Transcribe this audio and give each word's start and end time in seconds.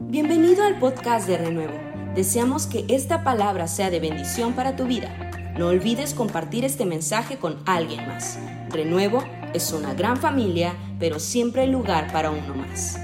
Bienvenido 0.00 0.62
al 0.62 0.78
podcast 0.78 1.26
de 1.26 1.36
Renuevo. 1.36 1.76
Deseamos 2.14 2.68
que 2.68 2.86
esta 2.88 3.24
palabra 3.24 3.66
sea 3.66 3.90
de 3.90 3.98
bendición 3.98 4.54
para 4.54 4.76
tu 4.76 4.86
vida. 4.86 5.12
No 5.58 5.66
olvides 5.66 6.14
compartir 6.14 6.64
este 6.64 6.86
mensaje 6.86 7.40
con 7.40 7.64
alguien 7.66 8.06
más. 8.06 8.38
Renuevo 8.70 9.24
es 9.54 9.72
una 9.72 9.94
gran 9.94 10.16
familia, 10.16 10.76
pero 11.00 11.18
siempre 11.18 11.62
hay 11.62 11.72
lugar 11.72 12.12
para 12.12 12.30
uno 12.30 12.54
más. 12.54 12.96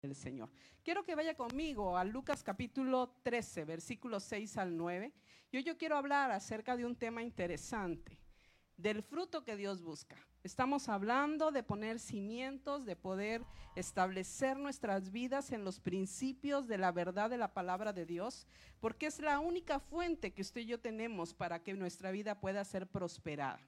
El 0.00 0.14
Señor. 0.14 0.48
Quiero 0.82 1.04
que 1.04 1.14
vaya 1.14 1.36
conmigo 1.36 1.98
a 1.98 2.04
Lucas 2.04 2.42
capítulo 2.42 3.14
13, 3.24 3.66
versículos 3.66 4.24
6 4.24 4.56
al 4.56 4.78
9. 4.78 5.12
Y 5.52 5.58
hoy 5.58 5.62
yo 5.62 5.76
quiero 5.76 5.98
hablar 5.98 6.30
acerca 6.30 6.74
de 6.74 6.86
un 6.86 6.96
tema 6.96 7.22
interesante, 7.22 8.18
del 8.78 9.02
fruto 9.02 9.44
que 9.44 9.56
Dios 9.56 9.82
busca. 9.82 10.16
Estamos 10.44 10.88
hablando 10.88 11.50
de 11.50 11.62
poner 11.62 11.98
cimientos, 11.98 12.86
de 12.86 12.94
poder 12.94 13.44
establecer 13.74 14.56
nuestras 14.56 15.10
vidas 15.10 15.50
en 15.50 15.64
los 15.64 15.80
principios 15.80 16.68
de 16.68 16.78
la 16.78 16.92
verdad 16.92 17.28
de 17.28 17.38
la 17.38 17.52
palabra 17.52 17.92
de 17.92 18.06
Dios, 18.06 18.46
porque 18.80 19.06
es 19.06 19.18
la 19.18 19.40
única 19.40 19.80
fuente 19.80 20.32
que 20.32 20.42
usted 20.42 20.60
y 20.60 20.66
yo 20.66 20.80
tenemos 20.80 21.34
para 21.34 21.62
que 21.62 21.74
nuestra 21.74 22.12
vida 22.12 22.40
pueda 22.40 22.64
ser 22.64 22.86
prosperada. 22.86 23.60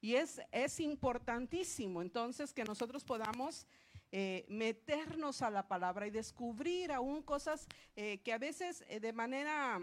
Y 0.00 0.14
es, 0.14 0.40
es 0.50 0.80
importantísimo 0.80 2.02
entonces 2.02 2.52
que 2.52 2.64
nosotros 2.64 3.04
podamos 3.04 3.66
eh, 4.12 4.44
meternos 4.48 5.40
a 5.40 5.50
la 5.50 5.68
palabra 5.68 6.06
y 6.08 6.10
descubrir 6.10 6.90
aún 6.90 7.22
cosas 7.22 7.68
eh, 7.94 8.18
que 8.24 8.32
a 8.32 8.38
veces 8.38 8.82
eh, 8.88 8.98
de 8.98 9.12
manera 9.12 9.80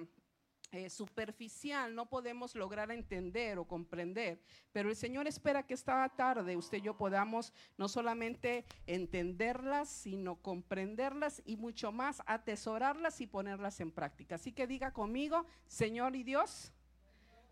eh, 0.72 0.90
superficial 0.90 1.96
no 1.96 2.10
podemos 2.10 2.54
lograr 2.54 2.92
entender 2.92 3.58
o 3.58 3.66
comprender, 3.66 4.42
pero 4.74 4.90
el 4.90 4.98
Señor 4.98 5.26
espera 5.26 5.64
que 5.64 5.74
esta 5.74 6.08
tarde 6.10 6.58
usted 6.58 6.80
y 6.80 6.82
yo 6.82 6.98
podamos 6.98 7.54
no 7.78 7.88
solamente 7.88 8.66
entenderlas, 8.86 9.88
sino 9.88 10.36
comprenderlas 10.36 11.42
y 11.46 11.56
mucho 11.56 11.94
más 11.94 12.22
atesorarlas 12.26 13.22
y 13.22 13.28
ponerlas 13.28 13.80
en 13.80 13.92
práctica. 13.92 14.36
Así 14.36 14.52
que 14.52 14.68
diga 14.68 14.92
conmigo, 14.92 15.46
Señor 15.68 16.18
y 16.18 16.24
Dios, 16.24 16.74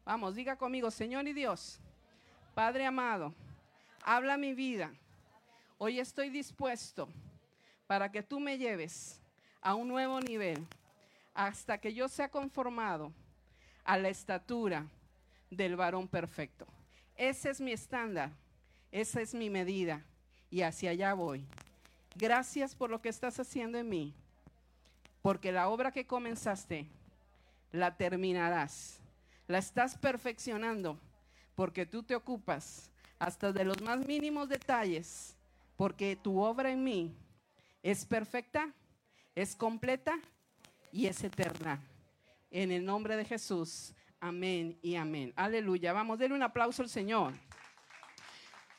vamos, 0.03 0.35
diga 0.35 0.57
conmigo, 0.57 0.91
Señor 0.91 1.25
y 1.25 1.31
Dios, 1.31 1.79
Padre 2.53 2.85
amado, 2.85 3.33
habla 4.03 4.35
mi 4.35 4.53
vida. 4.53 4.93
Hoy 5.77 5.99
estoy 5.99 6.29
dispuesto 6.29 7.07
para 7.87 8.11
que 8.11 8.23
tú 8.23 8.41
me 8.41 8.57
lleves 8.57 9.21
a 9.61 9.73
un 9.73 9.87
nuevo 9.87 10.19
nivel 10.19 10.67
hasta 11.35 11.77
que 11.77 11.93
yo 11.93 12.07
sea 12.07 12.29
conformado 12.29 13.11
a 13.83 13.97
la 13.97 14.09
estatura 14.09 14.87
del 15.51 15.75
varón 15.75 16.07
perfecto. 16.07 16.65
Ese 17.17 17.49
es 17.49 17.61
mi 17.61 17.73
estándar, 17.73 18.31
esa 18.91 19.21
es 19.21 19.35
mi 19.35 19.49
medida 19.49 20.03
y 20.49 20.61
hacia 20.61 20.91
allá 20.91 21.13
voy. 21.13 21.45
Gracias 22.15 22.73
por 22.73 22.89
lo 22.89 23.01
que 23.01 23.09
estás 23.09 23.39
haciendo 23.39 23.77
en 23.77 23.89
mí, 23.89 24.13
porque 25.21 25.51
la 25.51 25.67
obra 25.67 25.91
que 25.91 26.07
comenzaste 26.07 26.87
la 27.73 27.97
terminarás, 27.97 28.99
la 29.47 29.57
estás 29.57 29.97
perfeccionando, 29.97 30.97
porque 31.53 31.85
tú 31.85 32.01
te 32.01 32.15
ocupas 32.15 32.89
hasta 33.19 33.51
de 33.51 33.65
los 33.65 33.81
más 33.81 34.05
mínimos 34.07 34.47
detalles, 34.47 35.35
porque 35.75 36.15
tu 36.15 36.39
obra 36.39 36.71
en 36.71 36.83
mí 36.83 37.13
es 37.83 38.05
perfecta, 38.05 38.73
es 39.35 39.53
completa 39.55 40.17
y 40.95 41.07
es 41.07 41.21
eterna. 41.25 41.83
En 42.49 42.71
el 42.71 42.85
nombre 42.85 43.17
de 43.17 43.25
Jesús. 43.25 43.93
Amén 44.21 44.79
y 44.81 44.95
amén. 44.95 45.33
Aleluya. 45.35 45.91
Vamos, 45.91 46.17
denle 46.17 46.37
un 46.37 46.41
aplauso 46.41 46.81
al 46.81 46.89
Señor. 46.89 47.33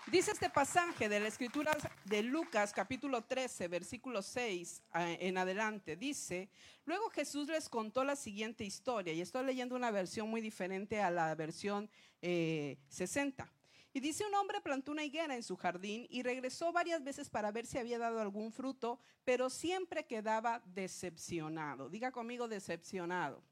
Dice 0.06 0.30
este 0.30 0.48
pasaje 0.48 1.10
de 1.10 1.20
la 1.20 1.28
escritura 1.28 1.76
de 2.06 2.22
Lucas 2.22 2.72
capítulo 2.72 3.24
13, 3.24 3.68
versículo 3.68 4.22
6 4.22 4.82
eh, 4.94 5.18
en 5.20 5.36
adelante. 5.36 5.94
Dice, 5.94 6.48
luego 6.86 7.10
Jesús 7.10 7.48
les 7.48 7.68
contó 7.68 8.02
la 8.02 8.16
siguiente 8.16 8.64
historia 8.64 9.12
y 9.12 9.20
estoy 9.20 9.44
leyendo 9.44 9.76
una 9.76 9.90
versión 9.90 10.30
muy 10.30 10.40
diferente 10.40 11.02
a 11.02 11.10
la 11.10 11.34
versión 11.34 11.90
60. 12.22 13.52
Y 13.96 14.00
dice, 14.00 14.26
un 14.26 14.34
hombre 14.34 14.60
plantó 14.60 14.92
una 14.92 15.04
higuera 15.04 15.34
en 15.34 15.42
su 15.42 15.56
jardín 15.56 16.06
y 16.10 16.22
regresó 16.22 16.70
varias 16.70 17.02
veces 17.02 17.30
para 17.30 17.50
ver 17.50 17.64
si 17.64 17.78
había 17.78 17.98
dado 17.98 18.20
algún 18.20 18.52
fruto, 18.52 19.00
pero 19.24 19.48
siempre 19.48 20.04
quedaba 20.04 20.60
decepcionado. 20.66 21.88
Diga 21.88 22.12
conmigo 22.12 22.46
decepcionado. 22.46 23.42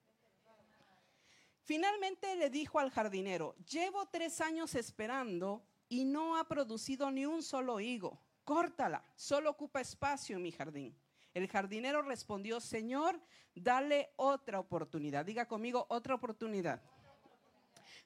Finalmente 1.62 2.37
le 2.37 2.50
dijo 2.50 2.78
al 2.78 2.91
jardinero, 2.91 3.56
llevo 3.71 4.06
tres 4.10 4.43
años 4.43 4.75
esperando 4.75 5.65
y 5.88 6.05
no 6.05 6.37
ha 6.37 6.47
producido 6.47 7.11
ni 7.11 7.25
un 7.25 7.43
solo 7.43 7.81
higo. 7.81 8.21
Córtala, 8.44 9.03
solo 9.16 9.49
ocupa 9.49 9.81
espacio 9.81 10.37
en 10.37 10.43
mi 10.43 10.53
jardín. 10.53 10.94
El 11.32 11.49
jardinero 11.49 12.03
respondió, 12.03 12.61
Señor, 12.61 13.19
dale 13.55 14.11
otra 14.16 14.61
oportunidad. 14.61 15.25
Diga 15.25 15.49
conmigo, 15.49 15.87
otra 15.88 16.15
oportunidad. 16.15 16.82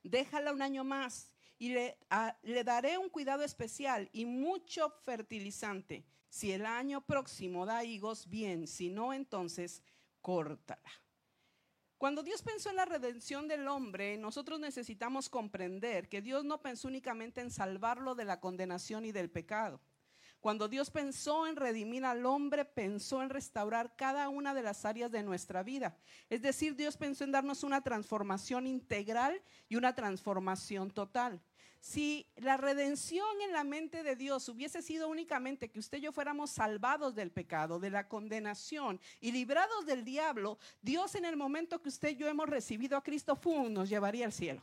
Déjala 0.04 0.52
un 0.52 0.62
año 0.62 0.84
más 0.84 1.34
y 1.58 1.70
le, 1.70 1.98
daré 2.64 2.98
un 2.98 3.08
cuidado 3.08 3.42
especial 3.42 4.08
y 4.12 4.24
mucho 4.24 4.90
fertilizante. 5.04 6.04
Si 6.28 6.52
el 6.52 6.64
año 6.64 7.04
próximo 7.04 7.66
da 7.66 7.84
higos, 7.84 8.28
bien, 8.28 8.66
si 8.66 8.90
no, 8.90 9.12
entonces 9.12 9.82
córtala. 10.20 10.90
Cuando 11.96 12.22
Dios 12.22 12.42
pensó 12.42 12.70
en 12.70 12.76
la 12.76 12.84
redención 12.84 13.48
del 13.48 13.66
hombre, 13.66 14.16
nosotros 14.18 14.60
necesitamos 14.60 15.28
comprender 15.28 16.08
que 16.08 16.22
Dios 16.22 16.44
no 16.44 16.62
pensó 16.62 16.86
únicamente 16.86 17.40
en 17.40 17.50
salvarlo 17.50 18.14
de 18.14 18.24
la 18.24 18.38
condenación 18.38 19.04
y 19.04 19.10
del 19.10 19.30
pecado. 19.30 19.80
Cuando 20.40 20.68
Dios 20.68 20.90
pensó 20.90 21.48
en 21.48 21.56
redimir 21.56 22.04
al 22.04 22.24
hombre, 22.24 22.64
pensó 22.64 23.22
en 23.22 23.30
restaurar 23.30 23.96
cada 23.96 24.28
una 24.28 24.54
de 24.54 24.62
las 24.62 24.84
áreas 24.84 25.10
de 25.10 25.24
nuestra 25.24 25.64
vida. 25.64 25.98
Es 26.30 26.42
decir, 26.42 26.76
Dios 26.76 26.96
pensó 26.96 27.24
en 27.24 27.32
darnos 27.32 27.64
una 27.64 27.82
transformación 27.82 28.68
integral 28.68 29.42
y 29.68 29.74
una 29.74 29.96
transformación 29.96 30.92
total. 30.92 31.42
Si 31.80 32.26
la 32.36 32.56
redención 32.56 33.40
en 33.40 33.52
la 33.52 33.64
mente 33.64 34.02
de 34.02 34.16
Dios 34.16 34.48
hubiese 34.48 34.82
sido 34.82 35.08
únicamente 35.08 35.70
que 35.70 35.78
usted 35.78 35.98
y 35.98 36.02
yo 36.02 36.12
fuéramos 36.12 36.50
salvados 36.50 37.14
del 37.14 37.30
pecado, 37.30 37.78
de 37.78 37.90
la 37.90 38.08
condenación 38.08 39.00
y 39.20 39.32
librados 39.32 39.86
del 39.86 40.04
diablo, 40.04 40.58
Dios 40.82 41.14
en 41.14 41.24
el 41.24 41.36
momento 41.36 41.80
que 41.80 41.88
usted 41.88 42.10
y 42.10 42.16
yo 42.16 42.28
hemos 42.28 42.48
recibido 42.48 42.96
a 42.96 43.02
Cristo, 43.02 43.38
nos 43.70 43.88
llevaría 43.88 44.26
al 44.26 44.32
cielo. 44.32 44.62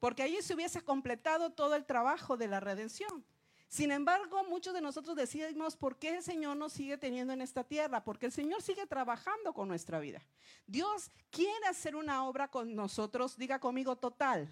Porque 0.00 0.22
allí 0.22 0.42
se 0.42 0.54
hubiese 0.54 0.82
completado 0.82 1.50
todo 1.50 1.74
el 1.74 1.86
trabajo 1.86 2.36
de 2.36 2.48
la 2.48 2.60
redención. 2.60 3.24
Sin 3.68 3.90
embargo, 3.90 4.44
muchos 4.44 4.74
de 4.74 4.80
nosotros 4.80 5.16
decimos, 5.16 5.76
¿por 5.76 5.98
qué 5.98 6.16
el 6.16 6.22
Señor 6.22 6.56
nos 6.56 6.72
sigue 6.72 6.96
teniendo 6.98 7.32
en 7.32 7.40
esta 7.40 7.64
tierra? 7.64 8.04
Porque 8.04 8.26
el 8.26 8.32
Señor 8.32 8.62
sigue 8.62 8.86
trabajando 8.86 9.52
con 9.52 9.68
nuestra 9.68 9.98
vida. 9.98 10.22
Dios 10.66 11.10
quiere 11.30 11.66
hacer 11.66 11.96
una 11.96 12.24
obra 12.24 12.48
con 12.48 12.74
nosotros, 12.74 13.36
diga 13.36 13.58
conmigo, 13.58 13.96
total. 13.96 14.48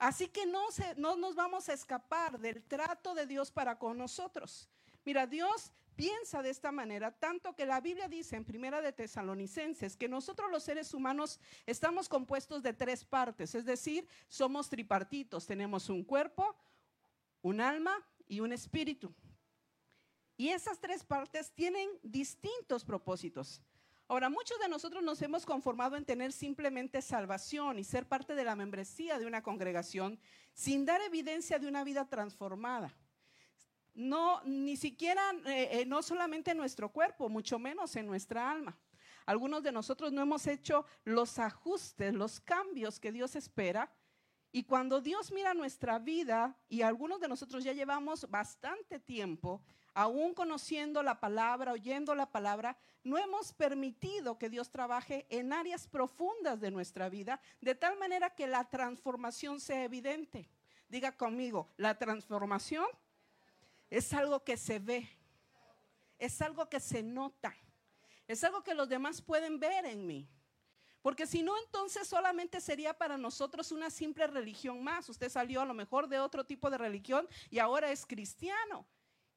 Así 0.00 0.28
que 0.28 0.46
no, 0.46 0.66
no 0.96 1.14
nos 1.14 1.34
vamos 1.34 1.68
a 1.68 1.74
escapar 1.74 2.40
del 2.40 2.62
trato 2.62 3.14
de 3.14 3.26
Dios 3.26 3.50
para 3.50 3.78
con 3.78 3.98
nosotros. 3.98 4.66
Mira, 5.04 5.26
Dios 5.26 5.72
piensa 5.94 6.40
de 6.40 6.48
esta 6.48 6.72
manera, 6.72 7.10
tanto 7.10 7.54
que 7.54 7.66
la 7.66 7.82
Biblia 7.82 8.08
dice 8.08 8.34
en 8.34 8.46
Primera 8.46 8.80
de 8.80 8.94
Tesalonicenses 8.94 9.98
que 9.98 10.08
nosotros 10.08 10.50
los 10.50 10.62
seres 10.62 10.94
humanos 10.94 11.38
estamos 11.66 12.08
compuestos 12.08 12.62
de 12.62 12.72
tres 12.72 13.04
partes, 13.04 13.54
es 13.54 13.66
decir, 13.66 14.08
somos 14.26 14.70
tripartitos, 14.70 15.46
tenemos 15.46 15.90
un 15.90 16.02
cuerpo, 16.02 16.56
un 17.42 17.60
alma 17.60 17.94
y 18.26 18.40
un 18.40 18.54
espíritu. 18.54 19.14
Y 20.38 20.48
esas 20.48 20.80
tres 20.80 21.04
partes 21.04 21.52
tienen 21.52 21.90
distintos 22.02 22.86
propósitos. 22.86 23.60
Ahora, 24.10 24.28
muchos 24.28 24.58
de 24.58 24.68
nosotros 24.68 25.04
nos 25.04 25.22
hemos 25.22 25.46
conformado 25.46 25.96
en 25.96 26.04
tener 26.04 26.32
simplemente 26.32 27.00
salvación 27.00 27.78
y 27.78 27.84
ser 27.84 28.08
parte 28.08 28.34
de 28.34 28.42
la 28.42 28.56
membresía 28.56 29.20
de 29.20 29.24
una 29.24 29.40
congregación 29.40 30.18
sin 30.52 30.84
dar 30.84 31.00
evidencia 31.00 31.60
de 31.60 31.68
una 31.68 31.84
vida 31.84 32.08
transformada. 32.08 32.92
No, 33.94 34.42
ni 34.42 34.76
siquiera, 34.76 35.22
eh, 35.46 35.68
eh, 35.70 35.86
no 35.86 36.02
solamente 36.02 36.50
en 36.50 36.56
nuestro 36.56 36.88
cuerpo, 36.88 37.28
mucho 37.28 37.60
menos 37.60 37.94
en 37.94 38.06
nuestra 38.06 38.50
alma. 38.50 38.76
Algunos 39.26 39.62
de 39.62 39.70
nosotros 39.70 40.10
no 40.10 40.22
hemos 40.22 40.44
hecho 40.48 40.84
los 41.04 41.38
ajustes, 41.38 42.12
los 42.12 42.40
cambios 42.40 42.98
que 42.98 43.12
Dios 43.12 43.36
espera. 43.36 43.92
Y 44.50 44.64
cuando 44.64 45.00
Dios 45.00 45.30
mira 45.30 45.54
nuestra 45.54 46.00
vida, 46.00 46.58
y 46.68 46.82
algunos 46.82 47.20
de 47.20 47.28
nosotros 47.28 47.62
ya 47.62 47.72
llevamos 47.72 48.28
bastante 48.28 48.98
tiempo, 48.98 49.62
aún 49.94 50.34
conociendo 50.34 51.02
la 51.02 51.20
palabra, 51.20 51.72
oyendo 51.72 52.14
la 52.14 52.30
palabra, 52.30 52.76
no 53.02 53.18
hemos 53.18 53.52
permitido 53.52 54.38
que 54.38 54.50
Dios 54.50 54.70
trabaje 54.70 55.26
en 55.30 55.52
áreas 55.52 55.86
profundas 55.86 56.60
de 56.60 56.70
nuestra 56.70 57.08
vida, 57.08 57.40
de 57.60 57.74
tal 57.74 57.98
manera 57.98 58.30
que 58.30 58.46
la 58.46 58.68
transformación 58.68 59.60
sea 59.60 59.84
evidente. 59.84 60.48
Diga 60.88 61.16
conmigo, 61.16 61.68
la 61.76 61.96
transformación 61.96 62.86
es 63.88 64.12
algo 64.12 64.44
que 64.44 64.56
se 64.56 64.78
ve, 64.78 65.08
es 66.18 66.40
algo 66.42 66.68
que 66.68 66.80
se 66.80 67.02
nota, 67.02 67.54
es 68.26 68.44
algo 68.44 68.62
que 68.62 68.74
los 68.74 68.88
demás 68.88 69.22
pueden 69.22 69.58
ver 69.58 69.86
en 69.86 70.06
mí. 70.06 70.28
Porque 71.02 71.26
si 71.26 71.42
no, 71.42 71.56
entonces 71.64 72.06
solamente 72.06 72.60
sería 72.60 72.92
para 72.92 73.16
nosotros 73.16 73.72
una 73.72 73.88
simple 73.88 74.26
religión 74.26 74.84
más. 74.84 75.08
Usted 75.08 75.30
salió 75.30 75.62
a 75.62 75.64
lo 75.64 75.72
mejor 75.72 76.08
de 76.08 76.20
otro 76.20 76.44
tipo 76.44 76.68
de 76.68 76.76
religión 76.76 77.26
y 77.48 77.58
ahora 77.58 77.90
es 77.90 78.04
cristiano. 78.04 78.86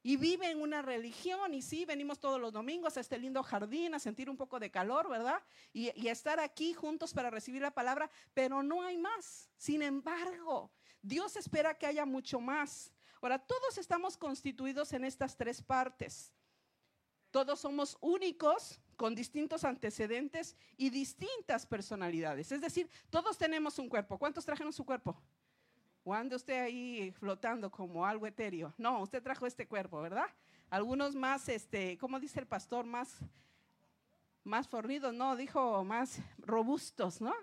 Y 0.03 0.17
vive 0.17 0.51
en 0.51 0.61
una 0.61 0.81
religión. 0.81 1.53
Y 1.53 1.61
sí, 1.61 1.85
venimos 1.85 2.19
todos 2.19 2.39
los 2.39 2.51
domingos 2.51 2.97
a 2.97 2.99
este 2.99 3.17
lindo 3.17 3.41
jardín 3.41 3.95
a 3.95 3.99
sentir 3.99 4.29
un 4.29 4.37
poco 4.37 4.59
de 4.59 4.69
calor, 4.69 5.09
¿verdad? 5.09 5.41
Y, 5.71 5.91
y 5.99 6.09
estar 6.09 6.39
aquí 6.39 6.73
juntos 6.73 7.13
para 7.13 7.29
recibir 7.29 7.61
la 7.61 7.71
palabra, 7.71 8.09
pero 8.33 8.61
no 8.61 8.83
hay 8.83 8.97
más. 8.97 9.49
Sin 9.57 9.81
embargo, 9.81 10.71
Dios 11.01 11.35
espera 11.37 11.77
que 11.77 11.87
haya 11.87 12.05
mucho 12.05 12.39
más. 12.39 12.93
Ahora, 13.21 13.39
todos 13.39 13.77
estamos 13.77 14.17
constituidos 14.17 14.93
en 14.93 15.05
estas 15.05 15.35
tres 15.37 15.61
partes. 15.61 16.33
Todos 17.31 17.61
somos 17.61 17.97
únicos, 18.01 18.79
con 18.95 19.15
distintos 19.15 19.63
antecedentes 19.63 20.55
y 20.77 20.89
distintas 20.89 21.65
personalidades. 21.65 22.51
Es 22.51 22.61
decir, 22.61 22.89
todos 23.09 23.37
tenemos 23.37 23.79
un 23.79 23.89
cuerpo. 23.89 24.17
¿Cuántos 24.17 24.45
trajeron 24.45 24.71
su 24.71 24.85
cuerpo? 24.85 25.19
¿O 26.03 26.13
anda 26.13 26.35
usted 26.35 26.61
ahí 26.61 27.11
flotando 27.11 27.71
como 27.71 28.05
algo 28.05 28.27
etéreo? 28.27 28.73
No, 28.77 29.01
usted 29.01 29.23
trajo 29.23 29.45
este 29.45 29.67
cuerpo, 29.67 30.01
¿verdad? 30.01 30.27
Algunos 30.69 31.15
más, 31.15 31.47
este, 31.47 31.97
¿cómo 31.97 32.19
dice 32.19 32.39
el 32.39 32.47
pastor? 32.47 32.85
Más, 32.85 33.19
más 34.43 34.67
fornidos, 34.67 35.13
no, 35.13 35.35
dijo 35.35 35.83
más 35.85 36.19
robustos, 36.39 37.21
¿no? 37.21 37.33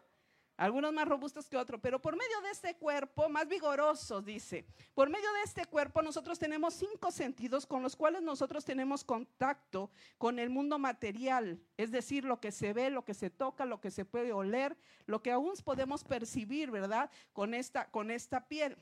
Algunos 0.61 0.93
más 0.93 1.09
robustos 1.09 1.49
que 1.49 1.57
otros, 1.57 1.81
pero 1.83 2.03
por 2.03 2.19
medio 2.19 2.39
de 2.43 2.51
este 2.51 2.75
cuerpo, 2.75 3.31
más 3.31 3.49
vigorosos, 3.49 4.23
dice, 4.23 4.67
por 4.93 5.09
medio 5.09 5.33
de 5.33 5.43
este 5.45 5.65
cuerpo 5.65 6.03
nosotros 6.03 6.39
tenemos 6.39 6.75
cinco 6.75 7.11
sentidos 7.11 7.65
con 7.65 7.83
los 7.83 7.97
cuales 7.97 8.21
nosotros 8.21 8.63
tenemos 8.63 9.03
contacto 9.03 9.91
con 10.19 10.39
el 10.39 10.51
mundo 10.51 10.79
material, 10.79 11.59
es 11.79 11.91
decir, 11.91 12.27
lo 12.27 12.41
que 12.41 12.53
se 12.53 12.75
ve, 12.75 12.91
lo 12.91 13.07
que 13.07 13.15
se 13.15 13.31
toca, 13.31 13.65
lo 13.65 13.81
que 13.81 13.91
se 13.91 14.05
puede 14.05 14.35
oler, 14.35 14.77
lo 15.07 15.23
que 15.23 15.33
aún 15.33 15.55
podemos 15.65 16.05
percibir, 16.05 16.71
¿verdad? 16.71 17.11
Con 17.33 17.55
esta, 17.55 17.91
con 17.91 18.11
esta 18.11 18.47
piel. 18.47 18.77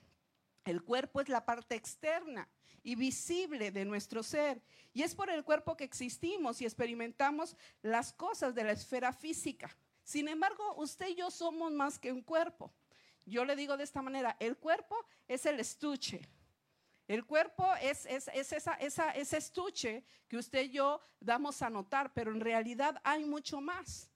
El 0.64 0.82
cuerpo 0.82 1.20
es 1.20 1.28
la 1.28 1.46
parte 1.46 1.76
externa 1.76 2.48
y 2.82 2.96
visible 2.96 3.70
de 3.70 3.84
nuestro 3.84 4.24
ser. 4.24 4.60
Y 4.92 5.02
es 5.02 5.14
por 5.14 5.30
el 5.30 5.44
cuerpo 5.44 5.76
que 5.76 5.84
existimos 5.84 6.60
y 6.60 6.64
experimentamos 6.64 7.56
las 7.82 8.12
cosas 8.12 8.52
de 8.56 8.64
la 8.64 8.72
esfera 8.72 9.12
física. 9.12 9.76
Sin 10.08 10.26
embargo, 10.26 10.74
usted 10.76 11.08
y 11.08 11.16
yo 11.16 11.30
somos 11.30 11.70
más 11.70 11.98
que 11.98 12.10
un 12.10 12.22
cuerpo. 12.22 12.72
Yo 13.26 13.44
le 13.44 13.54
digo 13.54 13.76
de 13.76 13.84
esta 13.84 14.00
manera, 14.00 14.38
el 14.40 14.56
cuerpo 14.56 14.96
es 15.26 15.44
el 15.44 15.60
estuche. 15.60 16.26
El 17.06 17.26
cuerpo 17.26 17.66
es, 17.82 18.06
esa, 18.06 18.72
ese 18.72 19.36
estuche 19.36 20.02
que 20.26 20.38
usted 20.38 20.62
y 20.62 20.70
yo 20.70 20.98
damos 21.20 21.60
a 21.60 21.68
notar, 21.68 22.14
pero 22.14 22.32
en 22.32 22.40
realidad 22.40 22.98
hay 23.04 23.26
mucho 23.26 23.60
más. 23.60 24.08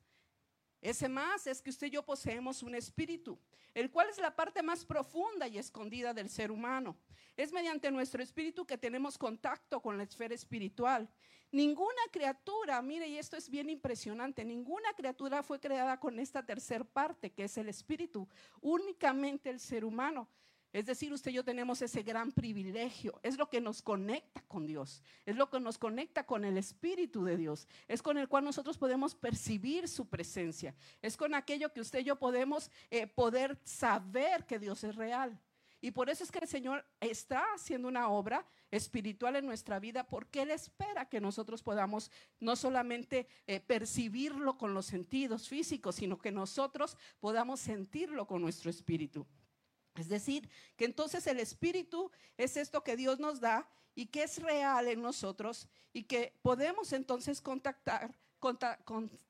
Ese 0.80 1.10
más 1.10 1.46
es 1.46 1.60
que 1.60 1.68
usted 1.68 1.88
y 1.88 1.90
yo 1.90 2.02
poseemos 2.02 2.62
un 2.62 2.74
espíritu, 2.74 3.38
el 3.74 3.90
cual 3.90 4.08
es 4.10 4.18
la 4.18 4.34
parte 4.34 4.62
más 4.62 4.84
profunda 4.84 5.48
y 5.48 5.58
escondida 5.58 6.12
del 6.14 6.28
ser 6.28 6.50
humano. 6.50 6.96
Es 7.36 7.52
mediante 7.52 7.90
nuestro 7.90 8.22
espíritu 8.22 8.66
que 8.66 8.78
tenemos 8.78 9.16
contacto 9.16 9.80
con 9.80 9.96
la 9.96 10.04
esfera 10.04 10.34
espiritual. 10.34 11.08
Ninguna 11.50 12.00
criatura, 12.10 12.80
mire, 12.80 13.08
y 13.08 13.18
esto 13.18 13.36
es 13.36 13.50
bien 13.50 13.68
impresionante, 13.68 14.44
ninguna 14.44 14.92
criatura 14.94 15.42
fue 15.42 15.60
creada 15.60 16.00
con 16.00 16.18
esta 16.18 16.44
tercer 16.44 16.86
parte, 16.86 17.30
que 17.30 17.44
es 17.44 17.58
el 17.58 17.68
espíritu, 17.68 18.26
únicamente 18.60 19.50
el 19.50 19.60
ser 19.60 19.84
humano. 19.84 20.28
Es 20.72 20.86
decir, 20.86 21.12
usted 21.12 21.30
y 21.30 21.34
yo 21.34 21.44
tenemos 21.44 21.82
ese 21.82 22.02
gran 22.02 22.32
privilegio. 22.32 23.20
Es 23.22 23.36
lo 23.36 23.50
que 23.50 23.60
nos 23.60 23.82
conecta 23.82 24.42
con 24.48 24.66
Dios. 24.66 25.02
Es 25.26 25.36
lo 25.36 25.50
que 25.50 25.60
nos 25.60 25.76
conecta 25.76 26.24
con 26.24 26.46
el 26.46 26.56
Espíritu 26.56 27.24
de 27.24 27.36
Dios. 27.36 27.68
Es 27.88 28.02
con 28.02 28.16
el 28.16 28.26
cual 28.26 28.44
nosotros 28.44 28.78
podemos 28.78 29.14
percibir 29.14 29.86
su 29.86 30.08
presencia. 30.08 30.74
Es 31.02 31.16
con 31.18 31.34
aquello 31.34 31.72
que 31.72 31.82
usted 31.82 32.00
y 32.00 32.04
yo 32.04 32.16
podemos 32.16 32.70
eh, 32.90 33.06
poder 33.06 33.58
saber 33.64 34.46
que 34.46 34.58
Dios 34.58 34.82
es 34.84 34.96
real. 34.96 35.38
Y 35.84 35.90
por 35.90 36.08
eso 36.08 36.22
es 36.22 36.30
que 36.30 36.38
el 36.38 36.46
Señor 36.46 36.86
está 37.00 37.42
haciendo 37.54 37.88
una 37.88 38.08
obra 38.08 38.46
espiritual 38.70 39.34
en 39.34 39.44
nuestra 39.44 39.80
vida, 39.80 40.04
porque 40.04 40.42
Él 40.42 40.52
espera 40.52 41.08
que 41.08 41.20
nosotros 41.20 41.60
podamos 41.62 42.10
no 42.38 42.54
solamente 42.54 43.26
eh, 43.48 43.58
percibirlo 43.58 44.56
con 44.56 44.74
los 44.74 44.86
sentidos 44.86 45.48
físicos, 45.48 45.96
sino 45.96 46.18
que 46.18 46.30
nosotros 46.30 46.96
podamos 47.18 47.58
sentirlo 47.58 48.28
con 48.28 48.40
nuestro 48.40 48.70
espíritu. 48.70 49.26
Es 49.94 50.08
decir, 50.08 50.48
que 50.76 50.84
entonces 50.84 51.26
el 51.26 51.38
espíritu 51.38 52.10
es 52.36 52.56
esto 52.56 52.82
que 52.82 52.96
Dios 52.96 53.18
nos 53.18 53.40
da 53.40 53.68
y 53.94 54.06
que 54.06 54.22
es 54.22 54.38
real 54.40 54.88
en 54.88 55.02
nosotros 55.02 55.68
y 55.92 56.04
que 56.04 56.34
podemos 56.42 56.92
entonces 56.92 57.40
contactar, 57.40 58.14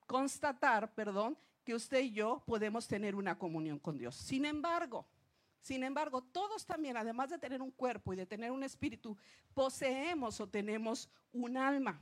constatar, 0.06 0.94
perdón, 0.94 1.37
que 1.64 1.75
usted 1.75 2.00
y 2.00 2.12
yo 2.12 2.43
podemos 2.47 2.87
tener 2.87 3.14
una 3.14 3.38
comunión 3.38 3.79
con 3.79 3.99
Dios. 3.99 4.17
Sin 4.17 4.44
embargo, 4.44 5.06
sin 5.62 5.85
embargo, 5.85 6.23
todos 6.23 6.67
también, 6.67 6.97
además 6.97 7.31
de 7.31 7.38
tener 7.38 7.62
un 7.62 7.70
cuerpo 7.70 8.12
y 8.12 8.17
de 8.17 8.26
tener 8.26 8.50
un 8.50 8.64
espíritu, 8.64 9.17
poseemos 9.55 10.41
o 10.41 10.49
tenemos 10.49 11.09
un 11.32 11.56
alma. 11.56 12.00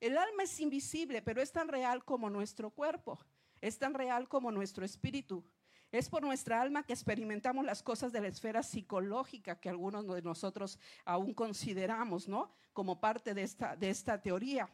El 0.00 0.16
alma 0.16 0.42
es 0.42 0.58
invisible, 0.58 1.20
pero 1.20 1.42
es 1.42 1.52
tan 1.52 1.68
real 1.68 2.02
como 2.04 2.30
nuestro 2.30 2.70
cuerpo, 2.70 3.18
es 3.60 3.78
tan 3.78 3.92
real 3.92 4.26
como 4.26 4.50
nuestro 4.50 4.84
espíritu. 4.86 5.44
Es 5.94 6.08
por 6.08 6.24
nuestra 6.24 6.60
alma 6.60 6.82
que 6.82 6.92
experimentamos 6.92 7.64
las 7.64 7.80
cosas 7.80 8.10
de 8.10 8.20
la 8.20 8.26
esfera 8.26 8.64
psicológica 8.64 9.60
que 9.60 9.68
algunos 9.68 10.04
de 10.08 10.22
nosotros 10.22 10.76
aún 11.04 11.32
consideramos, 11.32 12.26
¿no? 12.26 12.52
Como 12.72 12.98
parte 12.98 13.32
de 13.32 13.44
esta, 13.44 13.76
de 13.76 13.90
esta 13.90 14.20
teoría. 14.20 14.68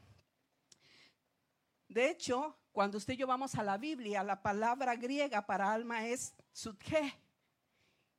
De 1.88 2.08
hecho, 2.08 2.56
cuando 2.72 2.96
usted 2.96 3.12
y 3.12 3.17
yo 3.19 3.26
vamos 3.26 3.55
a 3.56 3.62
la 3.62 3.76
Biblia, 3.76 4.25
la 4.25 4.40
palabra 4.40 4.96
griega 4.96 5.44
para 5.44 5.70
alma 5.70 6.06
es 6.06 6.32
sutje, 6.52 7.12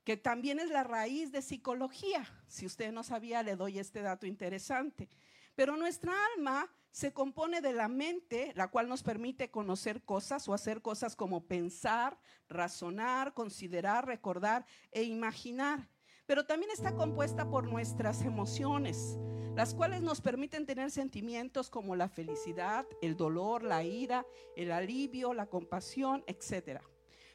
que 0.03 0.15
también 0.15 0.59
es 0.59 0.69
la 0.69 0.83
raíz 0.83 1.31
de 1.31 1.42
psicología. 1.42 2.24
Si 2.48 2.68
usted 2.68 2.92
no 2.92 3.01
sabía, 3.01 3.42
le 3.42 3.56
doy 3.56 3.80
este 3.80 4.03
dato 4.03 4.27
interesante. 4.27 5.09
Pero 5.56 5.75
nuestra 5.75 6.13
alma 6.36 6.69
se 6.92 7.14
compone 7.14 7.62
de 7.62 7.74
la 7.74 7.88
mente, 7.88 8.54
la 8.56 8.70
cual 8.70 8.88
nos 8.88 9.04
permite 9.04 9.50
conocer 9.50 10.04
cosas 10.04 10.48
o 10.48 10.54
hacer 10.54 10.82
cosas 10.82 11.16
como 11.16 11.46
pensar, 11.46 12.20
razonar, 12.48 13.34
considerar, 13.34 14.06
recordar 14.06 14.66
e 14.92 15.04
imaginar. 15.04 15.90
Pero 16.26 16.46
también 16.46 16.72
está 16.72 16.96
compuesta 16.96 17.50
por 17.50 17.68
nuestras 17.68 18.22
emociones, 18.22 19.18
las 19.56 19.74
cuales 19.74 20.02
nos 20.02 20.22
permiten 20.22 20.66
tener 20.66 20.92
sentimientos 20.92 21.70
como 21.70 21.96
la 21.96 22.10
felicidad, 22.10 22.86
el 23.02 23.18
dolor, 23.18 23.64
la 23.64 23.84
ira, 23.84 24.26
el 24.56 24.72
alivio, 24.72 25.34
la 25.34 25.48
compasión, 25.48 26.24
etcétera 26.28 26.82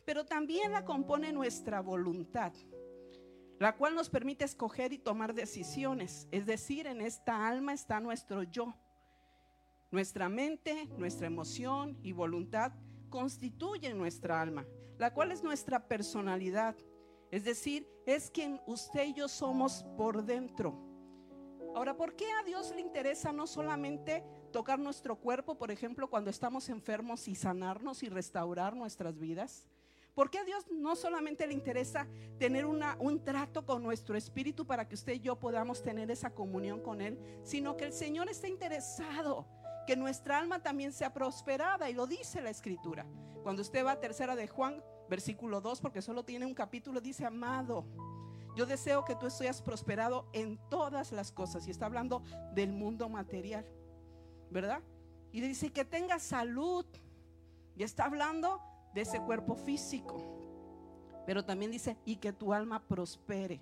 pero 0.07 0.25
también 0.25 0.73
la 0.73 0.85
compone 0.85 1.33
nuestra 1.33 1.81
voluntad, 1.81 2.53
la 3.59 3.77
cual 3.77 3.97
nos 3.97 4.09
permite 4.09 4.45
escoger 4.45 4.93
y 4.93 4.99
tomar 4.99 5.35
decisiones. 5.35 6.29
Es 6.31 6.47
decir, 6.47 6.87
en 6.87 7.01
esta 7.01 7.49
alma 7.49 7.75
está 7.75 7.99
nuestro 7.99 8.45
yo. 8.45 8.73
Nuestra 9.97 10.29
mente, 10.29 10.91
nuestra 10.99 11.27
emoción 11.27 11.97
y 12.03 12.13
voluntad 12.13 12.71
constituyen 13.09 13.97
nuestra 13.97 14.43
alma, 14.43 14.67
la 14.99 15.15
cual 15.15 15.33
es 15.33 15.43
nuestra 15.43 15.89
personalidad. 15.89 16.77
Es 17.31 17.45
decir, 17.45 17.89
es 18.05 18.31
quien 18.31 18.61
usted 18.67 19.07
y 19.07 19.15
yo 19.15 19.27
somos 19.27 19.87
por 19.97 20.23
dentro. 20.23 20.79
Ahora, 21.75 21.97
¿por 21.97 22.15
qué 22.15 22.27
a 22.31 22.45
Dios 22.45 22.75
le 22.75 22.83
interesa 22.83 23.33
no 23.33 23.47
solamente 23.47 24.23
tocar 24.53 24.79
nuestro 24.79 25.17
cuerpo, 25.17 25.57
por 25.57 25.71
ejemplo, 25.71 26.11
cuando 26.11 26.29
estamos 26.29 26.69
enfermos 26.69 27.27
y 27.27 27.35
sanarnos 27.35 28.03
y 28.03 28.11
restaurar 28.11 28.77
nuestras 28.77 29.19
vidas? 29.19 29.67
¿Por 30.15 30.29
qué 30.29 30.41
a 30.41 30.45
Dios 30.45 30.67
no 30.71 30.95
solamente 30.95 31.47
le 31.47 31.55
interesa 31.55 32.07
tener 32.39 32.67
un 32.67 33.25
trato 33.25 33.65
con 33.65 33.83
nuestro 33.83 34.15
espíritu 34.15 34.67
para 34.67 34.87
que 34.87 34.95
usted 34.95 35.15
y 35.15 35.21
yo 35.21 35.41
podamos 35.41 35.83
tener 35.83 36.11
esa 36.11 36.35
comunión 36.35 36.83
con 36.83 37.01
Él? 37.01 37.19
Sino 37.45 37.79
que 37.79 37.87
el 37.87 37.95
Señor 37.95 38.29
está 38.29 38.47
interesado 38.47 39.47
que 39.87 39.97
nuestra 39.97 40.39
alma 40.39 40.63
también 40.63 40.93
sea 40.93 41.13
prosperada 41.13 41.89
y 41.89 41.95
lo 41.95 42.07
dice 42.07 42.41
la 42.41 42.51
escritura. 42.51 43.07
Cuando 43.43 43.63
usted 43.63 43.85
va 43.85 43.93
a 43.93 44.01
tercera 44.01 44.35
de 44.35 44.49
Juan, 44.49 44.83
versículo 45.09 45.61
2, 45.61 45.81
porque 45.81 46.03
solo 46.03 46.25
tiene 46.25 46.47
un 46.47 46.55
capítulo, 46.55 47.01
dice, 47.01 47.25
amado, 47.25 47.87
yo 48.57 48.67
deseo 48.67 49.05
que 49.05 49.15
tú 49.15 49.31
seas 49.31 49.63
prosperado 49.63 50.29
en 50.33 50.59
todas 50.71 51.13
las 51.13 51.31
cosas. 51.31 51.67
Y 51.67 51.71
está 51.71 51.87
hablando 51.87 52.23
del 52.55 52.73
mundo 52.73 53.09
material, 53.09 53.67
¿verdad? 54.51 54.83
Y 55.31 55.41
dice 55.43 55.71
que 55.71 55.85
tenga 55.85 56.19
salud. 56.19 56.87
Y 57.77 57.83
está 57.83 58.07
hablando 58.07 58.63
de 58.95 59.03
ese 59.03 59.21
cuerpo 59.21 59.55
físico. 59.55 60.23
Pero 61.27 61.45
también 61.45 61.71
dice, 61.71 61.99
y 62.07 62.17
que 62.17 62.33
tu 62.33 62.55
alma 62.55 62.83
prospere. 62.83 63.61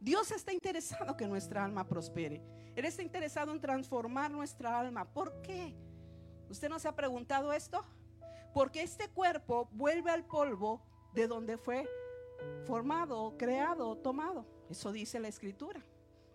Dios 0.00 0.32
está 0.32 0.52
interesado 0.52 1.16
que 1.16 1.28
nuestra 1.28 1.64
alma 1.64 1.86
prospere. 1.86 2.42
Él 2.76 2.84
está 2.84 3.02
interesado 3.02 3.52
en 3.52 3.60
transformar 3.60 4.30
nuestra 4.30 4.78
alma. 4.78 5.04
¿Por 5.04 5.42
qué? 5.42 5.74
¿Usted 6.48 6.68
no 6.68 6.78
se 6.78 6.88
ha 6.88 6.96
preguntado 6.96 7.52
esto? 7.52 7.84
Porque 8.52 8.82
este 8.82 9.08
cuerpo 9.08 9.68
vuelve 9.72 10.10
al 10.10 10.24
polvo 10.24 10.82
de 11.12 11.26
donde 11.28 11.56
fue 11.56 11.88
formado, 12.64 13.34
creado, 13.38 13.96
tomado. 13.96 14.46
Eso 14.68 14.92
dice 14.92 15.20
la 15.20 15.28
escritura. 15.28 15.80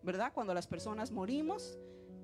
¿Verdad? 0.02 0.32
Cuando 0.34 0.54
las 0.54 0.68
personas 0.68 1.12
morimos, 1.12 1.78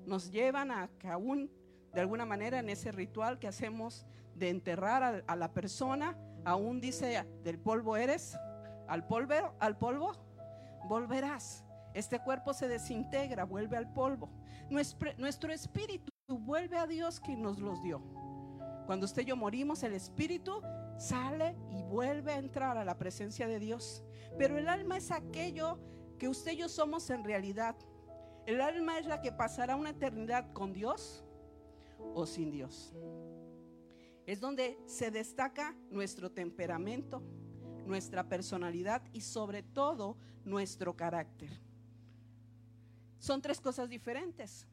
nos 0.06 0.30
llevan 0.30 0.70
a 0.70 0.88
que 0.98 1.08
aún 1.08 1.50
de 1.92 2.00
alguna 2.00 2.24
manera 2.24 2.58
en 2.58 2.70
ese 2.70 2.92
ritual 2.92 3.38
que 3.38 3.48
hacemos 3.48 4.06
de 4.34 4.50
enterrar 4.50 5.24
a, 5.26 5.36
la 5.36 5.52
persona, 5.52 6.16
aún 6.44 6.80
dice, 6.80 7.26
del 7.42 7.58
polvo 7.58 7.96
eres, 7.96 8.36
al 8.86 9.06
polvo, 9.06 9.54
al 9.58 9.78
polvo 9.78 10.12
volverás. 10.88 11.65
Este 11.96 12.18
cuerpo 12.20 12.52
se 12.52 12.68
desintegra, 12.68 13.44
vuelve 13.44 13.78
al 13.78 13.90
polvo. 13.90 14.28
Nuestro, 14.68 15.50
espíritu 15.50 16.12
vuelve 16.28 16.76
a 16.76 16.86
Dios 16.86 17.20
quien 17.20 17.40
nos 17.40 17.58
los 17.58 17.82
dio. 17.82 18.02
Cuando 18.84 19.06
usted 19.06 19.22
y 19.22 19.24
yo 19.24 19.34
morimos, 19.34 19.82
el 19.82 19.94
espíritu 19.94 20.60
sale 20.98 21.56
y 21.70 21.82
vuelve 21.84 22.32
a 22.32 22.38
entrar 22.38 22.76
a 22.76 22.84
la 22.84 22.98
presencia 22.98 23.48
de 23.48 23.58
Dios. 23.58 24.04
Pero 24.36 24.58
el 24.58 24.68
alma 24.68 24.98
es 24.98 25.10
aquello 25.10 25.78
que 26.18 26.28
usted 26.28 26.52
y 26.52 26.56
yo 26.58 26.68
somos 26.68 27.08
en 27.08 27.24
realidad. 27.24 27.74
El 28.44 28.60
alma 28.60 28.98
es 28.98 29.06
la 29.06 29.22
que 29.22 29.32
pasará 29.32 29.74
una 29.74 29.88
eternidad 29.88 30.52
con 30.52 30.74
Dios 30.74 31.24
o 31.98 32.26
sin 32.26 32.50
Dios. 32.50 32.94
Es 34.26 34.38
donde 34.38 34.78
se 34.84 35.10
destaca 35.10 35.74
nuestro 35.88 36.30
temperamento, 36.30 37.22
nuestra 37.86 38.28
personalidad 38.28 39.02
y 39.14 39.22
sobre 39.22 39.62
todo 39.62 40.18
nuestro 40.44 40.94
carácter. 40.94 41.65
Son 43.26 43.42
tres 43.42 43.60
cosas 43.60 43.88
diferentes. 43.88 44.68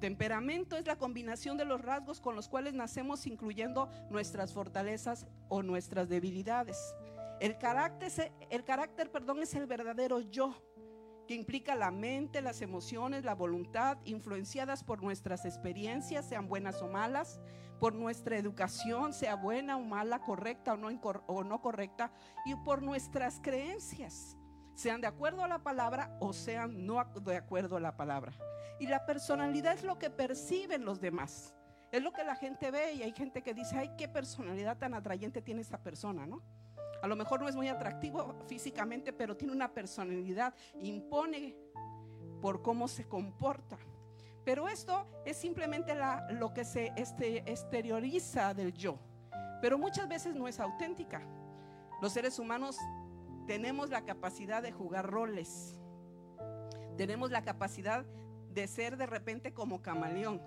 Temperamento 0.00 0.76
es 0.76 0.86
la 0.86 0.94
combinación 0.94 1.56
de 1.56 1.64
los 1.64 1.80
rasgos 1.80 2.20
con 2.20 2.36
los 2.36 2.48
cuales 2.48 2.72
nacemos, 2.72 3.26
incluyendo 3.26 3.88
nuestras 4.10 4.52
fortalezas 4.52 5.26
o 5.48 5.64
nuestras 5.64 6.08
debilidades. 6.08 6.78
El 7.40 7.58
carácter, 7.58 9.10
perdón, 9.10 9.42
es 9.42 9.56
el 9.56 9.66
verdadero 9.66 10.20
yo, 10.20 10.54
que 11.26 11.34
implica 11.34 11.74
la 11.74 11.90
mente, 11.90 12.42
las 12.42 12.62
emociones, 12.62 13.24
la 13.24 13.34
voluntad, 13.34 13.98
influenciadas 14.04 14.84
por 14.84 15.02
nuestras 15.02 15.44
experiencias, 15.44 16.28
sean 16.28 16.46
buenas 16.46 16.80
o 16.82 16.86
malas, 16.86 17.40
por 17.80 17.92
nuestra 17.92 18.38
educación, 18.38 19.14
sea 19.14 19.34
buena 19.34 19.78
o 19.78 19.82
mala, 19.82 20.20
correcta 20.20 20.74
o 20.74 21.42
no 21.42 21.60
correcta, 21.60 22.12
y 22.44 22.54
por 22.54 22.82
nuestras 22.82 23.40
creencias, 23.42 24.35
sean 24.76 25.00
de 25.00 25.06
acuerdo 25.06 25.42
a 25.42 25.48
la 25.48 25.58
palabra 25.58 26.16
o 26.20 26.32
sean 26.32 26.86
no 26.86 27.02
de 27.22 27.36
acuerdo 27.36 27.76
a 27.78 27.80
la 27.80 27.96
palabra. 27.96 28.32
Y 28.78 28.86
la 28.86 29.06
personalidad 29.06 29.72
es 29.72 29.82
lo 29.82 29.98
que 29.98 30.10
perciben 30.10 30.84
los 30.84 31.00
demás. 31.00 31.54
Es 31.90 32.02
lo 32.02 32.12
que 32.12 32.22
la 32.22 32.36
gente 32.36 32.70
ve 32.70 32.92
y 32.92 33.02
hay 33.02 33.12
gente 33.12 33.42
que 33.42 33.54
dice, 33.54 33.78
ay, 33.78 33.92
qué 33.96 34.06
personalidad 34.06 34.76
tan 34.76 34.92
atrayente 34.92 35.40
tiene 35.40 35.62
esta 35.62 35.78
persona, 35.78 36.26
¿no? 36.26 36.42
A 37.02 37.06
lo 37.06 37.16
mejor 37.16 37.40
no 37.40 37.48
es 37.48 37.56
muy 37.56 37.68
atractivo 37.68 38.34
físicamente, 38.46 39.12
pero 39.12 39.36
tiene 39.36 39.54
una 39.54 39.72
personalidad, 39.72 40.54
impone 40.80 41.56
por 42.42 42.62
cómo 42.62 42.86
se 42.86 43.08
comporta. 43.08 43.78
Pero 44.44 44.68
esto 44.68 45.06
es 45.24 45.38
simplemente 45.38 45.94
lo 46.30 46.52
que 46.52 46.64
se 46.64 46.92
este, 46.96 47.38
exterioriza 47.50 48.52
del 48.52 48.74
yo. 48.74 48.98
Pero 49.62 49.78
muchas 49.78 50.06
veces 50.06 50.34
no 50.34 50.46
es 50.48 50.60
auténtica. 50.60 51.26
Los 52.02 52.12
seres 52.12 52.38
humanos 52.38 52.76
tenemos 53.46 53.90
la 53.90 54.04
capacidad 54.04 54.62
de 54.62 54.72
jugar 54.72 55.06
roles. 55.06 55.78
Tenemos 56.96 57.30
la 57.30 57.42
capacidad 57.42 58.04
de 58.52 58.66
ser 58.66 58.96
de 58.96 59.06
repente 59.06 59.52
como 59.52 59.82
camaleón, 59.82 60.42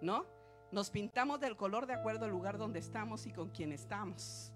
¿no? 0.00 0.24
Nos 0.70 0.90
pintamos 0.90 1.40
del 1.40 1.56
color 1.56 1.86
de 1.86 1.94
acuerdo 1.94 2.24
al 2.24 2.30
lugar 2.30 2.58
donde 2.58 2.78
estamos 2.78 3.26
y 3.26 3.32
con 3.32 3.50
quién 3.50 3.72
estamos, 3.72 4.52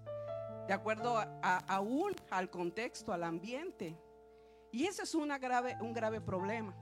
de 0.67 0.73
acuerdo 0.73 1.17
aún 1.41 2.13
al 2.29 2.49
contexto, 2.49 3.11
al 3.11 3.23
ambiente. 3.23 3.97
Y 4.71 4.85
eso 4.85 5.03
es 5.03 5.39
grave, 5.41 5.75
un 5.81 5.93
grave 5.93 6.21
problema. 6.21 6.75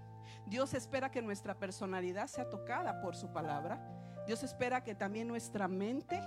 Dios 0.46 0.74
espera 0.74 1.12
que 1.12 1.22
nuestra 1.22 1.58
personalidad 1.58 2.28
sea 2.28 2.50
tocada 2.50 3.01
por 3.01 3.16
su 3.16 3.32
palabra. 3.32 3.82
Dios 4.28 4.44
espera 4.44 4.84
que 4.84 4.96
también 4.96 5.28
nuestra 5.28 5.68
mente, 5.68 6.22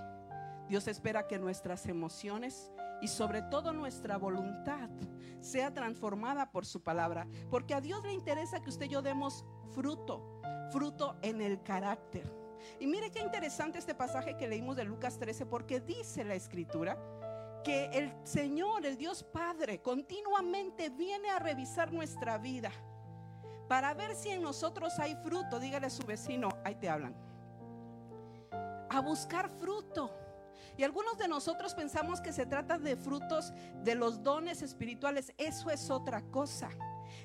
Dios 0.69 0.89
espera 0.89 1.27
que 1.27 1.39
nuestras 1.39 1.87
emociones 1.87 2.74
y 3.05 3.09
sobre 3.09 3.43
todo 3.43 3.75
nuestra 3.75 4.17
voluntad 4.17 4.89
sea 5.39 5.75
transformada 5.75 6.51
por 6.51 6.65
su 6.65 6.83
palabra. 6.83 7.29
Porque 7.51 7.75
a 7.75 7.83
Dios 7.83 8.03
le 8.03 8.15
interesa 8.15 8.63
que 8.63 8.71
usted 8.71 8.87
y 8.87 8.89
yo 8.89 9.03
demos 9.03 9.45
fruto, 9.73 10.41
fruto 10.73 11.19
en 11.21 11.43
el 11.43 11.63
carácter. 11.63 12.33
Y 12.81 12.87
mire 12.87 13.11
qué 13.11 13.21
interesante 13.21 13.79
este 13.79 13.95
pasaje 13.95 14.39
que 14.39 14.49
leímos 14.49 14.77
de 14.77 14.85
Lucas 14.85 15.19
13, 15.19 15.45
porque 15.45 15.81
dice 15.81 16.25
la 16.25 16.35
escritura 16.35 16.97
que 17.63 17.91
el 17.93 18.11
Señor, 18.25 18.87
el 18.87 18.97
Dios 18.97 19.23
Padre, 19.23 19.83
continuamente 19.83 20.89
viene 20.89 21.29
a 21.29 21.39
revisar 21.39 21.93
nuestra 21.93 22.39
vida 22.39 22.73
para 23.69 23.93
ver 23.93 24.15
si 24.15 24.31
en 24.31 24.41
nosotros 24.41 24.99
hay 24.99 25.15
fruto. 25.17 25.61
Dígale 25.61 25.89
a 25.89 25.91
su 25.91 26.07
vecino, 26.07 26.49
ahí 26.65 26.77
te 26.77 26.89
hablan. 26.89 27.15
A 28.89 29.01
buscar 29.01 29.51
fruto. 29.61 30.24
Y 30.77 30.83
algunos 30.83 31.19
de 31.19 31.29
nosotros 31.29 31.75
pensamos 31.75 32.21
que 32.21 32.33
se 32.33 32.47
trata 32.47 32.79
de 32.79 32.97
frutos 32.97 33.53
de 33.83 33.95
los 33.95 34.23
dones 34.23 34.63
espirituales. 34.63 35.33
Eso 35.39 35.71
es 35.71 35.91
otra 35.91 36.23
cosa. 36.31 36.71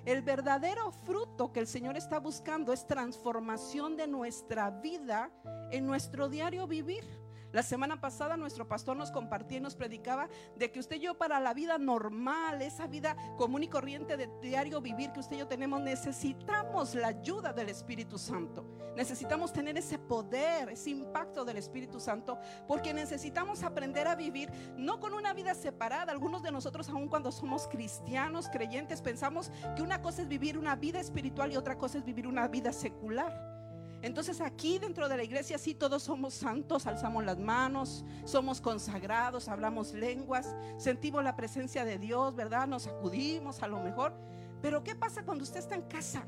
El 0.05 0.21
verdadero 0.21 0.91
fruto 0.91 1.51
que 1.51 1.59
el 1.59 1.67
Señor 1.67 1.97
está 1.97 2.19
buscando 2.19 2.73
es 2.73 2.87
transformación 2.87 3.97
de 3.97 4.07
nuestra 4.07 4.69
vida 4.69 5.31
en 5.71 5.85
nuestro 5.85 6.29
diario 6.29 6.67
vivir. 6.67 7.28
La 7.51 7.63
semana 7.63 7.99
pasada 7.99 8.37
nuestro 8.37 8.67
pastor 8.67 8.95
nos 8.95 9.11
compartía 9.11 9.57
y 9.57 9.61
nos 9.61 9.75
predicaba 9.75 10.29
de 10.55 10.71
que 10.71 10.79
usted 10.79 10.97
y 10.97 10.99
yo 10.99 11.17
para 11.17 11.39
la 11.39 11.53
vida 11.53 11.79
normal, 11.79 12.61
esa 12.61 12.85
vida 12.85 13.15
común 13.37 13.63
y 13.63 13.67
corriente 13.67 14.17
de 14.17 14.29
diario 14.39 14.81
vivir 14.81 15.11
que 15.11 15.19
usted 15.19 15.37
y 15.37 15.39
yo 15.39 15.47
tenemos, 15.47 15.81
necesitamos 15.81 16.93
la 16.93 17.07
ayuda 17.07 17.51
del 17.51 17.69
Espíritu 17.69 18.19
Santo. 18.19 18.65
Necesitamos 18.95 19.51
tener 19.51 19.77
ese 19.77 19.97
poder, 19.97 20.69
ese 20.69 20.91
impacto 20.91 21.43
del 21.43 21.57
Espíritu 21.57 21.99
Santo, 21.99 22.37
porque 22.67 22.93
necesitamos 22.93 23.63
aprender 23.63 24.07
a 24.07 24.15
vivir 24.15 24.51
no 24.77 24.99
con 24.99 25.13
una 25.13 25.33
vida 25.33 25.55
separada. 25.55 26.11
Algunos 26.11 26.43
de 26.43 26.51
nosotros, 26.51 26.87
aun 26.89 27.07
cuando 27.07 27.31
somos 27.31 27.67
cristianos, 27.67 28.49
creyentes, 28.49 29.01
pensamos 29.01 29.51
que 29.75 29.81
una 29.81 30.01
cosa 30.01 30.21
es 30.21 30.27
vivir 30.27 30.57
una 30.57 30.75
vida 30.75 30.99
espiritual 30.99 31.51
y 31.51 31.57
otra 31.57 31.77
cosa 31.77 31.97
es 31.97 32.03
vivir 32.03 32.27
una 32.27 32.47
vida 32.47 32.71
secular. 32.73 33.58
Entonces 34.01 34.39
aquí 34.39 34.79
dentro 34.79 35.09
de 35.09 35.17
la 35.17 35.23
iglesia 35.23 35.57
sí 35.57 35.73
todos 35.73 36.03
somos 36.03 36.33
santos, 36.33 36.87
alzamos 36.87 37.25
las 37.25 37.37
manos, 37.37 38.05
somos 38.23 38.61
consagrados, 38.61 39.49
hablamos 39.49 39.93
lenguas, 39.93 40.55
sentimos 40.77 41.23
la 41.23 41.35
presencia 41.35 41.83
de 41.83 41.97
Dios, 41.97 42.35
¿verdad? 42.35 42.65
Nos 42.67 42.87
acudimos 42.87 43.61
a 43.61 43.67
lo 43.67 43.79
mejor. 43.81 44.13
Pero 44.61 44.83
¿qué 44.83 44.95
pasa 44.95 45.23
cuando 45.23 45.43
usted 45.43 45.59
está 45.59 45.75
en 45.75 45.81
casa? 45.83 46.23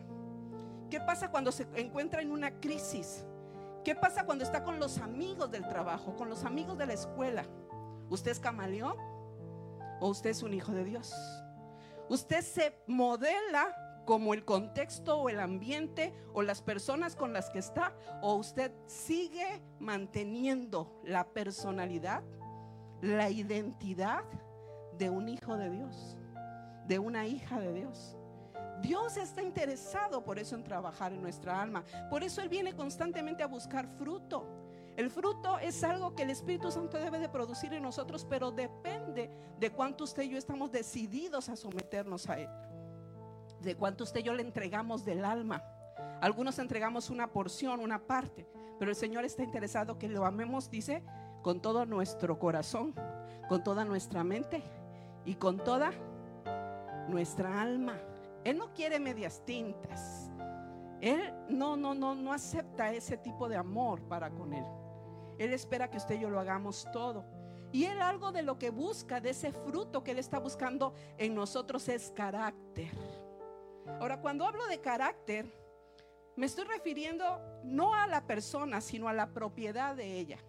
¿Qué 0.90 1.00
pasa 1.00 1.32
cuando 1.32 1.52
se 1.54 1.66
encuentra 1.76 2.22
en 2.22 2.32
una 2.32 2.60
crisis? 2.60 3.26
¿Qué 3.86 3.96
pasa 3.96 4.26
cuando 4.26 4.44
está 4.44 4.64
con 4.64 4.80
los 4.80 4.98
amigos 4.98 5.50
del 5.50 5.68
trabajo, 5.68 6.16
con 6.16 6.30
los 6.30 6.44
amigos 6.44 6.78
de 6.78 6.86
la 6.86 6.94
escuela? 6.94 7.46
¿Usted 8.10 8.32
es 8.32 8.40
camaleón 8.40 8.98
o 10.02 10.10
usted 10.10 10.32
es 10.32 10.44
un 10.44 10.54
hijo 10.54 10.74
de 10.74 10.84
Dios? 10.84 11.14
Usted 12.10 12.42
se 12.42 12.76
modela 12.88 13.74
como 14.06 14.34
el 14.34 14.46
contexto 14.46 15.18
o 15.18 15.30
el 15.30 15.40
ambiente 15.40 16.14
o 16.34 16.42
las 16.42 16.62
personas 16.62 17.16
con 17.16 17.34
las 17.34 17.50
que 17.50 17.60
está, 17.60 17.96
o 18.22 18.36
usted 18.36 18.72
sigue 18.86 19.62
manteniendo 19.80 21.02
la 21.04 21.28
personalidad, 21.28 22.24
la 23.02 23.30
identidad 23.30 24.24
de 24.98 25.10
un 25.10 25.30
hijo 25.30 25.58
de 25.58 25.70
Dios, 25.70 26.18
de 26.88 27.00
una 27.00 27.26
hija 27.28 27.60
de 27.60 27.74
Dios. 27.74 28.18
Dios 28.82 29.18
está 29.18 29.44
interesado 29.44 30.24
por 30.24 30.40
eso 30.40 30.56
en 30.56 30.64
trabajar 30.64 31.14
en 31.14 31.22
nuestra 31.22 31.62
alma. 31.62 31.84
Por 32.10 32.24
eso 32.24 32.42
Él 32.42 32.50
viene 32.50 32.74
constantemente 32.74 33.44
a 33.44 33.48
buscar 33.48 33.88
fruto. 33.88 34.48
El 34.98 35.10
fruto 35.10 35.60
es 35.60 35.84
algo 35.84 36.16
que 36.16 36.24
el 36.24 36.32
Espíritu 36.32 36.72
Santo 36.72 36.98
debe 36.98 37.20
de 37.20 37.30
producir 37.30 37.74
en 37.74 37.84
nosotros, 37.84 38.26
pero 38.30 38.52
depende 38.52 39.30
de 39.60 39.70
cuánto 39.72 40.04
usted 40.04 40.24
y 40.24 40.30
yo 40.30 40.38
estamos 40.38 40.72
decididos 40.72 41.48
a 41.48 41.56
someternos 41.56 42.28
a 42.28 42.40
Él 42.40 42.50
de 43.62 43.76
cuánto 43.76 44.04
usted 44.04 44.22
y 44.22 44.24
yo 44.24 44.34
le 44.34 44.44
entregamos 44.44 45.06
del 45.06 45.26
alma. 45.26 45.64
Algunos 46.22 46.60
entregamos 46.60 47.10
una 47.10 47.32
porción, 47.32 47.80
una 47.80 48.00
parte, 48.00 48.48
pero 48.80 48.92
el 48.92 48.96
Señor 48.96 49.26
está 49.26 49.44
interesado 49.44 49.98
que 49.98 50.08
lo 50.08 50.26
amemos, 50.26 50.70
dice, 50.70 51.04
con 51.42 51.62
todo 51.62 51.86
nuestro 51.86 52.38
corazón, 52.40 52.94
con 53.48 53.64
toda 53.64 53.86
nuestra 53.86 54.24
mente 54.24 54.64
y 55.26 55.36
con 55.36 55.58
toda 55.58 55.92
nuestra 57.08 57.62
alma. 57.62 57.98
Él 58.44 58.58
no 58.58 58.74
quiere 58.74 59.00
medias 59.00 59.44
tintas. 59.46 60.32
Él 61.00 61.34
no, 61.50 61.76
no, 61.76 61.94
no, 61.94 62.14
no 62.16 62.32
acepta 62.32 62.92
ese 62.92 63.18
tipo 63.18 63.50
de 63.50 63.58
amor 63.58 64.02
para 64.04 64.30
con 64.30 64.54
Él. 64.54 64.66
Él 65.40 65.54
espera 65.54 65.90
que 65.90 65.98
usted 65.98 66.16
y 66.16 66.20
yo 66.20 66.30
lo 66.30 66.40
hagamos 66.40 66.88
todo. 66.94 67.26
Y 67.72 67.86
Él 67.86 68.02
algo 68.02 68.32
de 68.32 68.44
lo 68.44 68.60
que 68.60 68.70
busca, 68.70 69.20
de 69.20 69.32
ese 69.32 69.52
fruto 69.52 70.04
que 70.04 70.12
Él 70.12 70.20
está 70.20 70.40
buscando 70.40 70.94
en 71.18 71.34
nosotros 71.34 71.88
es 71.90 72.12
carácter. 72.12 72.92
Ahora, 74.00 74.20
cuando 74.22 74.46
hablo 74.46 74.66
de 74.68 74.80
carácter, 74.80 75.46
me 76.36 76.46
estoy 76.46 76.66
refiriendo 76.66 77.40
no 77.64 77.94
a 77.94 78.08
la 78.08 78.26
persona, 78.26 78.82
sino 78.82 79.08
a 79.08 79.14
la 79.14 79.28
propiedad 79.28 79.96
de 79.96 80.18
ella. 80.18 80.40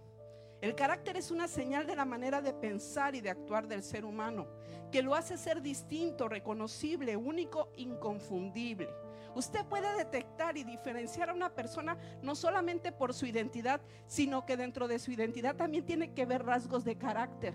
El 0.60 0.76
carácter 0.76 1.16
es 1.16 1.32
una 1.32 1.48
señal 1.48 1.86
de 1.86 1.96
la 1.96 2.04
manera 2.04 2.40
de 2.40 2.54
pensar 2.54 3.16
y 3.16 3.20
de 3.20 3.30
actuar 3.30 3.66
del 3.66 3.82
ser 3.82 4.04
humano, 4.04 4.46
que 4.92 5.02
lo 5.02 5.14
hace 5.14 5.36
ser 5.36 5.60
distinto, 5.60 6.28
reconocible, 6.28 7.16
único, 7.16 7.70
inconfundible. 7.76 8.88
Usted 9.34 9.64
puede 9.66 9.92
detectar 9.96 10.56
y 10.56 10.62
diferenciar 10.62 11.30
a 11.30 11.34
una 11.34 11.52
persona 11.52 11.98
no 12.22 12.36
solamente 12.36 12.92
por 12.92 13.12
su 13.12 13.26
identidad, 13.26 13.80
sino 14.06 14.46
que 14.46 14.56
dentro 14.56 14.86
de 14.86 15.00
su 15.00 15.10
identidad 15.10 15.56
también 15.56 15.84
tiene 15.84 16.14
que 16.14 16.26
ver 16.26 16.44
rasgos 16.44 16.84
de 16.84 16.96
carácter. 16.96 17.54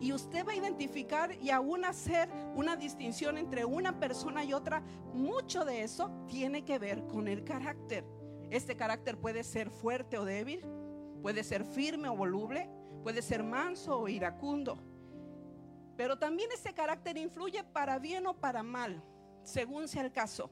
Y 0.00 0.14
usted 0.14 0.46
va 0.46 0.52
a 0.52 0.56
identificar 0.56 1.34
y 1.40 1.50
aún 1.50 1.84
hacer 1.84 2.30
una 2.56 2.74
distinción 2.74 3.36
entre 3.36 3.66
una 3.66 4.00
persona 4.00 4.42
y 4.44 4.54
otra. 4.54 4.82
Mucho 5.12 5.64
de 5.64 5.82
eso 5.82 6.10
tiene 6.26 6.64
que 6.64 6.78
ver 6.78 7.06
con 7.06 7.28
el 7.28 7.44
carácter. 7.44 8.04
Este 8.50 8.76
carácter 8.76 9.18
puede 9.18 9.44
ser 9.44 9.70
fuerte 9.70 10.18
o 10.18 10.24
débil, 10.24 10.64
puede 11.22 11.44
ser 11.44 11.64
firme 11.64 12.08
o 12.08 12.16
voluble, 12.16 12.70
puede 13.02 13.20
ser 13.20 13.44
manso 13.44 14.00
o 14.00 14.08
iracundo. 14.08 14.82
Pero 15.96 16.18
también 16.18 16.50
ese 16.50 16.72
carácter 16.72 17.18
influye 17.18 17.62
para 17.62 17.98
bien 17.98 18.26
o 18.26 18.40
para 18.40 18.62
mal, 18.62 19.04
según 19.42 19.86
sea 19.86 20.02
el 20.02 20.12
caso. 20.12 20.50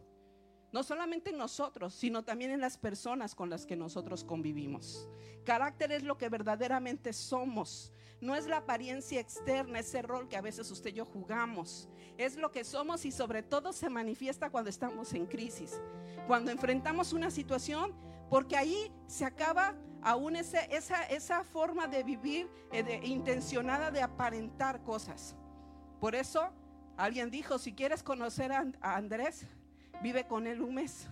No 0.72 0.82
solamente 0.82 1.30
en 1.30 1.38
nosotros, 1.38 1.94
sino 1.94 2.24
también 2.24 2.50
en 2.50 2.60
las 2.60 2.76
personas 2.76 3.34
con 3.34 3.48
las 3.48 3.64
que 3.64 3.76
nosotros 3.76 4.22
convivimos. 4.22 5.08
Carácter 5.44 5.92
es 5.92 6.02
lo 6.02 6.18
que 6.18 6.28
verdaderamente 6.28 7.12
somos. 7.12 7.92
No 8.20 8.34
es 8.34 8.46
la 8.46 8.58
apariencia 8.58 9.20
externa, 9.20 9.78
ese 9.78 10.02
rol 10.02 10.28
que 10.28 10.36
a 10.36 10.42
veces 10.42 10.70
usted 10.70 10.90
y 10.90 10.94
yo 10.94 11.06
jugamos. 11.06 11.88
Es 12.18 12.36
lo 12.36 12.50
que 12.50 12.64
somos 12.64 13.04
y 13.06 13.12
sobre 13.12 13.42
todo 13.42 13.72
se 13.72 13.88
manifiesta 13.88 14.50
cuando 14.50 14.68
estamos 14.68 15.14
en 15.14 15.26
crisis. 15.26 15.80
Cuando 16.26 16.50
enfrentamos 16.50 17.12
una 17.12 17.30
situación, 17.30 17.94
porque 18.28 18.56
ahí 18.56 18.92
se 19.06 19.24
acaba 19.24 19.74
aún 20.02 20.36
esa, 20.36 20.60
esa 20.60 21.44
forma 21.44 21.86
de 21.86 22.02
vivir 22.02 22.50
eh, 22.72 23.00
intencionada 23.04 23.90
de 23.90 24.02
aparentar 24.02 24.82
cosas. 24.82 25.34
Por 26.00 26.14
eso 26.14 26.52
alguien 26.96 27.30
dijo, 27.30 27.58
si 27.58 27.72
quieres 27.72 28.02
conocer 28.02 28.52
a 28.52 28.66
Andrés, 28.82 29.46
vive 30.02 30.26
con 30.26 30.46
él 30.46 30.60
un 30.60 30.74
mes, 30.74 31.08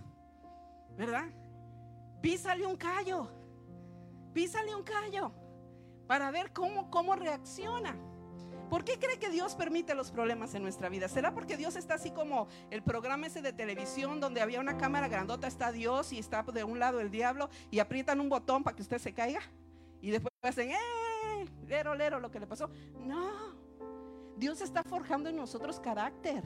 ¿verdad? 0.97 1.25
Písale 2.21 2.65
un 2.65 2.75
callo, 2.75 3.29
písale 4.33 4.75
un 4.75 4.83
callo 4.83 5.31
para 6.07 6.31
ver 6.31 6.51
cómo, 6.53 6.89
cómo 6.89 7.15
reacciona. 7.15 7.95
¿Por 8.69 8.83
qué 8.83 8.99
cree 8.99 9.17
que 9.17 9.29
Dios 9.29 9.55
permite 9.55 9.95
los 9.95 10.11
problemas 10.11 10.53
en 10.53 10.61
nuestra 10.61 10.89
vida? 10.89 11.07
¿Será 11.07 11.33
porque 11.33 11.55
Dios 11.55 11.77
está 11.77 11.93
así 11.93 12.11
como 12.11 12.47
el 12.69 12.83
programa 12.83 13.27
ese 13.27 13.41
de 13.41 13.53
televisión 13.53 14.19
donde 14.19 14.41
había 14.41 14.59
una 14.59 14.77
cámara 14.77 15.07
grandota, 15.07 15.47
está 15.47 15.71
Dios 15.71 16.11
y 16.11 16.19
está 16.19 16.43
de 16.43 16.65
un 16.65 16.77
lado 16.77 16.99
el 16.99 17.09
diablo 17.09 17.49
y 17.71 17.79
aprietan 17.79 18.19
un 18.19 18.27
botón 18.27 18.63
para 18.63 18.75
que 18.75 18.81
usted 18.81 18.97
se 18.97 19.13
caiga? 19.13 19.39
Y 20.01 20.11
después 20.11 20.33
hacen, 20.41 20.71
¡eh! 20.71 21.45
Lero, 21.65 21.95
lero, 21.95 22.19
lo 22.19 22.29
que 22.29 22.39
le 22.39 22.47
pasó. 22.47 22.69
No, 23.05 23.55
Dios 24.35 24.61
está 24.61 24.83
forjando 24.83 25.29
en 25.29 25.37
nosotros 25.37 25.79
carácter. 25.79 26.43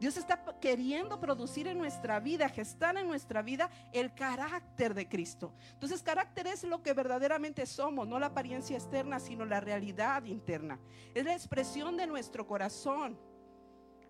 Dios 0.00 0.16
está 0.16 0.44
queriendo 0.60 1.20
producir 1.20 1.68
en 1.68 1.78
nuestra 1.78 2.20
vida, 2.20 2.48
gestar 2.48 2.96
en 2.96 3.06
nuestra 3.06 3.42
vida 3.42 3.70
el 3.92 4.12
carácter 4.14 4.92
de 4.92 5.08
Cristo. 5.08 5.54
Entonces, 5.72 6.02
carácter 6.02 6.46
es 6.46 6.64
lo 6.64 6.82
que 6.82 6.92
verdaderamente 6.92 7.64
somos, 7.64 8.06
no 8.06 8.18
la 8.18 8.26
apariencia 8.26 8.76
externa, 8.76 9.20
sino 9.20 9.44
la 9.44 9.60
realidad 9.60 10.24
interna. 10.24 10.80
Es 11.14 11.24
la 11.24 11.32
expresión 11.32 11.96
de 11.96 12.06
nuestro 12.06 12.46
corazón, 12.46 13.18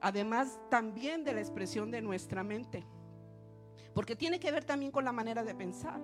además 0.00 0.58
también 0.70 1.22
de 1.22 1.34
la 1.34 1.40
expresión 1.40 1.90
de 1.90 2.00
nuestra 2.00 2.42
mente, 2.42 2.84
porque 3.94 4.16
tiene 4.16 4.40
que 4.40 4.50
ver 4.50 4.64
también 4.64 4.90
con 4.90 5.04
la 5.04 5.12
manera 5.12 5.44
de 5.44 5.54
pensar. 5.54 6.00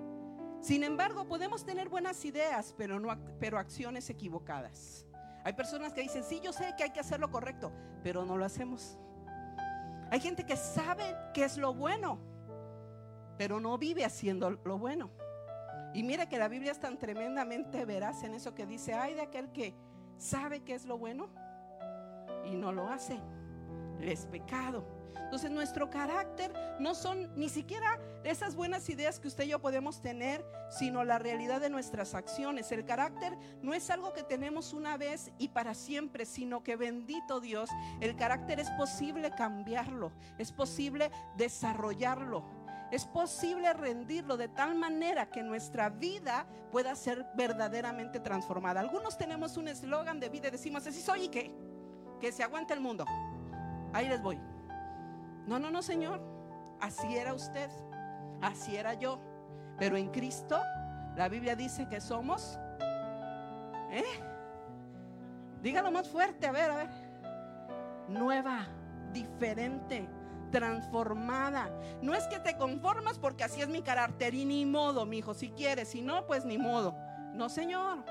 Sin 0.61 0.85
embargo, 0.85 1.27
podemos 1.27 1.65
tener 1.65 1.89
buenas 1.89 2.23
ideas, 2.27 2.75
pero, 2.77 3.01
no, 3.01 3.19
pero 3.41 3.59
acciones 3.59 4.11
equivocadas. 4.11 5.07
Hay 5.43 5.55
personas 5.55 5.95
que 5.95 6.03
dicen, 6.03 6.23
sí, 6.23 6.39
yo 6.45 6.53
sé 6.53 6.75
que 6.77 6.85
hay 6.85 6.91
que 6.91 7.01
hacer 7.01 7.19
lo 7.19 7.31
correcto, 7.31 7.73
pero 8.03 8.27
no 8.27 8.37
lo 8.37 8.45
hacemos. 8.45 8.99
Hay 10.11 10.21
gente 10.21 10.45
que 10.45 10.57
sabe 10.57 11.17
que 11.33 11.45
es 11.45 11.57
lo 11.57 11.73
bueno, 11.73 12.19
pero 13.39 13.61
no 13.61 13.79
vive 13.79 14.05
haciendo 14.05 14.51
lo 14.51 14.79
bueno. 14.79 15.11
Y 15.95 16.03
mire 16.03 16.29
que 16.29 16.39
la 16.39 16.49
Biblia 16.49 16.73
es 16.73 16.81
tan 16.81 16.99
tremendamente 16.99 17.85
veraz 17.85 18.23
en 18.25 18.35
eso 18.35 18.55
que 18.55 18.67
dice, 18.67 18.95
ay 18.95 19.15
de 19.15 19.23
aquel 19.23 19.51
que 19.53 19.75
sabe 20.19 20.61
que 20.61 20.75
es 20.75 20.85
lo 20.85 20.99
bueno 20.99 21.29
y 22.45 22.57
no 22.57 22.73
lo 22.73 22.89
hace. 22.89 23.19
Es 24.01 24.27
pecado. 24.27 25.00
Entonces 25.17 25.51
nuestro 25.51 25.91
carácter 25.91 26.53
no 26.79 26.95
son 26.95 27.33
ni 27.37 27.49
siquiera 27.49 27.99
esas 28.25 28.55
buenas 28.55 28.89
ideas 28.89 29.19
que 29.19 29.29
usted 29.29 29.45
y 29.45 29.49
yo 29.49 29.61
podemos 29.61 30.03
tener, 30.03 30.45
sino 30.71 31.05
la 31.05 31.19
realidad 31.19 31.61
de 31.61 31.71
nuestras 31.71 32.15
acciones. 32.15 32.71
El 32.73 32.85
carácter 32.85 33.37
no 33.63 33.75
es 33.75 33.91
algo 33.91 34.13
que 34.13 34.23
tenemos 34.23 34.73
una 34.73 34.97
vez 34.97 35.33
y 35.39 35.49
para 35.49 35.75
siempre, 35.75 36.27
sino 36.27 36.63
que 36.63 36.77
bendito 36.77 37.41
Dios, 37.41 37.71
el 38.01 38.17
carácter 38.17 38.61
es 38.61 38.71
posible 38.73 39.31
cambiarlo, 39.31 40.13
es 40.39 40.53
posible 40.53 41.11
desarrollarlo. 41.37 42.61
Es 42.91 43.05
posible 43.05 43.73
rendirlo 43.73 44.37
de 44.37 44.49
tal 44.49 44.75
manera 44.75 45.31
que 45.31 45.45
nuestra 45.45 45.91
vida 45.91 46.45
pueda 46.73 46.97
ser 46.97 47.25
verdaderamente 47.37 48.19
transformada. 48.19 48.81
Algunos 48.81 49.17
tenemos 49.17 49.57
un 49.57 49.69
eslogan 49.69 50.19
de 50.19 50.29
vida 50.29 50.49
y 50.49 50.51
decimos, 50.51 50.87
así 50.87 51.01
soy 51.01 51.25
y 51.25 51.29
qué, 51.29 51.55
que 52.21 52.33
se 52.33 52.43
aguante 52.43 52.75
el 52.75 52.81
mundo. 52.81 53.05
Ahí 53.93 54.09
les 54.09 54.21
voy. 54.21 54.41
No, 55.47 55.59
no, 55.59 55.71
no, 55.71 55.83
Señor. 55.83 56.21
Así 56.81 57.17
era 57.17 57.35
usted. 57.35 57.71
Así 58.41 58.77
era 58.77 58.95
yo. 58.95 59.21
Pero 59.79 59.97
en 59.97 60.09
Cristo, 60.11 60.61
la 61.17 61.29
Biblia 61.29 61.57
dice 61.57 61.89
que 61.89 62.01
somos. 62.01 62.59
¿Eh? 63.91 64.05
Dígalo 65.63 65.91
más 65.91 66.09
fuerte, 66.09 66.47
a 66.47 66.53
ver, 66.53 66.71
a 66.71 66.77
ver. 66.77 66.91
Nueva, 68.09 68.67
diferente, 69.13 70.09
transformada. 70.51 71.71
No 72.03 72.15
es 72.15 72.27
que 72.29 72.39
te 72.39 72.57
conformas 72.57 73.19
porque 73.19 73.45
así 73.45 73.61
es 73.61 73.69
mi 73.69 73.83
carácter 73.83 74.35
y 74.35 74.45
ni 74.45 74.65
modo, 74.65 75.07
mi 75.07 75.19
hijo. 75.19 75.35
Si 75.35 75.51
quieres, 75.51 75.89
si 75.89 76.03
no, 76.03 76.27
pues 76.27 76.45
ni 76.45 76.59
modo. 76.59 76.95
No, 77.35 77.49
Señor. 77.49 78.05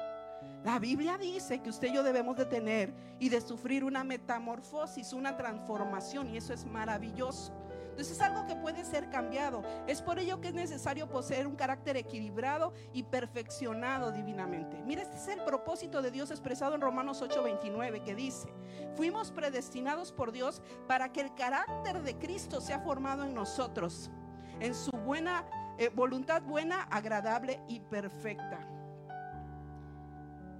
La 0.63 0.77
Biblia 0.77 1.17
dice 1.17 1.61
que 1.61 1.69
usted 1.69 1.87
y 1.87 1.93
yo 1.93 2.03
debemos 2.03 2.35
de 2.35 2.45
tener 2.45 2.93
y 3.19 3.29
de 3.29 3.39
sufrir 3.39 3.83
una 3.83 4.03
metamorfosis, 4.03 5.13
una 5.13 5.37
transformación 5.37 6.29
y 6.29 6.37
eso 6.37 6.53
es 6.53 6.65
maravilloso. 6.65 7.53
Entonces 7.99 8.17
es 8.17 8.21
algo 8.21 8.45
que 8.47 8.55
puede 8.55 8.85
ser 8.85 9.09
cambiado. 9.09 9.61
Es 9.87 10.01
por 10.01 10.19
ello 10.19 10.39
que 10.39 10.49
es 10.49 10.53
necesario 10.53 11.09
poseer 11.09 11.47
un 11.47 11.55
carácter 11.55 11.97
equilibrado 11.97 12.73
y 12.93 13.03
perfeccionado 13.03 14.11
divinamente. 14.11 14.81
Mira, 14.85 15.01
este 15.01 15.17
es 15.17 15.27
el 15.27 15.43
propósito 15.43 16.01
de 16.01 16.11
Dios 16.11 16.31
expresado 16.31 16.75
en 16.75 16.81
Romanos 16.81 17.21
8:29 17.21 18.03
que 18.03 18.15
dice, 18.15 18.53
fuimos 18.95 19.31
predestinados 19.31 20.11
por 20.11 20.31
Dios 20.31 20.61
para 20.87 21.11
que 21.11 21.21
el 21.21 21.33
carácter 21.35 22.01
de 22.03 22.17
Cristo 22.17 22.61
sea 22.61 22.79
formado 22.79 23.23
en 23.23 23.33
nosotros, 23.33 24.11
en 24.59 24.73
su 24.75 24.91
buena 24.91 25.45
eh, 25.77 25.89
voluntad 25.95 26.41
buena, 26.41 26.83
agradable 26.83 27.61
y 27.69 27.79
perfecta. 27.79 28.78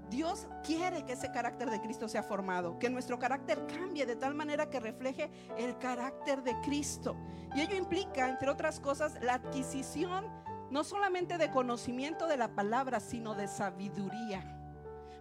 Dios 0.09 0.47
quiere 0.63 1.05
que 1.05 1.13
ese 1.13 1.31
carácter 1.31 1.69
de 1.69 1.79
Cristo 1.81 2.07
sea 2.07 2.23
formado, 2.23 2.79
que 2.79 2.89
nuestro 2.89 3.19
carácter 3.19 3.65
cambie 3.67 4.05
de 4.05 4.15
tal 4.15 4.33
manera 4.33 4.69
que 4.69 4.79
refleje 4.79 5.29
el 5.57 5.77
carácter 5.77 6.41
de 6.43 6.59
Cristo. 6.61 7.15
Y 7.55 7.61
ello 7.61 7.75
implica, 7.75 8.27
entre 8.27 8.49
otras 8.49 8.79
cosas, 8.79 9.17
la 9.21 9.35
adquisición 9.35 10.25
no 10.71 10.83
solamente 10.83 11.37
de 11.37 11.49
conocimiento 11.51 12.27
de 12.27 12.37
la 12.37 12.49
palabra, 12.49 12.99
sino 12.99 13.35
de 13.35 13.47
sabiduría. 13.47 14.55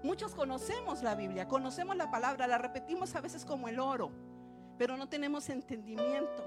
Muchos 0.03 0.35
conocemos 0.35 1.03
la 1.03 1.15
Biblia, 1.15 1.49
conocemos 1.49 1.97
la 1.97 2.11
palabra, 2.11 2.47
la 2.47 2.59
repetimos 2.59 3.15
a 3.15 3.21
veces 3.21 3.45
como 3.45 3.69
el 3.69 3.81
oro, 3.81 4.13
pero 4.79 4.97
no 4.97 5.09
tenemos 5.09 5.49
entendimiento 5.49 6.45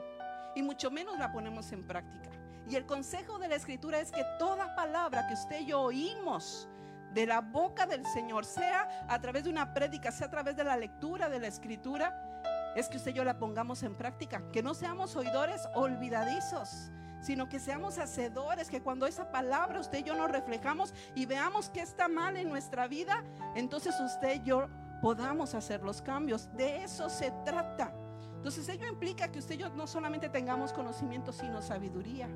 y 0.55 0.63
mucho 0.63 0.89
menos 0.89 1.19
la 1.19 1.31
ponemos 1.31 1.71
en 1.71 1.85
práctica. 1.85 2.29
Y 2.69 2.75
el 2.75 2.85
consejo 2.85 3.39
de 3.39 3.47
la 3.47 3.55
escritura 3.55 3.99
es 3.99 4.11
que 4.11 4.23
toda 4.39 4.75
palabra 4.75 5.27
que 5.27 5.33
usted 5.33 5.61
y 5.61 5.65
yo 5.65 5.81
oímos, 5.81 6.69
de 7.13 7.25
la 7.25 7.41
boca 7.41 7.85
del 7.85 8.05
Señor, 8.05 8.45
sea 8.45 9.05
a 9.07 9.19
través 9.19 9.43
de 9.43 9.49
una 9.49 9.73
prédica, 9.73 10.11
sea 10.11 10.27
a 10.27 10.31
través 10.31 10.55
de 10.55 10.63
la 10.63 10.77
lectura 10.77 11.29
de 11.29 11.39
la 11.39 11.47
escritura, 11.47 12.31
es 12.75 12.87
que 12.87 12.97
usted 12.97 13.11
y 13.11 13.15
yo 13.15 13.23
la 13.23 13.37
pongamos 13.37 13.83
en 13.83 13.95
práctica. 13.95 14.41
Que 14.51 14.63
no 14.63 14.73
seamos 14.73 15.15
oidores 15.15 15.67
olvidadizos, 15.75 16.89
sino 17.21 17.49
que 17.49 17.59
seamos 17.59 17.97
hacedores, 17.97 18.69
que 18.69 18.81
cuando 18.81 19.05
esa 19.05 19.31
palabra 19.31 19.79
usted 19.79 19.99
y 19.99 20.03
yo 20.03 20.15
nos 20.15 20.31
reflejamos 20.31 20.93
y 21.15 21.25
veamos 21.25 21.69
que 21.69 21.81
está 21.81 22.07
mal 22.07 22.37
en 22.37 22.49
nuestra 22.49 22.87
vida, 22.87 23.23
entonces 23.55 23.99
usted 23.99 24.35
y 24.35 24.43
yo 24.43 24.67
podamos 25.01 25.53
hacer 25.53 25.83
los 25.83 26.01
cambios. 26.01 26.49
De 26.55 26.83
eso 26.83 27.09
se 27.09 27.31
trata. 27.43 27.93
Entonces 28.35 28.67
ello 28.69 28.87
implica 28.87 29.31
que 29.31 29.39
usted 29.39 29.55
y 29.55 29.59
yo 29.59 29.69
no 29.69 29.85
solamente 29.85 30.29
tengamos 30.29 30.73
conocimiento, 30.73 31.31
sino 31.31 31.61
sabiduría. 31.61 32.27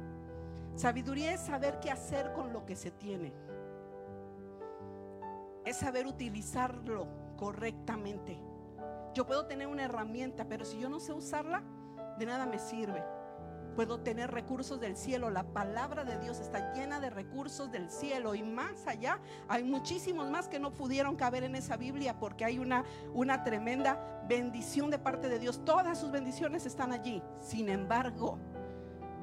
Sabiduría 0.76 1.34
es 1.34 1.40
saber 1.40 1.80
qué 1.80 1.90
hacer 1.90 2.34
con 2.34 2.52
lo 2.52 2.66
que 2.66 2.76
se 2.76 2.92
tiene 2.92 3.34
es 5.66 5.78
saber 5.78 6.08
utilizarlo 6.08 7.08
correctamente. 7.38 8.40
Yo 9.14 9.26
puedo 9.26 9.46
tener 9.46 9.68
una 9.68 9.84
herramienta, 9.84 10.46
pero 10.46 10.66
si 10.66 10.80
yo 10.80 10.90
no 10.90 11.00
sé 11.00 11.14
usarla, 11.14 11.64
de 12.18 12.26
nada 12.26 12.46
me 12.46 12.60
sirve. 12.60 13.04
Puedo 13.76 14.00
tener 14.00 14.32
recursos 14.32 14.80
del 14.80 14.96
cielo. 14.96 15.30
La 15.30 15.44
palabra 15.44 16.06
de 16.06 16.18
Dios 16.20 16.40
está 16.40 16.74
llena 16.74 17.02
de 17.02 17.10
recursos 17.10 17.72
del 17.72 17.90
cielo. 17.90 18.34
Y 18.34 18.42
más 18.42 18.88
allá, 18.88 19.20
hay 19.50 19.66
muchísimos 19.66 20.30
más 20.30 20.48
que 20.48 20.60
no 20.60 20.74
pudieron 20.74 21.18
caber 21.18 21.44
en 21.44 21.56
esa 21.56 21.76
Biblia 21.76 22.18
porque 22.18 22.46
hay 22.46 22.58
una, 22.58 22.86
una 23.14 23.44
tremenda 23.44 24.24
bendición 24.30 24.90
de 24.92 25.00
parte 25.00 25.28
de 25.28 25.40
Dios. 25.40 25.64
Todas 25.66 26.00
sus 26.00 26.12
bendiciones 26.12 26.66
están 26.66 26.94
allí. 26.94 27.22
Sin 27.42 27.68
embargo, 27.68 28.40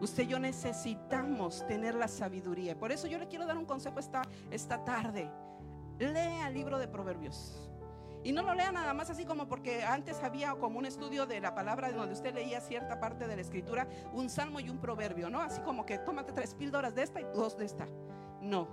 usted 0.03 0.25
y 0.25 0.27
yo 0.27 0.39
necesitamos 0.39 1.67
tener 1.67 1.95
la 1.95 2.09
sabiduría. 2.09 2.79
Por 2.79 2.93
eso 2.93 3.07
yo 3.07 3.19
le 3.19 3.29
quiero 3.29 3.47
dar 3.47 3.57
un 3.57 3.65
consejo 3.65 3.99
esta, 3.99 4.23
esta 4.51 4.85
tarde. 4.85 5.31
Lea 5.99 6.49
el 6.49 6.55
libro 6.55 6.79
de 6.79 6.89
Proverbios. 6.89 7.69
Y 8.25 8.33
no 8.33 8.43
lo 8.43 8.55
lea 8.55 8.71
nada 8.71 8.95
más 8.95 9.11
así 9.11 9.25
como 9.25 9.49
porque 9.49 9.83
antes 9.83 10.23
había 10.23 10.55
como 10.55 10.79
un 10.79 10.87
estudio 10.87 11.27
de 11.27 11.41
la 11.41 11.55
palabra 11.55 11.91
donde 11.91 12.15
usted 12.15 12.33
leía 12.33 12.61
cierta 12.61 13.01
parte 13.01 13.27
de 13.27 13.35
la 13.35 13.43
escritura, 13.43 13.89
un 14.13 14.31
salmo 14.31 14.61
y 14.61 14.71
un 14.71 14.79
proverbio, 14.79 15.29
¿no? 15.29 15.41
Así 15.41 15.61
como 15.63 15.85
que 15.85 15.99
tómate 15.99 16.33
tres 16.33 16.55
píldoras 16.55 16.95
de 16.95 17.03
esta 17.03 17.21
y 17.21 17.25
dos 17.35 17.59
de 17.59 17.65
esta. 17.65 17.89
No. 18.41 18.69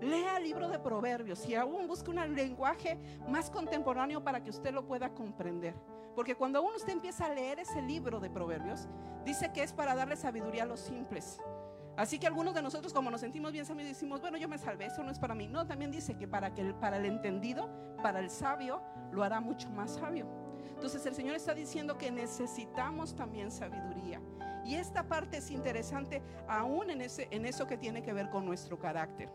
Lea 0.00 0.36
el 0.36 0.44
libro 0.44 0.68
de 0.68 0.78
proverbios 0.78 1.48
y 1.48 1.56
aún 1.56 1.88
busque 1.88 2.10
un 2.10 2.34
lenguaje 2.34 2.96
más 3.28 3.50
contemporáneo 3.50 4.22
para 4.22 4.44
que 4.44 4.50
usted 4.50 4.72
lo 4.72 4.86
pueda 4.86 5.12
comprender. 5.12 5.74
Porque 6.14 6.36
cuando 6.36 6.62
uno 6.62 6.76
usted 6.76 6.92
empieza 6.92 7.26
a 7.26 7.34
leer 7.34 7.58
ese 7.58 7.82
libro 7.82 8.20
de 8.20 8.30
proverbios, 8.30 8.88
dice 9.24 9.52
que 9.52 9.64
es 9.64 9.72
para 9.72 9.96
darle 9.96 10.16
sabiduría 10.16 10.62
a 10.62 10.66
los 10.66 10.80
simples. 10.80 11.40
Así 11.98 12.20
que 12.20 12.28
algunos 12.28 12.54
de 12.54 12.62
nosotros, 12.62 12.92
como 12.92 13.10
nos 13.10 13.20
sentimos 13.20 13.50
bien 13.50 13.66
sabios, 13.66 13.88
decimos, 13.88 14.20
bueno, 14.20 14.38
yo 14.38 14.48
me 14.48 14.56
salvé, 14.56 14.86
eso 14.86 15.02
no 15.02 15.10
es 15.10 15.18
para 15.18 15.34
mí. 15.34 15.48
No, 15.48 15.66
también 15.66 15.90
dice 15.90 16.16
que 16.16 16.28
para, 16.28 16.46
el 16.46 17.04
entendido, 17.04 17.68
para 18.00 18.20
el 18.20 18.30
sabio, 18.30 18.80
lo 19.10 19.24
hará 19.24 19.40
mucho 19.40 19.68
más 19.70 19.96
sabio. 19.96 20.28
Entonces 20.76 21.04
el 21.06 21.16
Señor 21.16 21.34
está 21.34 21.54
diciendo 21.54 21.98
que 21.98 22.12
necesitamos 22.12 23.16
también 23.16 23.50
sabiduría. 23.50 24.20
Y 24.64 24.76
esta 24.76 25.08
parte 25.08 25.38
es 25.38 25.50
interesante 25.50 26.22
aún 26.46 26.88
en 26.90 27.00
eso 27.46 27.66
que 27.66 27.76
tiene 27.76 28.00
que 28.00 28.12
ver 28.12 28.30
con 28.30 28.46
nuestro 28.46 28.78
carácter. 28.78 29.28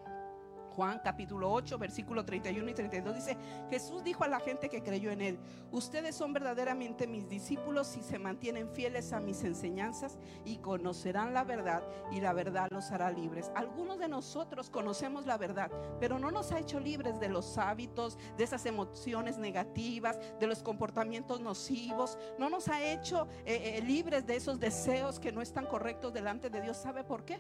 Juan 0.76 1.02
capítulo 1.04 1.52
8, 1.52 1.78
versículo 1.78 2.26
31 2.26 2.70
y 2.70 2.74
32 2.74 3.16
dice, 3.16 3.38
Jesús 3.70 4.04
dijo 4.04 4.24
a 4.24 4.28
la 4.28 4.40
gente 4.40 4.70
que 4.70 4.82
creyó 4.82 5.12
en 5.12 5.22
él, 5.22 5.40
ustedes 5.72 6.16
son 6.16 6.34
verdaderamente 6.34 7.08
mis 7.08 7.30
discípulos 7.30 7.88
si 7.88 8.02
se 8.02 8.20
mantienen 8.20 8.70
fieles 8.70 9.14
a 9.14 9.20
mis 9.20 9.44
enseñanzas 9.44 10.18
y 10.46 10.58
conocerán 10.58 11.34
la 11.34 11.44
verdad 11.44 11.84
y 12.12 12.22
la 12.22 12.34
verdad 12.34 12.70
los 12.72 12.92
hará 12.92 13.12
libres. 13.12 13.52
Algunos 13.56 14.00
de 14.00 14.08
nosotros 14.08 14.70
conocemos 14.70 15.26
la 15.26 15.38
verdad, 15.38 15.72
pero 16.00 16.18
no 16.18 16.32
nos 16.32 16.52
ha 16.52 16.60
hecho 16.60 16.80
libres 16.80 17.20
de 17.20 17.30
los 17.30 17.58
hábitos, 17.58 18.18
de 18.38 18.44
esas 18.44 18.66
emociones 18.66 19.38
negativas, 19.38 20.20
de 20.40 20.48
los 20.48 20.64
comportamientos 20.64 21.40
nocivos, 21.40 22.18
no 22.40 22.50
nos 22.50 22.68
ha 22.68 22.84
hecho 22.84 23.28
eh, 23.46 23.78
eh, 23.78 23.82
libres 23.82 24.26
de 24.26 24.36
esos 24.36 24.60
deseos 24.60 25.20
que 25.20 25.32
no 25.32 25.42
están 25.42 25.66
correctos 25.66 26.14
delante 26.14 26.50
de 26.50 26.62
Dios. 26.62 26.78
¿Sabe 26.78 27.04
por 27.04 27.26
qué? 27.26 27.40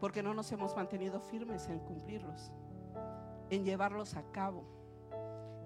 Porque 0.00 0.22
no 0.22 0.34
nos 0.34 0.50
hemos 0.50 0.74
mantenido 0.74 1.20
firmes 1.20 1.68
en 1.68 1.78
cumplirlos, 1.80 2.50
en 3.50 3.64
llevarlos 3.64 4.16
a 4.16 4.22
cabo. 4.32 4.64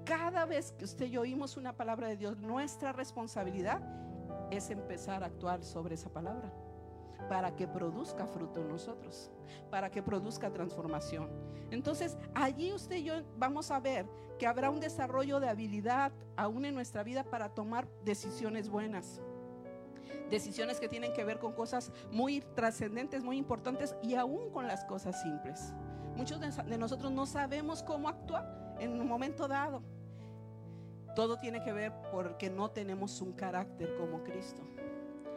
Cada 0.05 0.45
vez 0.45 0.73
que 0.73 0.85
usted 0.85 1.07
y 1.07 1.11
yo 1.11 1.23
oímos 1.23 1.57
una 1.57 1.77
palabra 1.77 2.09
de 2.09 2.17
Dios, 2.17 2.37
nuestra 2.37 2.93
responsabilidad 2.93 3.81
es 4.51 4.69
empezar 4.71 5.23
a 5.23 5.27
actuar 5.27 5.63
sobre 5.63 5.95
esa 5.95 6.11
palabra 6.11 6.53
para 7.29 7.57
que 7.57 7.67
produzca 7.67 8.27
fruto 8.27 8.61
en 8.61 8.69
nosotros, 8.69 9.31
para 9.71 9.91
que 9.91 10.03
produzca 10.03 10.53
transformación. 10.53 11.31
Entonces, 11.71 12.19
allí 12.35 12.73
usted 12.73 12.97
y 12.97 13.05
yo 13.05 13.15
vamos 13.39 13.71
a 13.71 13.81
ver 13.81 14.07
que 14.39 14.47
habrá 14.47 14.69
un 14.69 14.81
desarrollo 14.81 15.41
de 15.41 15.49
habilidad 15.49 16.13
aún 16.37 16.65
en 16.65 16.75
nuestra 16.75 17.03
vida 17.03 17.25
para 17.25 17.49
tomar 17.49 17.89
decisiones 18.05 18.69
buenas 18.69 19.23
decisiones 20.31 20.81
que 20.81 20.89
tienen 20.89 21.13
que 21.13 21.25
ver 21.25 21.39
con 21.39 21.53
cosas 21.53 21.93
muy 22.11 22.41
trascendentes, 22.55 23.25
muy 23.25 23.37
importantes 23.37 23.95
y 24.03 24.15
aún 24.15 24.51
con 24.51 24.67
las 24.67 24.85
cosas 24.85 25.21
simples. 25.23 25.75
Muchos 26.17 26.41
de 26.41 26.79
nosotros 26.79 27.11
no 27.13 27.27
sabemos 27.27 27.83
cómo 27.83 28.09
actuar 28.09 28.77
en 28.79 29.01
un 29.01 29.09
momento 29.09 29.49
dado. 29.49 29.83
Todo 31.15 31.39
tiene 31.39 31.63
que 31.63 31.73
ver 31.73 31.93
porque 32.11 32.51
no 32.51 32.71
tenemos 32.71 33.21
un 33.21 33.33
carácter 33.33 33.97
como 33.97 34.23
Cristo. 34.25 34.63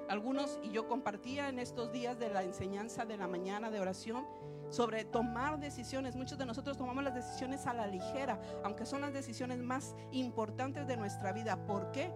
Algunos, 0.09 0.59
y 0.63 0.69
yo 0.69 0.87
compartía 0.87 1.49
en 1.49 1.59
estos 1.59 1.91
días 1.91 2.17
de 2.17 2.29
la 2.29 2.43
enseñanza 2.43 3.05
de 3.05 3.17
la 3.17 3.27
mañana 3.27 3.69
de 3.69 3.79
oración, 3.79 4.25
sobre 4.69 5.05
tomar 5.05 5.59
decisiones. 5.59 6.15
Muchos 6.15 6.37
de 6.37 6.45
nosotros 6.45 6.77
tomamos 6.77 7.03
las 7.03 7.15
decisiones 7.15 7.65
a 7.67 7.73
la 7.73 7.87
ligera, 7.87 8.39
aunque 8.63 8.85
son 8.85 9.01
las 9.01 9.13
decisiones 9.13 9.59
más 9.59 9.95
importantes 10.11 10.87
de 10.87 10.97
nuestra 10.97 11.31
vida. 11.33 11.65
¿Por 11.65 11.91
qué? 11.91 12.11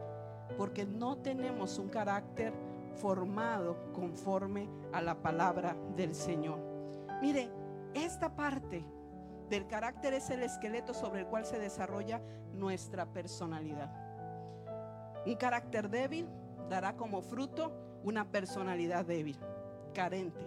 Porque 0.57 0.85
no 0.85 1.17
tenemos 1.17 1.77
un 1.77 1.89
carácter 1.89 2.53
formado 2.95 3.77
conforme 3.93 4.67
a 4.91 5.01
la 5.01 5.21
palabra 5.21 5.75
del 5.95 6.13
Señor. 6.13 6.59
Mire, 7.21 7.49
esta 7.93 8.35
parte 8.35 8.83
del 9.49 9.67
carácter 9.67 10.13
es 10.13 10.29
el 10.29 10.43
esqueleto 10.43 10.93
sobre 10.93 11.21
el 11.21 11.27
cual 11.27 11.45
se 11.45 11.59
desarrolla 11.59 12.21
nuestra 12.53 13.05
personalidad. 13.05 13.91
Un 15.25 15.35
carácter 15.35 15.89
débil 15.89 16.27
dará 16.69 16.95
como 16.95 17.21
fruto 17.21 17.71
una 18.03 18.31
personalidad 18.31 19.05
débil, 19.05 19.37
carente. 19.93 20.45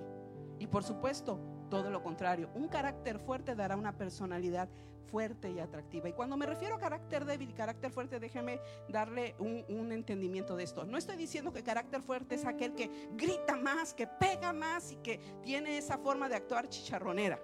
Y 0.59 0.67
por 0.67 0.83
supuesto, 0.85 1.39
todo 1.75 1.91
lo 1.91 2.05
contrario, 2.05 2.51
un 2.55 2.69
carácter 2.69 3.19
fuerte 3.19 3.57
dará 3.57 3.77
una 3.77 3.99
personalidad 3.99 4.69
fuerte 5.11 5.51
y 5.51 5.59
atractiva. 5.59 6.09
Y 6.09 6.13
cuando 6.13 6.37
me 6.37 6.47
refiero 6.47 6.77
a 6.77 6.79
carácter 6.79 7.25
débil 7.25 7.51
y 7.51 7.53
carácter 7.53 7.91
fuerte, 7.91 8.21
déjeme 8.21 8.61
darle 8.89 9.35
un, 9.41 9.91
entendimiento 9.91 10.55
de 10.55 10.63
esto. 10.63 10.85
No 10.85 10.97
estoy 10.97 11.17
diciendo 11.17 11.53
que 11.53 11.65
carácter 11.65 12.01
fuerte 12.01 12.37
es 12.37 12.45
aquel 12.45 12.77
que 12.77 13.09
grita 13.17 13.57
más, 13.57 13.93
que 13.93 14.07
pega 14.07 14.53
más 14.53 14.93
y 14.93 14.99
que 14.99 15.19
tiene 15.43 15.77
esa 15.77 15.99
forma 15.99 16.29
de 16.29 16.37
actuar 16.37 16.69
chicharronera, 16.69 17.41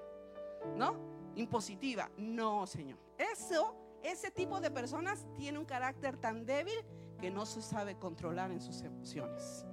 ¿no? 0.76 1.32
Impositiva. 1.34 2.08
No, 2.16 2.68
Señor. 2.68 3.00
Eso, 3.18 3.74
ese 4.04 4.30
tipo 4.30 4.60
de 4.60 4.70
personas 4.70 5.26
tiene 5.34 5.58
un 5.58 5.64
carácter 5.64 6.16
tan 6.18 6.46
débil 6.46 6.84
que 7.20 7.32
no 7.32 7.46
se 7.46 7.62
sabe 7.62 7.98
controlar 7.98 8.52
en 8.52 8.60
sus 8.60 8.82
emociones. 8.82 9.66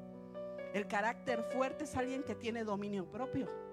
El 0.74 0.88
carácter 0.88 1.43
fuerte 1.43 1.84
es 1.84 1.96
alguien 1.96 2.24
que 2.24 2.34
tiene 2.34 2.63
dominio 2.63 3.08
propio 3.12 3.66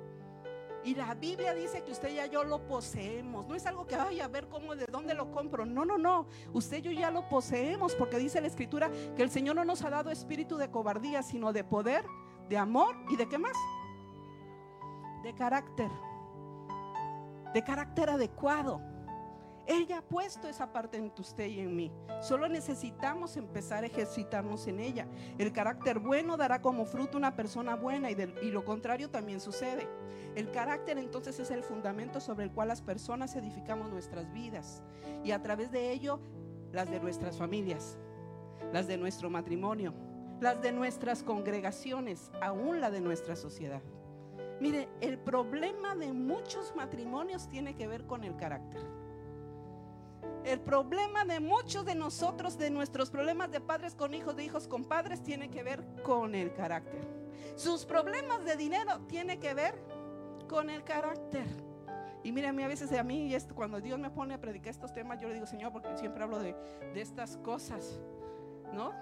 y 0.85 0.95
la 0.95 1.15
Biblia 1.15 1.55
dice 1.55 1.83
que 1.83 1.93
usted 1.93 2.11
y 2.11 2.31
yo 2.31 2.45
lo 2.45 2.67
poseemos. 2.67 3.47
No 3.47 3.55
es 3.55 3.65
algo 3.65 3.87
que 3.87 3.97
vaya 3.97 4.27
a 4.27 4.29
ver 4.29 4.49
cómo, 4.49 4.77
de 4.77 4.87
dónde 4.87 5.15
lo 5.15 5.31
compro. 5.33 5.65
No, 5.65 5.85
no, 5.85 5.97
no. 5.97 6.27
Usted 6.53 6.79
y 6.79 6.83
yo 6.83 6.91
ya 6.91 7.11
lo 7.11 7.27
poseemos 7.29 7.95
porque 7.95 8.19
dice 8.19 8.41
la 8.41 8.49
Escritura 8.49 8.91
que 9.17 9.23
el 9.23 9.31
Señor 9.31 9.57
no 9.57 9.65
nos 9.65 9.83
ha 9.83 9.91
dado 9.91 10.11
espíritu 10.11 10.59
de 10.59 10.71
cobardía, 10.71 11.23
sino 11.23 11.55
de 11.55 11.65
poder, 11.65 12.05
de 12.51 12.59
amor 12.59 12.97
y 13.09 13.17
de 13.17 13.27
qué 13.29 13.39
más? 13.39 13.57
De 15.23 15.35
carácter. 15.35 15.91
De 17.55 17.65
carácter 17.65 18.11
adecuado. 18.11 18.83
Ella 19.67 19.99
ha 19.99 20.03
puesto 20.03 20.47
esa 20.47 20.73
parte 20.73 20.99
en 20.99 21.11
usted 21.19 21.47
y 21.47 21.61
en 21.61 21.75
mí. 21.75 21.91
Solo 22.21 22.49
necesitamos 22.49 23.37
empezar 23.37 23.83
a 23.83 23.87
ejercitarnos 23.87 24.67
en 24.67 24.79
ella. 24.79 25.07
El 25.39 25.53
carácter 25.53 25.99
bueno 25.99 26.37
dará 26.37 26.61
como 26.61 26.85
fruto 26.85 27.17
una 27.17 27.35
persona 27.35 27.75
buena 27.75 28.11
y, 28.11 28.17
y, 28.43 28.51
lo 28.51 28.65
contrario 28.65 29.09
también 29.09 29.41
sucede. 29.41 29.89
El 30.35 30.51
carácter 30.51 30.99
entonces 30.99 31.39
es 31.39 31.51
el 31.51 31.63
fundamento 31.63 32.21
sobre 32.21 32.45
el 32.45 32.53
cual 32.53 32.69
las 32.69 32.83
personas 32.83 33.37
edificamos 33.37 33.91
nuestras 33.91 34.31
vidas 34.33 34.83
y 35.23 35.31
a 35.31 35.43
través 35.43 35.71
de 35.71 35.93
ello 35.93 36.21
las 36.73 36.91
de 36.91 37.01
nuestras 37.01 37.39
familias, 37.39 37.97
las 38.73 38.87
de 38.87 38.99
nuestro 38.99 39.31
matrimonio, 39.31 39.95
las 40.41 40.61
de 40.61 40.73
nuestras 40.73 41.23
congregaciones, 41.23 42.31
aún 42.43 42.81
la 42.81 42.91
de 42.91 43.01
nuestra 43.01 43.37
sociedad. 43.37 43.81
Mire, 44.61 44.89
el 45.01 45.19
problema 45.19 45.95
de 45.95 46.13
muchos 46.13 46.75
matrimonios 46.77 47.49
tiene 47.49 47.75
que 47.75 47.87
ver 47.87 48.07
con 48.07 48.25
el 48.25 48.37
carácter. 48.37 48.83
El 50.45 50.61
problema 50.61 51.25
de 51.25 51.41
muchos 51.41 51.87
de 51.87 51.95
nosotros, 51.95 52.59
de 52.59 52.69
nuestros 52.69 53.11
problemas 53.11 53.51
de 53.51 53.61
padres 53.61 53.95
con 53.95 54.13
hijos, 54.13 54.37
de 54.37 54.45
hijos 54.45 54.69
con 54.69 54.85
padres, 54.85 55.23
tiene 55.23 55.51
que 55.51 55.63
ver 55.63 55.83
con 56.03 56.35
el 56.35 56.53
carácter. 56.53 57.01
Sus 57.57 57.87
problemas 57.87 58.45
de 58.45 58.55
dinero 58.57 59.01
tiene 59.09 59.39
que 59.39 59.55
ver 59.55 59.75
con 60.47 60.69
el 60.69 60.85
carácter. 60.85 61.47
Y 62.23 62.33
mire, 62.33 62.49
a 62.49 62.53
mí 62.53 62.63
a 62.63 62.69
veces 62.69 62.93
a 62.93 63.03
mí, 63.03 63.35
cuando 63.55 63.81
Dios 63.81 63.99
me 63.99 64.11
pone 64.11 64.35
a 64.35 64.41
predicar 64.41 64.69
estos 64.69 64.93
temas, 64.93 65.19
yo 65.19 65.29
le 65.29 65.35
digo, 65.35 65.47
Señor, 65.47 65.73
porque 65.73 65.97
siempre 65.97 66.23
hablo 66.23 66.39
de, 66.39 66.55
estas 66.95 67.39
cosas, 67.39 67.99
¿no? 68.73 68.93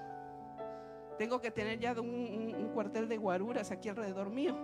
Tengo 1.19 1.41
que 1.41 1.51
tener 1.51 1.79
ya 1.79 1.93
un 2.01 2.71
cuartel 2.73 3.09
de 3.09 3.17
guaruras 3.17 3.71
aquí 3.73 3.89
alrededor 3.89 4.31
mío. 4.31 4.57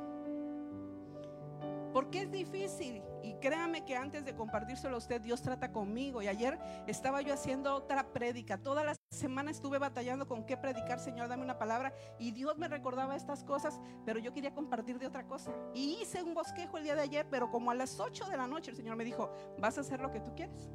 Porque 1.92 2.22
es 2.22 2.30
difícil. 2.30 3.02
Y 3.22 3.34
créame 3.34 3.84
que 3.84 3.96
antes 3.96 4.24
de 4.24 4.34
compartírselo 4.34 4.94
a 4.94 4.98
usted, 4.98 5.20
Dios 5.20 5.42
trata 5.42 5.72
conmigo. 5.72 6.22
Y 6.22 6.28
ayer 6.28 6.58
estaba 6.86 7.20
yo 7.22 7.34
haciendo 7.34 7.74
otra 7.74 8.12
prédica. 8.12 8.58
Toda 8.58 8.84
la 8.84 8.94
semana 9.10 9.50
estuve 9.50 9.78
batallando 9.78 10.26
con 10.26 10.44
qué 10.44 10.56
predicar, 10.56 11.00
Señor, 11.00 11.28
dame 11.28 11.42
una 11.42 11.58
palabra. 11.58 11.92
Y 12.18 12.32
Dios 12.32 12.58
me 12.58 12.68
recordaba 12.68 13.16
estas 13.16 13.44
cosas, 13.44 13.80
pero 14.04 14.18
yo 14.18 14.32
quería 14.32 14.54
compartir 14.54 14.98
de 14.98 15.06
otra 15.06 15.26
cosa. 15.26 15.52
Y 15.74 15.98
hice 16.00 16.22
un 16.22 16.34
bosquejo 16.34 16.78
el 16.78 16.84
día 16.84 16.94
de 16.94 17.02
ayer, 17.02 17.26
pero 17.30 17.50
como 17.50 17.70
a 17.70 17.74
las 17.74 17.98
8 17.98 18.26
de 18.26 18.36
la 18.36 18.46
noche 18.46 18.70
el 18.70 18.76
Señor 18.76 18.96
me 18.96 19.04
dijo, 19.04 19.30
vas 19.58 19.78
a 19.78 19.80
hacer 19.82 20.00
lo 20.00 20.10
que 20.10 20.20
tú 20.20 20.34
quieres. 20.34 20.68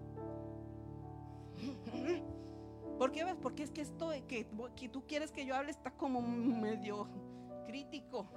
¿Por 2.98 3.12
qué 3.12 3.24
ves? 3.24 3.36
Porque 3.42 3.64
es 3.64 3.72
que 3.72 3.82
esto 3.82 4.12
que, 4.28 4.48
que 4.76 4.90
tú 4.90 5.06
quieres 5.08 5.32
que 5.32 5.46
yo 5.46 5.56
hable 5.56 5.72
está 5.72 5.92
como 5.92 6.22
medio 6.22 7.08
crítico. 7.66 8.28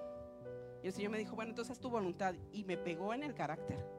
Y 0.83 0.89
el 0.89 0.93
Señor 0.93 1.11
me 1.11 1.19
dijo, 1.19 1.35
bueno, 1.37 1.51
entonces 1.51 1.79
tu 1.79 1.91
voluntad. 1.91 2.35
Y 2.53 2.65
me 2.65 2.77
pegó 2.77 3.13
en 3.13 3.23
el 3.23 3.35
carácter. 3.35 3.96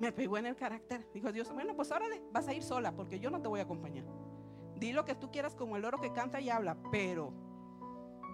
Me 0.00 0.12
pegó 0.12 0.38
en 0.38 0.46
el 0.46 0.56
carácter. 0.56 1.06
Dijo 1.12 1.32
Dios, 1.32 1.52
bueno, 1.52 1.74
pues 1.74 1.90
órale, 1.90 2.22
vas 2.32 2.48
a 2.48 2.54
ir 2.54 2.62
sola 2.62 2.94
porque 2.94 3.20
yo 3.20 3.30
no 3.30 3.40
te 3.40 3.48
voy 3.48 3.60
a 3.60 3.64
acompañar. 3.64 4.04
Di 4.76 4.92
lo 4.92 5.04
que 5.04 5.14
tú 5.14 5.30
quieras 5.30 5.54
como 5.54 5.76
el 5.76 5.84
oro 5.84 6.00
que 6.00 6.12
canta 6.12 6.40
y 6.40 6.50
habla, 6.50 6.76
pero 6.90 7.32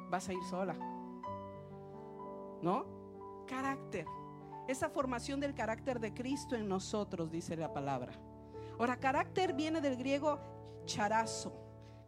vas 0.09 0.29
a 0.29 0.33
ir 0.33 0.43
sola. 0.45 0.75
¿No? 2.63 3.45
Carácter. 3.47 4.07
esa 4.69 4.89
formación 4.89 5.41
del 5.41 5.55
carácter 5.55 5.99
de 5.99 6.15
Cristo 6.15 6.55
en 6.55 6.69
nosotros, 6.69 7.31
dice 7.31 7.57
la 7.57 7.73
palabra. 7.73 8.13
Ahora, 8.79 9.01
carácter 9.01 9.53
viene 9.53 9.81
del 9.81 9.97
griego 9.97 10.39
charazo, 10.85 11.53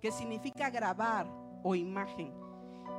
que 0.00 0.12
significa 0.12 0.70
grabar 0.70 1.26
o 1.64 1.74
imagen. 1.74 2.32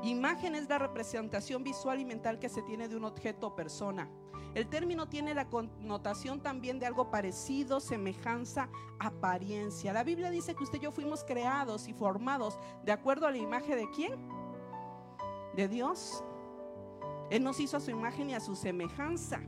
Imagen 0.04 0.56
es 0.56 0.68
la 0.68 0.80
representación 0.80 1.64
visual 1.64 2.00
y 2.00 2.06
mental 2.06 2.40
que 2.40 2.50
se 2.50 2.62
tiene 2.64 2.90
de 2.90 2.98
un 2.98 3.06
objeto 3.06 3.48
o 3.48 3.56
persona. 3.56 4.10
El 4.54 4.68
término 4.68 5.08
tiene 5.08 5.34
la 5.34 5.50
connotación 5.50 6.40
también 6.40 6.80
de 6.80 6.86
algo 6.86 7.10
parecido, 7.10 7.80
semejanza, 7.80 8.70
apariencia. 9.00 9.94
La 9.94 10.04
Biblia 10.04 10.30
dice 10.30 10.54
que 10.54 10.64
usted 10.64 10.80
y 10.80 10.84
yo 10.84 10.92
fuimos 10.92 11.24
creados 11.24 11.88
y 11.88 11.94
formados 11.94 12.60
de 12.86 12.92
acuerdo 12.92 13.26
a 13.26 13.32
la 13.32 13.38
imagen 13.38 13.78
de 13.78 13.90
quién? 13.90 14.30
De 15.56 15.68
Dios. 15.68 16.24
Él 17.32 17.44
nos 17.44 17.60
hizo 17.60 17.78
a 17.78 17.80
su 17.80 17.90
imagen 17.90 18.30
y 18.30 18.36
a 18.36 18.40
su 18.40 18.56
semejanza. 18.56 19.42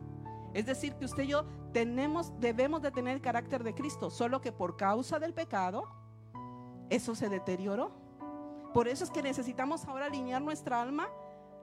Es 0.56 0.66
decir, 0.66 0.96
que 0.96 1.06
usted 1.06 1.24
y 1.24 1.28
yo 1.28 1.46
tenemos, 1.72 2.32
debemos 2.40 2.82
de 2.82 2.90
tener 2.90 3.14
el 3.16 3.22
carácter 3.22 3.64
de 3.64 3.76
Cristo, 3.76 4.10
solo 4.10 4.42
que 4.42 4.52
por 4.52 4.76
causa 4.76 5.20
del 5.20 5.34
pecado, 5.34 5.84
eso 6.90 7.14
se 7.14 7.30
deterioró. 7.30 7.92
Por 8.74 8.88
eso 8.88 9.04
es 9.04 9.12
que 9.12 9.22
necesitamos 9.22 9.86
ahora 9.86 10.08
alinear 10.08 10.42
nuestra 10.42 10.82
alma 10.82 11.10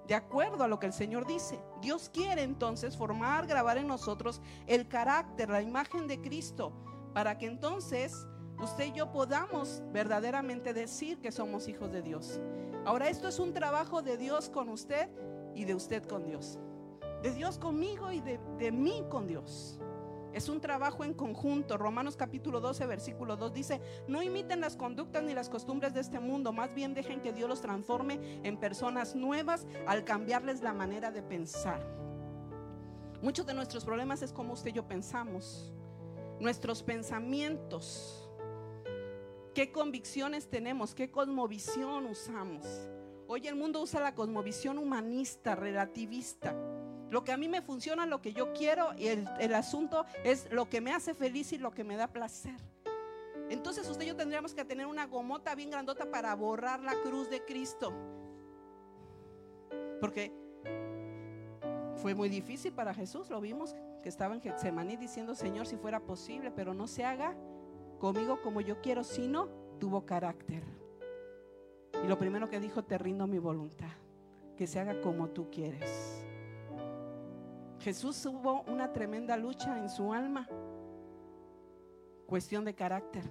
de 0.06 0.14
acuerdo 0.14 0.64
a 0.64 0.68
lo 0.68 0.78
que 0.78 0.86
el 0.86 0.92
Señor 0.92 1.26
dice. 1.26 1.60
Dios 1.80 2.10
quiere 2.12 2.42
entonces 2.42 2.96
formar, 2.96 3.46
grabar 3.46 3.78
en 3.78 3.86
nosotros 3.86 4.40
el 4.66 4.88
carácter, 4.88 5.48
la 5.48 5.62
imagen 5.62 6.06
de 6.06 6.20
Cristo, 6.20 6.72
para 7.14 7.38
que 7.38 7.46
entonces 7.46 8.26
usted 8.60 8.86
y 8.86 8.92
yo 8.92 9.12
podamos 9.12 9.82
verdaderamente 9.92 10.72
decir 10.72 11.20
que 11.20 11.32
somos 11.32 11.68
hijos 11.68 11.92
de 11.92 12.02
Dios. 12.02 12.40
Ahora 12.84 13.08
esto 13.08 13.28
es 13.28 13.38
un 13.38 13.52
trabajo 13.52 14.02
de 14.02 14.16
Dios 14.16 14.48
con 14.48 14.68
usted 14.68 15.08
y 15.54 15.64
de 15.64 15.74
usted 15.74 16.04
con 16.04 16.24
Dios. 16.24 16.58
De 17.22 17.32
Dios 17.32 17.58
conmigo 17.58 18.10
y 18.10 18.20
de, 18.20 18.40
de 18.58 18.72
mí 18.72 19.04
con 19.08 19.26
Dios. 19.28 19.78
Es 20.32 20.48
un 20.48 20.60
trabajo 20.60 21.04
en 21.04 21.12
conjunto. 21.12 21.76
Romanos 21.76 22.16
capítulo 22.16 22.60
12, 22.60 22.86
versículo 22.86 23.36
2 23.36 23.52
dice, 23.52 23.80
no 24.08 24.22
imiten 24.22 24.60
las 24.60 24.76
conductas 24.76 25.22
ni 25.22 25.34
las 25.34 25.50
costumbres 25.50 25.92
de 25.92 26.00
este 26.00 26.20
mundo, 26.20 26.52
más 26.52 26.74
bien 26.74 26.94
dejen 26.94 27.20
que 27.20 27.32
Dios 27.32 27.48
los 27.48 27.60
transforme 27.60 28.40
en 28.42 28.56
personas 28.56 29.14
nuevas 29.14 29.66
al 29.86 30.04
cambiarles 30.04 30.62
la 30.62 30.72
manera 30.72 31.10
de 31.10 31.22
pensar. 31.22 31.86
Muchos 33.20 33.46
de 33.46 33.54
nuestros 33.54 33.84
problemas 33.84 34.22
es 34.22 34.32
como 34.32 34.54
usted 34.54 34.70
y 34.70 34.72
yo 34.72 34.88
pensamos, 34.88 35.70
nuestros 36.40 36.82
pensamientos, 36.82 38.30
qué 39.54 39.70
convicciones 39.70 40.48
tenemos, 40.48 40.94
qué 40.94 41.10
cosmovisión 41.10 42.06
usamos. 42.06 42.66
Hoy 43.28 43.46
el 43.46 43.54
mundo 43.54 43.82
usa 43.82 44.00
la 44.00 44.14
cosmovisión 44.14 44.78
humanista, 44.78 45.54
relativista 45.54 46.54
lo 47.12 47.24
que 47.24 47.30
a 47.30 47.36
mí 47.36 47.46
me 47.46 47.60
funciona, 47.60 48.06
lo 48.06 48.22
que 48.22 48.32
yo 48.32 48.54
quiero 48.54 48.94
y 48.96 49.08
el, 49.08 49.54
asunto 49.54 50.06
es 50.24 50.50
lo 50.50 50.70
que 50.70 50.80
me 50.80 50.94
hace 50.94 51.12
feliz 51.12 51.52
y 51.52 51.58
lo 51.58 51.70
que 51.72 51.84
me 51.84 51.94
da 51.94 52.08
placer. 52.08 52.56
Entonces 53.50 53.86
usted 53.86 54.06
y 54.06 54.08
yo 54.08 54.16
tendríamos 54.16 54.54
que 54.54 54.64
tener 54.64 54.86
una 54.86 55.04
gomota 55.04 55.54
bien 55.54 55.68
grandota 55.68 56.10
para 56.10 56.34
borrar 56.34 56.80
la 56.80 56.94
cruz 57.02 57.28
de 57.28 57.44
Cristo. 57.44 57.92
Porque 60.00 60.32
fue 61.96 62.14
muy 62.14 62.30
difícil 62.30 62.72
para 62.72 62.94
Jesús, 62.94 63.28
lo 63.28 63.42
vimos, 63.42 63.76
que 64.02 64.08
estaba 64.08 64.34
en 64.34 64.40
Getsemaní 64.40 64.96
diciendo, 64.96 65.34
Señor, 65.34 65.66
si 65.66 65.76
fuera 65.76 66.00
posible, 66.00 66.50
pero 66.50 66.72
no 66.72 66.86
se 66.86 67.04
haga 67.04 67.36
conmigo 67.98 68.40
como 68.40 68.62
yo 68.62 68.80
quiero, 68.80 69.04
sino 69.04 69.48
tuvo 69.78 70.06
carácter. 70.06 70.64
Y 72.02 72.08
lo 72.08 72.18
primero 72.18 72.48
que 72.48 72.58
dijo, 72.58 72.84
te 72.84 72.96
rindo 72.96 73.26
mi 73.26 73.38
voluntad, 73.38 73.92
que 74.56 74.66
se 74.66 74.80
haga 74.80 74.98
como 75.02 75.28
tú 75.28 75.50
quieres. 75.50 76.24
Jesús 77.82 78.24
hubo 78.26 78.62
una 78.68 78.92
tremenda 78.92 79.36
lucha 79.36 79.76
en 79.76 79.88
su 79.90 80.12
alma, 80.12 80.48
cuestión 82.26 82.64
de 82.64 82.74
carácter, 82.74 83.24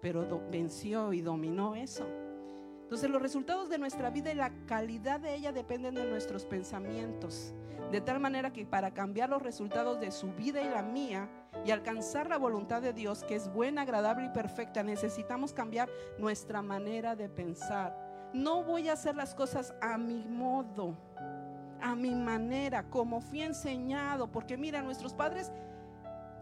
pero 0.00 0.42
venció 0.50 1.12
y 1.12 1.20
dominó 1.20 1.76
eso. 1.76 2.04
Entonces 2.82 3.08
los 3.08 3.22
resultados 3.22 3.70
de 3.70 3.78
nuestra 3.78 4.10
vida 4.10 4.32
y 4.32 4.34
la 4.34 4.50
calidad 4.66 5.20
de 5.20 5.36
ella 5.36 5.52
dependen 5.52 5.94
de 5.94 6.04
nuestros 6.04 6.44
pensamientos. 6.44 7.54
De 7.92 8.00
tal 8.00 8.18
manera 8.18 8.52
que 8.52 8.66
para 8.66 8.92
cambiar 8.92 9.30
los 9.30 9.40
resultados 9.40 10.00
de 10.00 10.10
su 10.10 10.32
vida 10.32 10.60
y 10.60 10.68
la 10.68 10.82
mía 10.82 11.30
y 11.64 11.70
alcanzar 11.70 12.28
la 12.28 12.38
voluntad 12.38 12.82
de 12.82 12.92
Dios, 12.92 13.22
que 13.22 13.36
es 13.36 13.52
buena, 13.52 13.82
agradable 13.82 14.26
y 14.26 14.30
perfecta, 14.30 14.82
necesitamos 14.82 15.52
cambiar 15.52 15.88
nuestra 16.18 16.60
manera 16.60 17.14
de 17.14 17.28
pensar. 17.28 17.96
No 18.34 18.64
voy 18.64 18.88
a 18.88 18.94
hacer 18.94 19.14
las 19.14 19.32
cosas 19.32 19.72
a 19.80 19.96
mi 19.96 20.26
modo 20.26 20.96
a 21.82 21.94
mi 21.94 22.14
manera, 22.14 22.84
como 22.84 23.20
fui 23.20 23.42
enseñado. 23.42 24.30
Porque 24.30 24.56
mira, 24.56 24.82
nuestros 24.82 25.12
padres, 25.12 25.52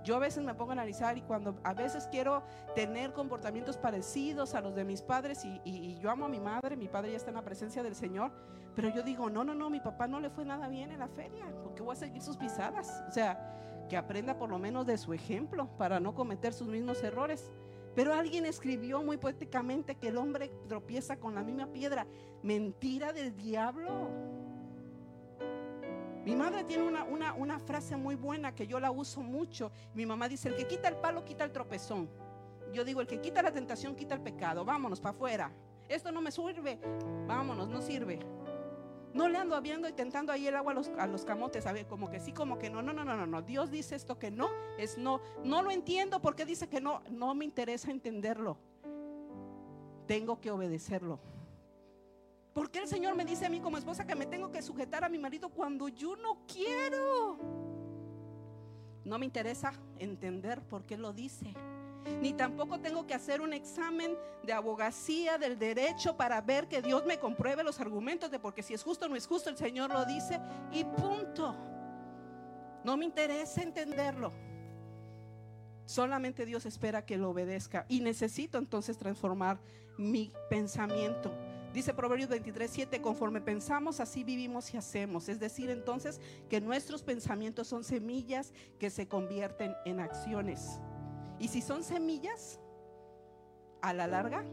yo 0.05 0.17
a 0.17 0.19
veces 0.19 0.45
me 0.45 0.55
pongo 0.55 0.71
a 0.71 0.75
analizar 0.75 1.17
y 1.19 1.23
cuando 1.23 1.59
a 1.65 1.75
veces 1.75 2.09
quiero 2.11 2.43
tener 2.75 3.13
comportamientos 3.13 3.77
parecidos 3.77 4.55
a 4.55 4.61
los 4.61 4.75
de 4.75 4.85
mis 4.85 5.03
padres 5.03 5.45
y, 5.45 5.99
yo 5.99 6.11
amo 6.11 6.27
a 6.27 6.29
mi 6.29 6.41
madre, 6.41 6.77
mi 6.77 6.89
padre 6.89 7.11
ya 7.13 7.17
está 7.17 7.31
en 7.31 7.37
la 7.37 7.45
presencia 7.45 7.83
del 7.83 7.95
Señor, 7.95 8.33
pero 8.75 8.89
yo 8.89 9.03
digo, 9.03 9.29
no, 9.29 9.45
no, 9.45 9.55
no, 9.55 9.69
mi 9.69 9.81
papá 9.81 10.07
no 10.07 10.21
le 10.21 10.31
fue 10.31 10.45
nada 10.45 10.69
bien 10.69 10.91
en 10.93 11.01
la 11.01 11.09
feria, 11.09 11.45
porque 11.63 11.83
voy 11.83 11.93
a 11.93 11.97
seguir 11.97 12.23
sus 12.23 12.37
pisadas. 12.37 13.03
O 13.09 13.13
sea, 13.13 13.87
que 13.89 13.97
aprenda 13.97 14.39
por 14.39 14.49
lo 14.49 14.59
menos 14.59 14.87
de 14.87 14.97
su 14.97 15.13
ejemplo 15.13 15.69
para 15.77 16.01
no 16.01 16.15
cometer 16.15 16.55
sus 16.55 16.69
mismos 16.69 17.03
errores. 17.03 17.51
Pero 17.95 18.15
alguien 18.15 18.47
escribió 18.47 19.03
muy 19.03 19.17
poéticamente 19.17 19.97
que 19.97 20.09
el 20.09 20.17
hombre 20.17 20.53
tropieza 20.69 21.17
con 21.17 21.35
la 21.35 21.43
misma 21.43 21.67
piedra. 21.67 22.07
Mentira 22.43 23.13
del 23.13 23.37
diablo. 23.37 24.09
Mi 26.31 26.37
madre 26.37 26.63
tiene 26.63 26.85
una, 26.85 27.59
frase 27.59 27.97
muy 27.97 28.15
buena 28.15 28.55
que 28.55 28.65
yo 28.65 28.79
la 28.79 28.93
uso 28.93 29.21
mucho. 29.21 29.73
Mi 29.95 30.07
mamá 30.07 30.29
dice, 30.29 30.49
el 30.49 30.55
que 30.55 30.65
quita 30.65 30.87
el 30.87 30.95
palo, 30.95 31.25
quita 31.25 31.43
el 31.43 31.51
tropezón. 31.51 32.09
Yo 32.73 32.85
digo, 32.85 33.01
el 33.01 33.09
que 33.09 33.21
quita 33.21 33.43
la 33.43 33.51
tentación, 33.51 33.97
quita 33.97 34.15
el 34.15 34.21
pecado. 34.21 34.65
Vámonos 34.65 35.01
para 35.01 35.11
afuera. 35.11 35.53
Esto 35.89 36.13
no 36.13 36.21
me 36.21 36.31
sirve. 36.31 36.79
Vámonos, 37.27 37.69
no 37.69 37.83
sirve. 37.83 38.21
No 39.13 39.29
le 39.29 39.39
ando 39.39 39.61
viendo 39.61 39.89
y 39.89 39.93
tentando 39.93 40.31
ahí 40.31 40.47
el 40.47 40.55
agua 40.55 40.71
a 40.71 40.75
los, 40.77 40.89
a 40.91 41.09
los 41.09 41.25
camotes, 41.25 41.67
a 41.67 41.73
ver, 41.73 41.89
como 41.89 42.09
que 42.09 42.21
sí, 42.21 42.33
como 42.33 42.61
que 42.61 42.71
no, 42.71 42.81
no, 42.81 42.93
no, 42.93 43.05
no, 43.05 43.17
no, 43.17 43.27
no. 43.27 43.43
Dios 43.43 43.73
dice 43.73 43.97
esto 43.97 44.17
que 44.17 44.31
no, 44.31 44.51
es 44.79 44.99
no. 44.99 45.21
No 45.43 45.63
lo 45.63 45.73
entiendo 45.73 46.23
porque 46.23 46.45
dice 46.45 46.69
que 46.69 46.81
no, 46.81 47.03
no 47.11 47.35
me 47.35 47.45
interesa 47.45 47.91
entenderlo. 47.91 48.57
Tengo 50.07 50.41
que 50.41 50.53
obedecerlo. 50.53 51.19
¿Por 52.55 52.71
qué 52.71 52.81
el 52.81 52.89
Señor 52.89 53.15
me 53.15 53.25
dice 53.25 53.47
a 53.47 53.49
mí 53.49 53.61
como 53.61 53.79
esposa 53.79 54.07
que 54.07 54.15
me 54.15 54.27
tengo 54.27 54.51
que 54.51 54.63
sujetar 54.63 55.05
a 55.05 55.09
mi 55.09 55.19
marido 55.19 55.49
cuando 55.49 55.89
yo 55.89 56.17
no 56.17 56.45
quiero? 56.47 57.39
No 59.05 59.19
me 59.19 59.25
interesa 59.25 59.73
entender 59.99 60.61
por 60.63 60.85
qué 60.85 60.97
lo 60.97 61.13
dice. 61.13 61.55
Ni 62.21 62.33
tampoco 62.33 62.81
tengo 62.81 63.07
que 63.07 63.15
hacer 63.15 63.41
un 63.41 63.53
examen 63.53 64.17
de 64.43 64.53
abogacía 64.53 65.39
del 65.39 65.59
derecho 65.59 66.17
para 66.17 66.41
ver 66.41 66.67
que 66.67 66.83
Dios 66.83 67.05
me 67.07 67.19
compruebe 67.19 67.63
los 67.63 67.79
argumentos 67.79 68.31
de 68.31 68.39
porque 68.39 68.63
si 68.63 68.75
es 68.75 68.83
justo 68.83 69.07
o 69.07 69.09
no 69.09 69.17
es 69.17 69.27
justo, 69.27 69.51
el 69.51 69.57
Señor 69.57 69.93
lo 69.93 70.05
dice 70.05 70.41
y 70.73 70.85
punto. 70.85 71.57
No 72.85 72.97
me 72.97 73.05
interesa 73.05 73.63
entenderlo. 73.63 74.33
Solamente 75.85 76.47
Dios 76.47 76.67
espera 76.67 77.05
que 77.05 77.19
lo 77.19 77.31
obedezca 77.31 77.85
y 77.89 78.01
necesito 78.01 78.59
entonces 78.59 78.97
transformar 78.97 79.61
mi 79.99 80.33
pensamiento. 80.49 81.33
Dice 81.73 81.95
Proverbios 81.95 82.29
23, 82.29 82.69
7, 82.69 83.01
conforme 83.01 83.41
pensamos, 83.41 84.01
así 84.01 84.25
vivimos 84.25 84.75
y 84.75 84.77
hacemos. 84.77 85.29
Es 85.29 85.39
decir, 85.39 85.71
entonces 85.71 86.21
que 86.49 86.61
nuestros 86.61 87.03
pensamientos 87.03 87.69
son 87.69 87.85
semillas 87.85 88.53
que 88.79 88.91
se 88.91 89.07
convierten 89.07 89.75
en 89.85 90.01
acciones. 90.01 90.81
Y 91.39 91.49
si 91.49 91.63
son 91.63 91.85
semillas, 91.85 92.59
a 93.83 93.93
la 93.93 94.07
larga 94.07 94.45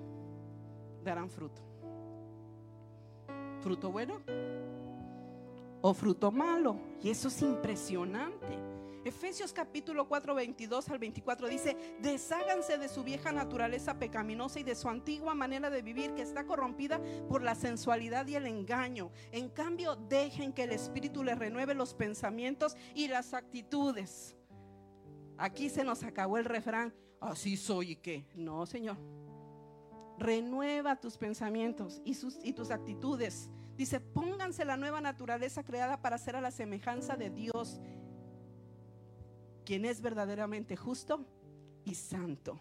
darán 1.03 1.30
fruto. 1.30 1.62
Fruto 3.62 3.91
bueno 3.91 4.21
o 5.82 5.93
fruto 5.93 6.32
malo. 6.32 6.77
Y 7.01 7.10
eso 7.10 7.30
es 7.30 7.41
impresionante. 7.41 8.77
Efesios 9.08 9.54
capítulo 9.54 10.10
4, 10.10 10.36
22 10.36 10.89
al 10.89 11.00
24 11.00 11.48
dice, 11.48 11.78
desháganse 12.02 12.78
de 12.78 12.89
su 12.89 13.06
vieja 13.06 13.32
naturaleza 13.32 13.98
pecaminosa 13.98 14.60
y 14.60 14.63
de 14.63 14.76
su 14.76 14.89
antigua 14.89 15.34
manera 15.34 15.70
de 15.70 15.82
vivir 15.82 16.13
que 16.13 16.24
está 16.24 16.46
corrompida 16.46 17.00
por 17.30 17.41
la 17.41 17.56
sensualidad 17.56 18.28
y 18.28 18.36
el 18.36 18.46
engaño. 18.46 19.10
En 19.32 19.48
cambio, 19.48 19.96
dejen 19.96 20.52
que 20.52 20.63
el 20.63 20.74
Espíritu 20.74 21.24
les 21.24 21.39
renueve 21.39 21.74
los 21.74 21.93
pensamientos 21.93 22.76
y 22.93 23.08
las 23.08 23.34
actitudes. 23.34 24.36
Aquí 25.38 25.70
se 25.70 25.86
nos 25.86 26.04
acabó 26.04 26.38
el 26.38 26.43
refrán, 26.43 26.93
así 27.22 27.56
soy 27.56 27.91
y 27.91 27.96
qué. 27.96 28.26
No, 28.36 28.65
Señor. 28.65 28.98
Renueva 30.20 31.00
tus 31.00 31.17
pensamientos 31.17 32.02
y, 32.04 32.17
y 32.43 32.52
tus 32.52 32.72
actitudes. 32.72 33.50
Dice, 33.78 34.02
pónganse 34.02 34.65
la 34.65 34.76
nueva 34.76 35.00
naturaleza 35.00 35.63
creada 35.63 36.02
para 36.02 36.17
ser 36.17 36.36
a 36.36 36.41
la 36.41 36.52
semejanza 36.52 37.15
de 37.15 37.30
Dios 37.30 37.80
quien 39.67 39.84
es 39.84 39.99
verdaderamente 39.99 40.77
justo 40.77 41.25
y 41.84 41.93
santo. 41.93 42.58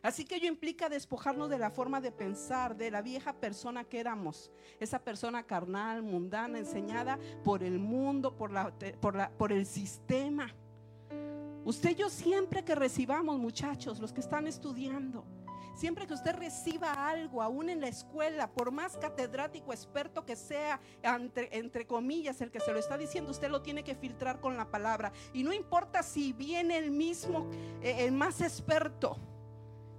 Así 0.00 0.24
que 0.24 0.36
ello 0.36 0.46
implica 0.46 0.88
despojarnos 0.88 1.50
de 1.50 1.58
la 1.58 1.72
forma 1.72 2.00
de 2.00 2.12
pensar, 2.12 2.76
de 2.76 2.88
la 2.88 3.02
vieja 3.02 3.32
persona 3.32 3.82
que 3.82 3.98
éramos, 3.98 4.48
esa 4.78 5.00
persona 5.00 5.42
carnal, 5.42 6.04
mundana, 6.04 6.60
enseñada 6.60 7.18
por 7.42 7.64
el 7.64 7.80
mundo, 7.80 8.36
por, 8.36 8.52
la, 8.52 8.72
por, 9.00 9.16
la, 9.16 9.28
por 9.30 9.52
el 9.52 9.66
sistema. 9.66 10.54
Usted 11.64 11.90
y 11.90 11.94
yo 11.96 12.08
siempre 12.08 12.64
que 12.64 12.76
recibamos, 12.76 13.36
muchachos, 13.36 13.98
los 13.98 14.12
que 14.12 14.20
están 14.20 14.46
estudiando, 14.46 15.24
Siempre 15.74 16.06
que 16.06 16.14
usted 16.14 16.34
reciba 16.34 17.08
algo, 17.08 17.42
aún 17.42 17.70
en 17.70 17.80
la 17.80 17.88
escuela, 17.88 18.50
por 18.50 18.70
más 18.70 18.96
catedrático, 18.96 19.72
experto 19.72 20.24
que 20.24 20.36
sea, 20.36 20.80
entre, 21.02 21.86
comillas, 21.86 22.40
el 22.40 22.50
que 22.50 22.60
se 22.60 22.72
lo 22.72 22.78
está 22.78 22.98
diciendo, 22.98 23.30
usted 23.30 23.50
lo 23.50 23.62
tiene 23.62 23.82
que 23.82 23.94
filtrar 23.94 24.40
con 24.40 24.56
la 24.56 24.70
palabra. 24.70 25.12
Y 25.32 25.42
no 25.42 25.52
importa 25.52 26.02
si 26.02 26.32
viene 26.32 26.76
el 26.76 26.90
mismo, 26.90 27.48
eh, 27.82 28.04
el 28.04 28.12
más 28.12 28.40
experto, 28.40 29.16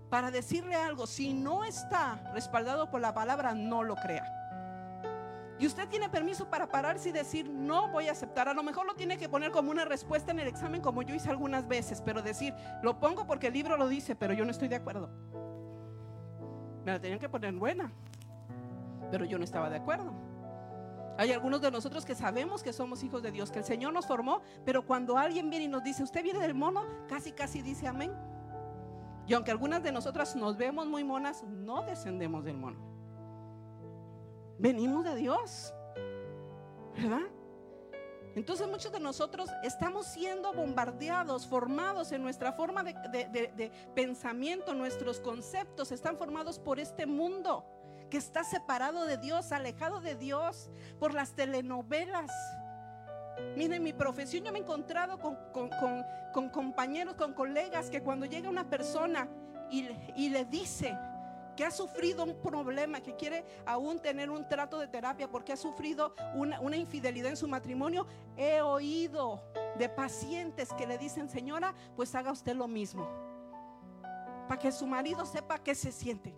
para 0.10 0.30
decirle 0.30 0.76
algo, 0.76 1.08
si 1.08 1.34
no 1.34 1.64
está 1.64 2.32
respaldado 2.34 2.92
por 2.92 3.00
la 3.00 3.14
palabra, 3.14 3.54
no 3.54 3.82
lo 3.82 3.96
crea. 3.96 4.42
Y 5.58 5.68
usted 5.68 5.88
tiene 5.88 6.10
permiso 6.10 6.50
para 6.50 6.68
pararse 6.68 7.10
y 7.10 7.12
decir, 7.12 7.48
no 7.48 7.88
voy 7.90 8.08
a 8.08 8.14
aceptar. 8.14 8.50
A 8.50 8.54
lo 8.56 8.64
mejor 8.64 8.88
lo 8.88 8.96
tiene 8.96 9.18
que 9.18 9.30
poner 9.30 9.52
como 9.52 9.70
una 9.70 9.86
respuesta 9.86 10.32
en 10.32 10.40
el 10.40 10.48
examen, 10.48 10.82
como 10.82 11.04
yo 11.04 11.14
hice 11.14 11.30
algunas 11.30 11.68
veces, 11.68 12.02
pero 12.02 12.24
decir, 12.24 12.56
lo 12.82 13.00
pongo 13.00 13.28
porque 13.28 13.48
el 13.48 13.54
libro 13.54 13.78
lo 13.78 13.88
dice, 13.88 14.16
pero 14.16 14.34
yo 14.34 14.44
no 14.44 14.50
estoy 14.50 14.70
de 14.70 14.78
acuerdo. 14.78 15.12
Me 16.86 16.92
la 16.92 17.00
tenían 17.00 17.20
que 17.20 17.30
poner 17.30 17.54
buena, 17.54 17.92
pero 19.12 19.26
yo 19.26 19.38
no 19.38 19.44
estaba 19.44 19.70
de 19.70 19.78
acuerdo. 19.78 20.12
Hay 21.18 21.32
algunos 21.32 21.62
de 21.62 21.70
nosotros 21.70 22.06
que 22.06 22.16
sabemos 22.16 22.64
que 22.64 22.74
somos 22.74 23.04
hijos 23.04 23.22
de 23.22 23.32
Dios, 23.32 23.52
que 23.52 23.60
el 23.60 23.66
Señor 23.66 23.94
nos 23.94 24.08
formó, 24.08 24.42
pero 24.66 24.86
cuando 24.86 25.18
alguien 25.18 25.50
viene 25.50 25.66
y 25.66 25.68
nos 25.68 25.84
dice, 25.84 26.04
usted 26.04 26.24
viene 26.24 26.40
del 26.40 26.56
mono, 26.56 26.84
casi 27.08 27.32
casi 27.32 27.62
dice 27.62 27.88
amén. 27.88 28.12
Y 29.28 29.34
aunque 29.34 29.52
algunas 29.52 29.84
de 29.84 29.92
nosotras 29.92 30.36
nos 30.36 30.58
vemos 30.58 30.88
muy 30.88 31.04
monas, 31.04 31.44
no 31.44 31.84
descendemos 31.84 32.44
del 32.44 32.58
mono. 32.58 32.80
Venimos 34.58 35.04
de 35.04 35.16
Dios, 35.16 35.74
¿verdad? 36.96 37.28
Entonces 38.36 38.68
muchos 38.68 38.92
de 38.92 39.00
nosotros 39.00 39.50
estamos 39.64 40.08
siendo 40.08 40.54
bombardeados, 40.54 41.48
formados 41.48 42.12
en 42.12 42.24
nuestra 42.24 42.54
forma 42.54 42.84
de, 42.84 43.72
pensamiento, 43.94 44.74
nuestros 44.74 45.20
conceptos 45.20 45.92
están 45.92 46.18
formados 46.18 46.58
por 46.58 46.80
este 46.80 47.06
mundo 47.06 47.66
que 48.10 48.18
está 48.18 48.44
separado 48.44 49.06
de 49.06 49.18
Dios, 49.18 49.52
alejado 49.52 50.02
de 50.02 50.16
Dios, 50.16 50.70
por 51.00 51.14
las 51.14 51.34
telenovelas. 51.34 52.32
Miren, 53.56 53.84
mi 53.84 53.94
profesión 53.94 54.44
yo 54.44 54.52
me 54.52 54.60
he 54.60 54.62
encontrado 54.62 55.18
con, 55.20 56.50
compañeros, 56.50 57.16
con 57.16 57.34
colegas, 57.34 57.90
que 57.90 58.02
cuando 58.02 58.26
llega 58.26 58.50
una 58.50 58.70
persona 58.70 59.28
y, 59.70 59.90
y 60.16 60.30
le 60.30 60.46
dice, 60.46 60.98
ha 61.66 61.72
sufrido 61.72 62.24
un 62.24 62.36
problema, 62.42 63.02
que 63.02 63.16
quiere 63.16 63.44
aún 63.66 64.00
tener 64.00 64.30
un 64.30 64.48
trato 64.48 64.80
de 64.80 64.88
terapia 64.88 65.30
porque 65.30 65.54
ha 65.54 65.58
sufrido 65.58 66.14
una, 66.36 66.78
infidelidad 66.78 67.32
en 67.32 67.38
su 67.38 67.48
matrimonio, 67.48 68.08
he 68.38 68.62
oído 68.62 69.42
de 69.78 69.90
pacientes 69.90 70.72
que 70.74 70.88
le 70.88 70.98
dicen, 70.98 71.30
señora, 71.30 71.74
pues 71.96 72.16
haga 72.16 72.32
usted 72.32 72.56
lo 72.56 72.68
mismo. 72.68 73.08
Para 74.48 74.60
que 74.60 74.72
su 74.72 74.88
marido 74.88 75.26
sepa 75.26 75.58
qué 75.58 75.76
se 75.76 75.92
siente. 75.92 76.34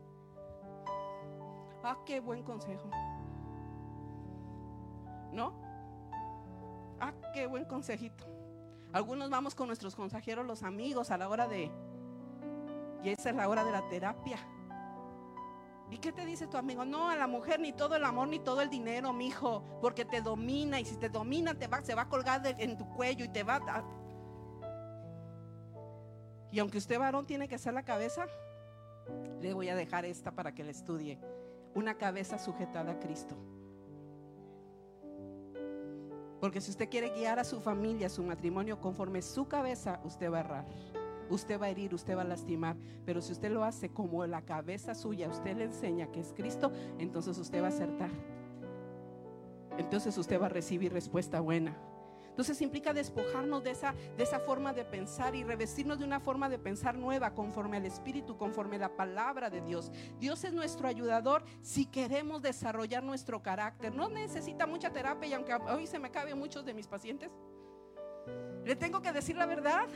Ah, 1.84 1.98
qué 2.06 2.20
buen 2.20 2.44
consejo. 2.44 2.90
¿No? 5.32 5.54
Ah, 7.00 7.14
qué 7.34 7.48
buen 7.48 7.66
consejito. 7.66 8.26
Algunos 8.94 9.30
vamos 9.30 9.56
con 9.56 9.68
nuestros 9.68 9.96
consejeros, 9.96 10.46
los 10.46 10.64
amigos, 10.64 11.12
a 11.12 11.18
la 11.18 11.28
hora 11.28 11.48
de... 11.48 11.72
Y 13.04 13.10
esa 13.10 13.32
es 13.32 13.36
la 13.36 13.50
hora 13.50 13.66
de 13.66 13.72
la 13.72 13.88
terapia. 13.90 14.38
¿Y 15.90 15.98
qué 15.98 16.12
te 16.12 16.26
dice 16.26 16.48
tu 16.48 16.58
amigo? 16.58 16.86
No, 16.86 17.10
a 17.10 17.16
la 17.16 17.28
mujer 17.28 17.60
ni 17.60 17.72
todo 17.72 17.96
el 17.96 18.04
amor 18.04 18.28
ni 18.28 18.40
todo 18.40 18.62
el 18.62 18.70
dinero, 18.70 19.14
mi 19.14 19.28
hijo, 19.28 19.64
porque 19.82 20.06
te 20.06 20.22
domina 20.22 20.80
y 20.80 20.86
si 20.86 20.98
te 20.98 21.10
domina 21.10 21.54
te 21.54 21.68
va, 21.68 21.82
se 21.82 21.94
va 21.94 22.04
a 22.04 22.10
colgar 22.10 22.42
en 22.46 22.78
tu 22.78 22.88
cuello 22.90 23.26
y 23.26 23.30
te 23.30 23.44
va 23.44 23.56
a... 23.56 23.84
Y 26.52 26.60
aunque 26.60 26.78
usted 26.78 27.00
varón 27.00 27.26
tiene 27.26 27.48
que 27.48 27.58
ser 27.58 27.74
la 27.74 27.84
cabeza, 27.84 28.26
le 29.42 29.54
voy 29.54 29.70
a 29.70 29.76
dejar 29.76 30.06
esta 30.06 30.32
para 30.32 30.54
que 30.54 30.64
le 30.64 30.72
estudie. 30.72 31.20
Una 31.76 31.96
cabeza 31.98 32.38
sujetada 32.38 32.94
a 32.94 33.00
Cristo. 33.00 33.36
Porque 36.40 36.62
si 36.62 36.72
usted 36.72 36.90
quiere 36.90 37.10
guiar 37.10 37.40
a 37.40 37.44
su 37.44 37.60
familia, 37.60 38.08
a 38.08 38.10
su 38.10 38.24
matrimonio 38.24 38.80
conforme 38.80 39.22
su 39.22 39.48
cabeza, 39.48 40.00
usted 40.04 40.32
va 40.32 40.38
a 40.38 40.40
errar 40.42 40.66
usted 41.34 41.60
va 41.60 41.68
a 41.68 41.70
herir, 41.70 41.94
usted 41.94 42.16
va 42.16 42.22
a 42.22 42.26
lastimar. 42.26 42.76
Pero 43.06 43.22
si 43.22 43.32
usted 43.32 43.52
lo 43.52 43.64
hace 43.64 43.90
como 43.90 44.26
la 44.26 44.44
cabeza 44.44 44.96
suya, 44.96 45.30
usted 45.30 45.58
le 45.58 45.66
enseña 45.66 46.12
que 46.12 46.20
es 46.20 46.34
Cristo, 46.34 46.72
entonces 47.00 47.38
usted 47.38 47.62
va 47.62 47.68
a 47.68 47.70
acertar. 47.70 48.10
Entonces 49.78 50.18
usted 50.18 50.40
va 50.40 50.48
a 50.48 50.50
recibir 50.50 50.94
respuesta 50.94 51.40
buena. 51.40 51.76
Entonces 52.34 52.60
implica 52.64 52.94
despojarnos 52.94 53.64
de 53.64 53.70
esa, 53.70 53.94
de 54.18 54.24
esa 54.24 54.40
forma 54.40 54.74
de 54.74 54.84
pensar 54.84 55.36
y 55.36 55.44
revestirnos 55.44 56.00
de 56.00 56.06
una 56.06 56.20
forma 56.20 56.50
de 56.50 56.58
pensar 56.58 56.98
nueva, 56.98 57.36
conforme 57.36 57.78
al 57.78 57.86
Espíritu, 57.86 58.38
conforme 58.38 58.78
a 58.78 58.80
la 58.80 58.96
palabra 58.96 59.52
de 59.52 59.62
Dios. 59.62 59.92
Dios 60.20 60.44
es 60.44 60.52
nuestro 60.52 60.88
ayudador 60.88 61.44
si 61.62 61.86
queremos 61.86 62.42
desarrollar 62.42 63.04
nuestro 63.04 63.44
carácter. 63.44 63.94
No 63.94 64.10
necesita 64.10 64.66
mucha 64.66 64.92
terapia 64.92 65.30
y 65.30 65.34
aunque 65.34 65.54
hoy 65.54 65.86
se 65.86 66.00
me 66.00 66.10
caben 66.10 66.40
muchos 66.40 66.66
de 66.66 66.74
mis 66.74 66.88
pacientes, 66.88 67.30
le 68.66 68.76
tengo 68.76 69.00
que 69.00 69.12
decir 69.12 69.36
la 69.38 69.46
verdad. 69.46 69.88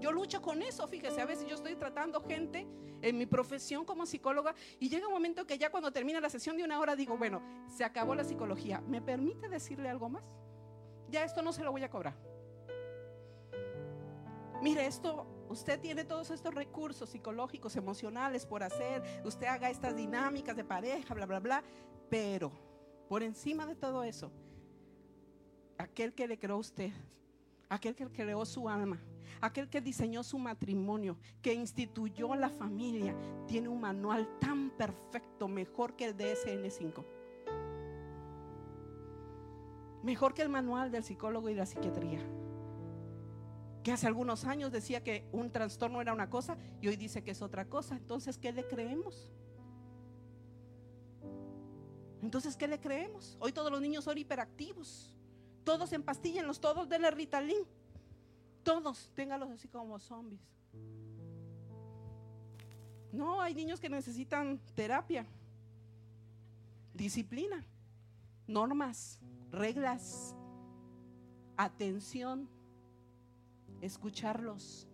Yo 0.00 0.12
lucho 0.12 0.40
con 0.40 0.62
eso, 0.62 0.86
fíjese, 0.86 1.20
a 1.20 1.26
veces 1.26 1.46
yo 1.48 1.54
estoy 1.54 1.74
tratando 1.74 2.22
gente 2.22 2.66
en 3.02 3.18
mi 3.18 3.26
profesión 3.26 3.84
como 3.84 4.06
psicóloga 4.06 4.54
y 4.78 4.88
llega 4.88 5.06
un 5.06 5.12
momento 5.12 5.46
que 5.46 5.58
ya 5.58 5.70
cuando 5.70 5.92
termina 5.92 6.20
la 6.20 6.30
sesión 6.30 6.56
de 6.56 6.64
una 6.64 6.78
hora 6.80 6.96
digo, 6.96 7.16
bueno, 7.16 7.42
se 7.68 7.84
acabó 7.84 8.14
la 8.14 8.24
psicología, 8.24 8.80
¿me 8.80 9.00
permite 9.00 9.48
decirle 9.48 9.88
algo 9.88 10.08
más? 10.08 10.24
Ya 11.10 11.24
esto 11.24 11.42
no 11.42 11.52
se 11.52 11.64
lo 11.64 11.72
voy 11.72 11.82
a 11.82 11.90
cobrar. 11.90 12.16
Mire, 14.60 14.86
esto, 14.86 15.26
usted 15.48 15.80
tiene 15.80 16.04
todos 16.04 16.30
estos 16.30 16.52
recursos 16.52 17.10
psicológicos, 17.10 17.76
emocionales 17.76 18.44
por 18.44 18.62
hacer, 18.62 19.02
usted 19.24 19.46
haga 19.46 19.70
estas 19.70 19.96
dinámicas 19.96 20.56
de 20.56 20.64
pareja, 20.64 21.14
bla, 21.14 21.26
bla, 21.26 21.38
bla, 21.38 21.62
pero 22.10 22.50
por 23.08 23.22
encima 23.22 23.66
de 23.66 23.76
todo 23.76 24.02
eso, 24.02 24.32
aquel 25.78 26.12
que 26.12 26.26
le 26.26 26.38
creó 26.38 26.56
a 26.56 26.58
usted, 26.58 26.90
aquel 27.68 27.94
que 27.94 28.08
creó 28.08 28.44
su 28.44 28.68
alma, 28.68 29.00
aquel 29.40 29.68
que 29.68 29.80
diseñó 29.80 30.22
su 30.22 30.38
matrimonio, 30.38 31.18
que 31.42 31.54
instituyó 31.54 32.34
la 32.34 32.48
familia, 32.48 33.14
tiene 33.46 33.68
un 33.68 33.80
manual 33.80 34.28
tan 34.40 34.70
perfecto, 34.70 35.48
mejor 35.48 35.96
que 35.96 36.06
el 36.06 36.16
DSM-5. 36.16 37.04
Mejor 40.02 40.34
que 40.34 40.42
el 40.42 40.48
manual 40.48 40.90
del 40.90 41.04
psicólogo 41.04 41.48
y 41.48 41.54
la 41.54 41.66
psiquiatría. 41.66 42.20
Que 43.82 43.92
hace 43.92 44.06
algunos 44.06 44.44
años 44.44 44.72
decía 44.72 45.02
que 45.02 45.28
un 45.32 45.50
trastorno 45.50 46.00
era 46.00 46.12
una 46.12 46.30
cosa 46.30 46.56
y 46.80 46.88
hoy 46.88 46.96
dice 46.96 47.22
que 47.22 47.32
es 47.32 47.42
otra 47.42 47.68
cosa. 47.68 47.96
Entonces, 47.96 48.38
¿qué 48.38 48.52
le 48.52 48.66
creemos? 48.66 49.30
Entonces, 52.22 52.56
¿qué 52.56 52.66
le 52.66 52.80
creemos? 52.80 53.36
Hoy 53.40 53.52
todos 53.52 53.70
los 53.70 53.80
niños 53.80 54.04
son 54.04 54.18
hiperactivos. 54.18 55.14
Todos 55.64 55.92
empastillenlos, 55.92 56.60
todos 56.60 56.88
denle 56.88 57.10
Ritalin. 57.10 57.66
Todos, 58.68 59.10
téngalos 59.14 59.48
así 59.48 59.66
como 59.66 59.98
zombies. 59.98 60.42
No, 63.10 63.40
hay 63.40 63.54
niños 63.54 63.80
que 63.80 63.88
necesitan 63.88 64.60
terapia, 64.74 65.24
disciplina, 66.92 67.64
normas, 68.46 69.22
reglas, 69.50 70.36
atención, 71.56 72.46
escucharlos, 73.80 74.86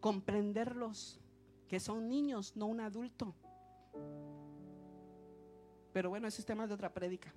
comprenderlos, 0.00 1.20
que 1.68 1.78
son 1.78 2.08
niños, 2.08 2.56
no 2.56 2.68
un 2.68 2.80
adulto. 2.80 3.34
Pero 5.92 6.08
bueno, 6.08 6.26
ese 6.26 6.40
es 6.40 6.46
de 6.70 6.74
otra 6.74 6.90
prédica. 6.90 7.34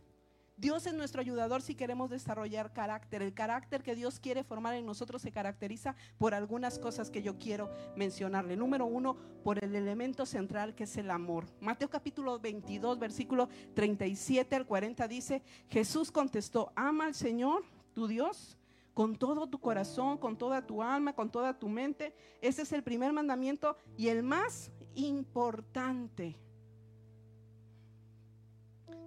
Dios 0.58 0.88
es 0.88 0.94
nuestro 0.94 1.20
ayudador 1.20 1.62
si 1.62 1.76
queremos 1.76 2.10
desarrollar 2.10 2.72
carácter. 2.72 3.22
El 3.22 3.34
carácter 3.34 3.84
que 3.84 3.94
Dios 3.94 4.22
quiere 4.22 4.46
formar 4.46 4.74
en 4.76 4.86
nosotros 4.86 5.22
se 5.22 5.32
caracteriza 5.32 5.96
por 6.18 6.34
algunas 6.34 6.80
cosas 6.80 7.12
que 7.12 7.22
yo 7.22 7.38
quiero 7.38 7.70
mencionarle. 7.98 8.56
Número 8.56 8.86
uno, 8.86 9.18
por 9.44 9.62
el 9.62 9.76
elemento 9.76 10.26
central 10.26 10.74
que 10.74 10.86
es 10.86 10.96
el 10.96 11.12
amor. 11.12 11.46
Mateo 11.60 11.90
capítulo 11.90 12.40
22, 12.40 12.98
versículo 12.98 13.50
37 13.74 14.56
al 14.56 14.66
40 14.66 15.08
dice, 15.10 15.44
Jesús 15.68 16.10
contestó, 16.10 16.72
ama 16.76 17.08
al 17.08 17.16
Señor, 17.16 17.66
tu 17.94 18.08
Dios, 18.08 18.58
con 18.94 19.18
todo 19.18 19.48
tu 19.48 19.60
corazón, 19.60 20.18
con 20.18 20.38
toda 20.38 20.66
tu 20.66 20.82
alma, 20.82 21.12
con 21.12 21.30
toda 21.30 21.60
tu 21.60 21.68
mente. 21.68 22.16
Ese 22.42 22.62
es 22.62 22.72
el 22.72 22.82
primer 22.82 23.12
mandamiento 23.12 23.76
y 23.98 24.08
el 24.08 24.24
más 24.24 24.72
importante. 24.96 26.40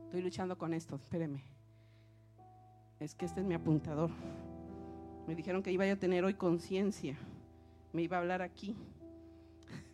Estoy 0.08 0.22
luchando 0.22 0.56
con 0.56 0.72
esto, 0.72 0.96
espéreme. 0.96 1.44
Es 2.98 3.14
que 3.14 3.26
este 3.26 3.40
es 3.40 3.46
mi 3.46 3.52
apuntador. 3.52 4.08
Me 5.26 5.34
dijeron 5.34 5.62
que 5.62 5.70
iba 5.70 5.84
a 5.84 5.96
tener 5.96 6.24
hoy 6.24 6.32
conciencia. 6.32 7.14
Me 7.92 8.00
iba 8.00 8.16
a 8.16 8.20
hablar 8.20 8.40
aquí. 8.40 8.74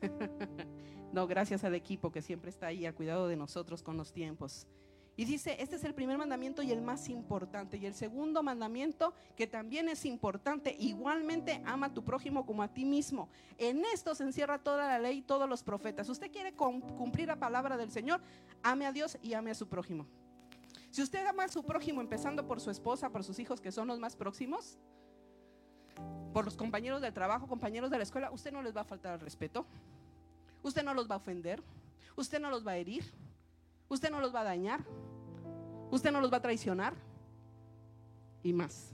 no, 1.12 1.26
gracias 1.26 1.64
al 1.64 1.74
equipo 1.74 2.12
que 2.12 2.22
siempre 2.22 2.50
está 2.50 2.68
ahí 2.68 2.86
al 2.86 2.94
cuidado 2.94 3.26
de 3.26 3.34
nosotros 3.34 3.82
con 3.82 3.96
los 3.96 4.12
tiempos. 4.12 4.68
Y 5.16 5.24
dice, 5.24 5.56
este 5.60 5.76
es 5.76 5.84
el 5.84 5.94
primer 5.94 6.18
mandamiento 6.18 6.62
y 6.62 6.72
el 6.72 6.82
más 6.82 7.08
importante. 7.08 7.76
Y 7.76 7.86
el 7.86 7.94
segundo 7.94 8.42
mandamiento, 8.42 9.14
que 9.36 9.46
también 9.46 9.88
es 9.88 10.04
importante, 10.04 10.74
igualmente 10.78 11.62
ama 11.64 11.86
a 11.86 11.94
tu 11.94 12.04
prójimo 12.04 12.44
como 12.44 12.62
a 12.62 12.68
ti 12.68 12.84
mismo. 12.84 13.28
En 13.56 13.84
esto 13.92 14.14
se 14.14 14.24
encierra 14.24 14.58
toda 14.58 14.88
la 14.88 14.98
ley 14.98 15.22
todos 15.22 15.48
los 15.48 15.62
profetas. 15.62 16.08
Usted 16.08 16.32
quiere 16.32 16.54
cumplir 16.54 17.28
la 17.28 17.36
palabra 17.36 17.76
del 17.76 17.92
Señor, 17.92 18.20
ame 18.62 18.86
a 18.86 18.92
Dios 18.92 19.16
y 19.22 19.34
ame 19.34 19.52
a 19.52 19.54
su 19.54 19.68
prójimo. 19.68 20.06
Si 20.90 21.02
usted 21.02 21.24
ama 21.26 21.44
a 21.44 21.48
su 21.48 21.64
prójimo, 21.64 22.00
empezando 22.00 22.46
por 22.46 22.60
su 22.60 22.70
esposa, 22.70 23.10
por 23.10 23.24
sus 23.24 23.38
hijos, 23.38 23.60
que 23.60 23.72
son 23.72 23.88
los 23.88 23.98
más 23.98 24.16
próximos, 24.16 24.78
por 26.32 26.44
los 26.44 26.56
compañeros 26.56 27.00
del 27.00 27.12
trabajo, 27.12 27.46
compañeros 27.46 27.90
de 27.90 27.98
la 27.98 28.02
escuela, 28.02 28.30
usted 28.32 28.52
no 28.52 28.62
les 28.62 28.76
va 28.76 28.80
a 28.80 28.84
faltar 28.84 29.14
el 29.14 29.20
respeto. 29.20 29.66
Usted 30.62 30.82
no 30.82 30.94
los 30.94 31.08
va 31.08 31.14
a 31.14 31.18
ofender. 31.18 31.62
Usted 32.16 32.40
no 32.40 32.50
los 32.50 32.66
va 32.66 32.72
a 32.72 32.76
herir. 32.76 33.04
Usted 33.88 34.10
no 34.10 34.20
los 34.20 34.34
va 34.34 34.40
a 34.40 34.44
dañar. 34.44 34.84
Usted 35.90 36.10
no 36.10 36.20
los 36.20 36.32
va 36.32 36.38
a 36.38 36.42
traicionar. 36.42 36.94
Y 38.42 38.52
más. 38.52 38.92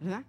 ¿Verdad? 0.00 0.24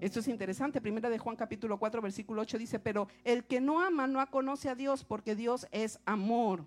Esto 0.00 0.20
es 0.20 0.28
interesante. 0.28 0.80
Primera 0.80 1.10
de 1.10 1.18
Juan 1.18 1.36
capítulo 1.36 1.78
4 1.78 2.00
versículo 2.00 2.42
8 2.42 2.58
dice, 2.58 2.78
pero 2.78 3.08
el 3.24 3.44
que 3.44 3.60
no 3.60 3.80
ama 3.80 4.06
no 4.06 4.24
conoce 4.30 4.68
a 4.68 4.74
Dios 4.74 5.04
porque 5.04 5.34
Dios 5.34 5.66
es 5.72 5.98
amor. 6.04 6.64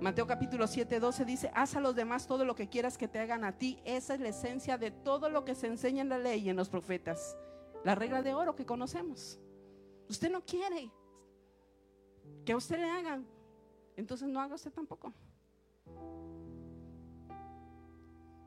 Mateo 0.00 0.28
capítulo 0.28 0.68
7, 0.68 1.00
12 1.00 1.24
dice, 1.24 1.50
haz 1.54 1.74
a 1.74 1.80
los 1.80 1.96
demás 1.96 2.26
todo 2.28 2.44
lo 2.44 2.54
que 2.54 2.68
quieras 2.68 2.96
que 2.96 3.08
te 3.08 3.18
hagan 3.18 3.44
a 3.44 3.58
ti. 3.58 3.80
Esa 3.84 4.14
es 4.14 4.20
la 4.20 4.28
esencia 4.28 4.78
de 4.78 4.92
todo 4.92 5.28
lo 5.28 5.44
que 5.44 5.56
se 5.56 5.66
enseña 5.66 6.02
en 6.02 6.08
la 6.08 6.18
ley 6.18 6.42
y 6.42 6.50
en 6.50 6.56
los 6.56 6.68
profetas. 6.68 7.36
La 7.84 7.94
regla 7.94 8.22
de 8.22 8.32
oro 8.32 8.54
que 8.54 8.64
conocemos. 8.64 9.40
Usted 10.08 10.30
no 10.30 10.44
quiere 10.44 10.90
que 12.44 12.52
a 12.52 12.56
usted 12.56 12.78
le 12.78 12.88
hagan 12.88 13.26
entonces 13.98 14.28
no 14.28 14.40
haga 14.40 14.54
usted 14.54 14.72
tampoco. 14.72 15.12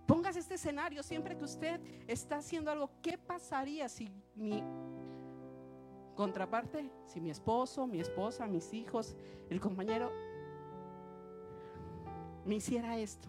Póngase 0.07 0.39
este 0.39 0.55
escenario 0.55 1.03
siempre 1.03 1.37
que 1.37 1.43
usted 1.43 1.81
está 2.07 2.37
haciendo 2.37 2.71
algo. 2.71 2.89
¿Qué 3.01 3.17
pasaría 3.17 3.89
si 3.89 4.09
mi 4.35 4.63
contraparte, 6.15 6.89
si 7.05 7.19
mi 7.19 7.29
esposo, 7.29 7.85
mi 7.85 7.99
esposa, 7.99 8.47
mis 8.47 8.73
hijos, 8.73 9.15
el 9.49 9.59
compañero 9.59 10.11
me 12.45 12.55
hiciera 12.55 12.97
esto? 12.97 13.27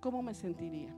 ¿Cómo 0.00 0.22
me 0.22 0.34
sentiría? 0.34 0.94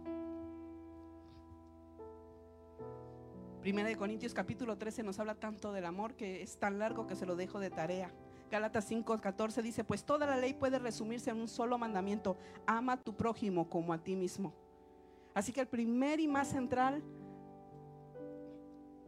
Primera 3.60 3.88
de 3.88 3.96
Corintios 3.96 4.34
capítulo 4.34 4.78
13 4.78 5.02
nos 5.02 5.18
habla 5.18 5.34
tanto 5.34 5.72
del 5.72 5.84
amor 5.84 6.14
que 6.14 6.42
es 6.42 6.58
tan 6.58 6.78
largo 6.78 7.06
que 7.06 7.16
se 7.16 7.26
lo 7.26 7.34
dejo 7.34 7.58
de 7.58 7.70
tarea. 7.70 8.12
Gálatas 8.50 8.90
5:14 8.90 9.62
dice, 9.62 9.84
pues 9.84 10.04
toda 10.04 10.26
la 10.26 10.36
ley 10.36 10.54
puede 10.54 10.78
resumirse 10.78 11.30
en 11.30 11.40
un 11.40 11.48
solo 11.48 11.78
mandamiento, 11.78 12.36
ama 12.66 12.94
a 12.94 12.96
tu 12.96 13.14
prójimo 13.14 13.68
como 13.70 13.92
a 13.92 13.98
ti 13.98 14.16
mismo. 14.16 14.52
Así 15.34 15.52
que 15.52 15.60
el 15.60 15.68
primer 15.68 16.18
y 16.18 16.26
más 16.26 16.48
central 16.48 17.02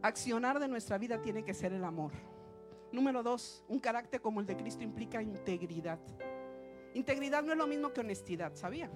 accionar 0.01 0.59
de 0.59 0.67
nuestra 0.67 0.97
vida 0.97 1.21
tiene 1.21 1.43
que 1.43 1.53
ser 1.53 1.73
el 1.73 1.83
amor. 1.83 2.11
Número 2.93 3.23
dos, 3.23 3.65
un 3.67 3.79
carácter 3.79 4.21
como 4.21 4.39
el 4.39 4.45
de 4.45 4.55
Cristo 4.55 4.83
implica 4.83 5.21
integridad. 5.21 5.99
Integridad 6.93 7.43
no 7.43 7.51
es 7.51 7.57
lo 7.57 7.67
mismo 7.67 7.91
que 7.91 8.01
honestidad, 8.01 8.55
¿sabía? 8.55 8.89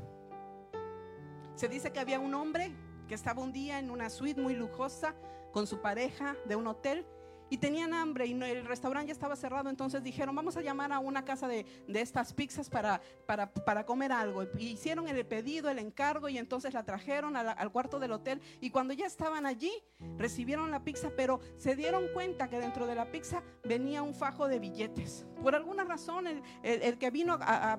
Se 1.56 1.68
dice 1.68 1.91
que 1.91 2.00
había 2.00 2.20
un 2.20 2.34
hombre 2.36 2.72
que 3.08 3.16
estaba 3.16 3.41
un 3.41 3.52
día 3.52 3.80
en 3.80 3.89
una 3.89 4.10
suite 4.10 4.39
muy 4.39 4.56
lujosa 4.56 5.16
con 5.52 5.66
su 5.66 5.82
pareja 5.82 6.36
de 6.45 6.56
un 6.56 6.68
hotel 6.68 7.06
y 7.50 7.58
tenían 7.58 7.93
hambre 7.93 8.26
y 8.26 8.34
el 8.34 8.66
restaurante 8.66 9.08
ya 9.08 9.14
estaba 9.14 9.36
cerrado, 9.36 9.70
entonces 9.70 10.04
dijeron, 10.04 10.36
vamos 10.36 10.58
a 10.58 10.62
llamar 10.62 10.91
a 10.91 11.00
una 11.00 11.24
casa 11.24 11.48
de, 11.48 11.66
estas 11.88 12.34
pizzas 12.34 12.70
para, 12.70 13.02
para, 13.26 13.86
comer 13.86 14.12
algo. 14.12 14.43
Y 14.58 14.70
hicieron 14.70 15.08
el 15.08 15.26
pedido, 15.26 15.70
el 15.70 15.80
encargo 15.80 16.30
y 16.30 16.38
entonces 16.38 16.74
la 16.74 16.84
trajeron 16.84 17.36
al, 17.36 17.72
cuarto 17.72 18.00
del 18.00 18.12
hotel 18.12 18.41
y 18.62 18.70
cuando 18.70 18.93
ya 18.93 19.06
estaban 19.06 19.45
allí, 19.45 19.72
recibieron 20.18 20.72
la 20.72 20.84
pizza, 20.84 21.12
pero 21.16 21.39
se 21.58 21.76
dieron 21.76 22.08
cuenta 22.14 22.50
que 22.50 22.60
dentro 22.60 22.88
de 22.88 22.95
la 22.95 23.12
pizza 23.12 23.43
venía 23.64 24.04
un 24.04 24.14
fajo 24.14 24.48
de 24.48 24.60
billetes. 24.60 25.26
Por 25.41 25.56
alguna 25.56 25.84
razón, 25.84 26.26
el, 26.64 26.98
que 26.98 27.12
vino 27.12 27.38
a, 27.41 27.78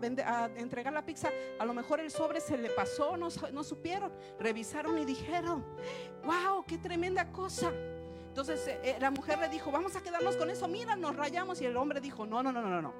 entregar 0.57 0.93
la 0.93 1.05
pizza, 1.05 1.31
a 1.59 1.65
lo 1.65 1.75
mejor 1.75 2.01
el 2.01 2.11
sobre 2.11 2.41
se 2.41 2.57
le 2.57 2.71
pasó, 2.71 3.17
no, 3.17 3.29
no 3.53 3.65
supieron, 3.65 4.13
revisaron 4.39 4.99
y 4.99 5.05
dijeron, 5.05 5.65
wow, 6.25 6.65
qué 6.67 6.79
tremenda 6.79 7.31
cosa. 7.33 7.73
Entonces 8.39 8.69
eh, 8.69 8.81
eh, 8.85 8.97
la 9.01 9.11
mujer 9.11 9.37
le 9.41 9.49
dijo, 9.49 9.73
vamos 9.73 9.97
a 9.97 10.01
quedarnos 10.01 10.37
con 10.37 10.49
eso, 10.49 10.69
mira, 10.69 10.95
nos 10.95 11.17
rayamos. 11.17 11.61
Y 11.61 11.67
el 11.67 11.77
hombre 11.77 12.01
dijo, 12.01 12.25
no, 12.25 12.41
no, 12.41 12.53
no, 12.53 12.63
no, 12.63 12.81
no. 12.81 12.95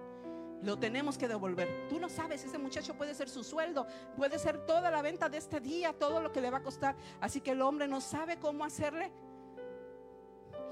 Lo 0.65 0.77
tenemos 0.77 1.17
que 1.17 1.29
devolver. 1.29 1.87
Tú 1.89 2.01
no 2.01 2.09
sabes, 2.09 2.45
ese 2.45 2.59
muchacho 2.59 2.95
puede 2.95 3.15
ser 3.15 3.29
su 3.29 3.45
sueldo, 3.45 3.87
puede 4.17 4.37
ser 4.41 4.67
toda 4.67 4.91
la 4.91 5.01
venta 5.01 5.29
de 5.29 5.39
este 5.39 5.61
día, 5.61 5.93
todo 5.93 6.21
lo 6.21 6.33
que 6.33 6.41
le 6.41 6.51
va 6.51 6.59
a 6.59 6.63
costar. 6.65 6.97
Así 7.21 7.41
que 7.41 7.53
el 7.53 7.63
hombre 7.63 7.87
no 7.87 8.01
sabe 8.01 8.41
cómo 8.41 8.65
hacerle. 8.65 9.13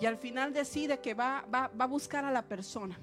Y 0.01 0.07
al 0.07 0.17
final 0.17 0.53
decide 0.53 0.99
que 0.99 1.14
va, 1.14 1.45
va, 1.55 1.69
va 1.69 1.85
a 1.85 1.89
buscar 1.89 2.25
a 2.25 2.33
la 2.33 2.43
persona. 2.43 2.99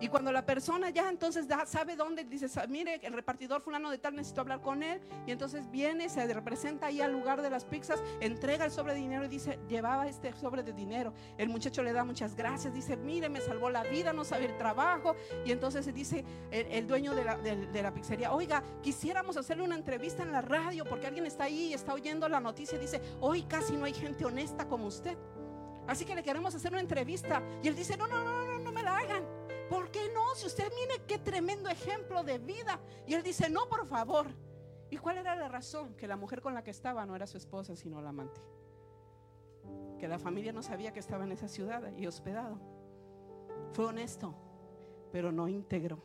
Y 0.00 0.08
cuando 0.08 0.32
la 0.32 0.46
persona 0.46 0.90
ya 0.90 1.08
entonces 1.08 1.46
sabe 1.66 1.96
dónde, 1.96 2.24
dice, 2.24 2.48
mire, 2.68 3.00
el 3.02 3.12
repartidor 3.12 3.60
fulano 3.60 3.90
de 3.90 3.98
tal, 3.98 4.14
necesito 4.14 4.40
hablar 4.40 4.60
con 4.60 4.82
él. 4.82 5.00
Y 5.26 5.32
entonces 5.32 5.70
viene, 5.70 6.08
se 6.08 6.26
representa 6.32 6.86
ahí 6.86 7.00
al 7.00 7.12
lugar 7.12 7.42
de 7.42 7.50
las 7.50 7.64
pizzas, 7.64 8.02
entrega 8.20 8.64
el 8.64 8.70
sobre 8.70 8.94
de 8.94 9.00
dinero 9.00 9.24
y 9.24 9.28
dice, 9.28 9.58
llevaba 9.68 10.08
este 10.08 10.32
sobre 10.34 10.62
de 10.62 10.72
dinero. 10.72 11.12
El 11.36 11.48
muchacho 11.48 11.82
le 11.82 11.92
da 11.92 12.04
muchas 12.04 12.34
gracias, 12.34 12.72
dice, 12.72 12.96
mire, 12.96 13.28
me 13.28 13.40
salvó 13.40 13.68
la 13.68 13.82
vida, 13.82 14.12
no 14.12 14.24
sabe 14.24 14.46
el 14.46 14.56
trabajo. 14.56 15.14
Y 15.44 15.52
entonces 15.52 15.92
dice 15.94 16.24
el, 16.50 16.86
dueño 16.86 17.14
de 17.14 17.24
la, 17.24 17.36
de 17.36 17.82
la, 17.82 17.92
pizzería, 17.92 18.32
oiga, 18.32 18.62
quisiéramos 18.82 19.36
hacerle 19.36 19.64
una 19.64 19.76
entrevista 19.76 20.22
en 20.22 20.32
la 20.32 20.40
radio 20.40 20.84
porque 20.84 21.06
alguien 21.06 21.26
está 21.26 21.44
ahí 21.44 21.68
y 21.68 21.74
está 21.74 21.92
oyendo 21.92 22.28
la 22.28 22.40
noticia 22.40 22.78
dice, 22.78 23.00
hoy 23.20 23.42
casi 23.42 23.76
no 23.76 23.84
hay 23.84 23.94
gente 23.94 24.24
honesta 24.24 24.66
como 24.66 24.86
usted. 24.86 25.16
Así 25.86 26.04
que 26.04 26.14
le 26.14 26.22
queremos 26.22 26.54
hacer 26.54 26.70
una 26.72 26.80
entrevista. 26.80 27.42
Y 27.62 27.68
él 27.68 27.74
dice, 27.74 27.96
no, 27.96 28.06
no, 28.06 28.22
no, 28.22 28.44
no, 28.44 28.58
no 28.58 28.72
me 28.72 28.82
la 28.82 28.98
hagan. 28.98 29.39
Si 30.34 30.46
usted 30.46 30.72
mire 30.74 31.02
qué 31.06 31.18
tremendo 31.18 31.68
ejemplo 31.68 32.22
de 32.22 32.38
vida. 32.38 32.80
Y 33.06 33.14
él 33.14 33.22
dice, 33.22 33.48
no, 33.50 33.68
por 33.68 33.86
favor. 33.86 34.26
¿Y 34.90 34.96
cuál 34.96 35.18
era 35.18 35.36
la 35.36 35.48
razón? 35.48 35.94
Que 35.94 36.06
la 36.06 36.16
mujer 36.16 36.40
con 36.40 36.54
la 36.54 36.62
que 36.62 36.70
estaba 36.70 37.06
no 37.06 37.14
era 37.14 37.26
su 37.26 37.36
esposa, 37.36 37.76
sino 37.76 38.00
la 38.00 38.10
amante. 38.10 38.40
Que 39.98 40.08
la 40.08 40.18
familia 40.18 40.52
no 40.52 40.62
sabía 40.62 40.92
que 40.92 41.00
estaba 41.00 41.24
en 41.24 41.32
esa 41.32 41.48
ciudad 41.48 41.92
y 41.96 42.06
hospedado. 42.06 42.58
Fue 43.72 43.86
honesto, 43.86 44.34
pero 45.12 45.30
no 45.30 45.46
íntegro. 45.46 46.02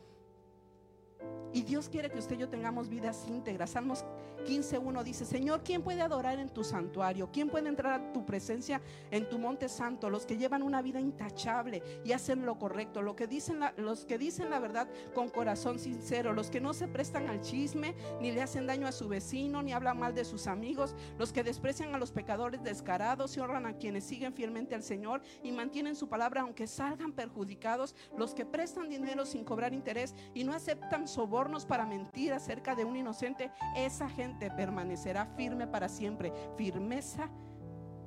Y 1.52 1.62
Dios 1.62 1.88
quiere 1.88 2.10
que 2.10 2.18
usted 2.18 2.36
y 2.36 2.40
yo 2.40 2.48
tengamos 2.48 2.88
vidas 2.88 3.26
íntegras. 3.26 3.70
Salmos 3.70 4.04
15.1 4.46 5.02
dice, 5.02 5.24
Señor, 5.24 5.62
¿quién 5.64 5.82
puede 5.82 6.00
adorar 6.00 6.38
en 6.38 6.48
tu 6.48 6.62
santuario? 6.62 7.30
¿Quién 7.32 7.48
puede 7.48 7.68
entrar 7.68 8.00
a 8.00 8.12
tu 8.12 8.24
presencia 8.24 8.80
en 9.10 9.28
tu 9.28 9.38
monte 9.38 9.68
santo? 9.68 10.08
Los 10.08 10.24
que 10.24 10.36
llevan 10.36 10.62
una 10.62 10.82
vida 10.82 11.00
intachable 11.00 11.82
y 12.04 12.12
hacen 12.12 12.46
lo 12.46 12.58
correcto, 12.58 13.02
los 13.02 13.16
que 13.16 13.26
dicen 13.26 13.60
la, 13.60 13.74
los 13.76 14.04
que 14.04 14.18
dicen 14.18 14.48
la 14.50 14.60
verdad 14.60 14.88
con 15.14 15.28
corazón 15.28 15.78
sincero, 15.78 16.32
los 16.32 16.50
que 16.50 16.60
no 16.60 16.74
se 16.74 16.86
prestan 16.86 17.26
al 17.26 17.40
chisme, 17.40 17.94
ni 18.20 18.30
le 18.30 18.42
hacen 18.42 18.66
daño 18.66 18.86
a 18.86 18.92
su 18.92 19.08
vecino, 19.08 19.62
ni 19.62 19.72
hablan 19.72 19.98
mal 19.98 20.14
de 20.14 20.24
sus 20.24 20.46
amigos, 20.46 20.94
los 21.18 21.32
que 21.32 21.42
desprecian 21.42 21.94
a 21.94 21.98
los 21.98 22.12
pecadores 22.12 22.62
descarados 22.62 23.36
y 23.36 23.40
honran 23.40 23.66
a 23.66 23.76
quienes 23.76 24.04
siguen 24.04 24.32
fielmente 24.32 24.74
al 24.74 24.82
Señor 24.82 25.22
y 25.42 25.50
mantienen 25.50 25.96
su 25.96 26.08
palabra 26.08 26.42
aunque 26.42 26.66
salgan 26.66 27.12
perjudicados, 27.12 27.94
los 28.16 28.34
que 28.34 28.46
prestan 28.46 28.88
dinero 28.88 29.26
sin 29.26 29.44
cobrar 29.44 29.72
interés 29.72 30.14
y 30.34 30.44
no 30.44 30.52
aceptan 30.52 31.08
sobornos 31.08 31.66
para 31.66 31.86
mentir 31.86 32.32
acerca 32.32 32.74
de 32.74 32.84
un 32.84 32.96
inocente, 32.96 33.50
esa 33.74 34.08
gente 34.08 34.35
permanecerá 34.36 35.26
firme 35.36 35.66
para 35.66 35.88
siempre. 35.88 36.32
Firmeza, 36.56 37.28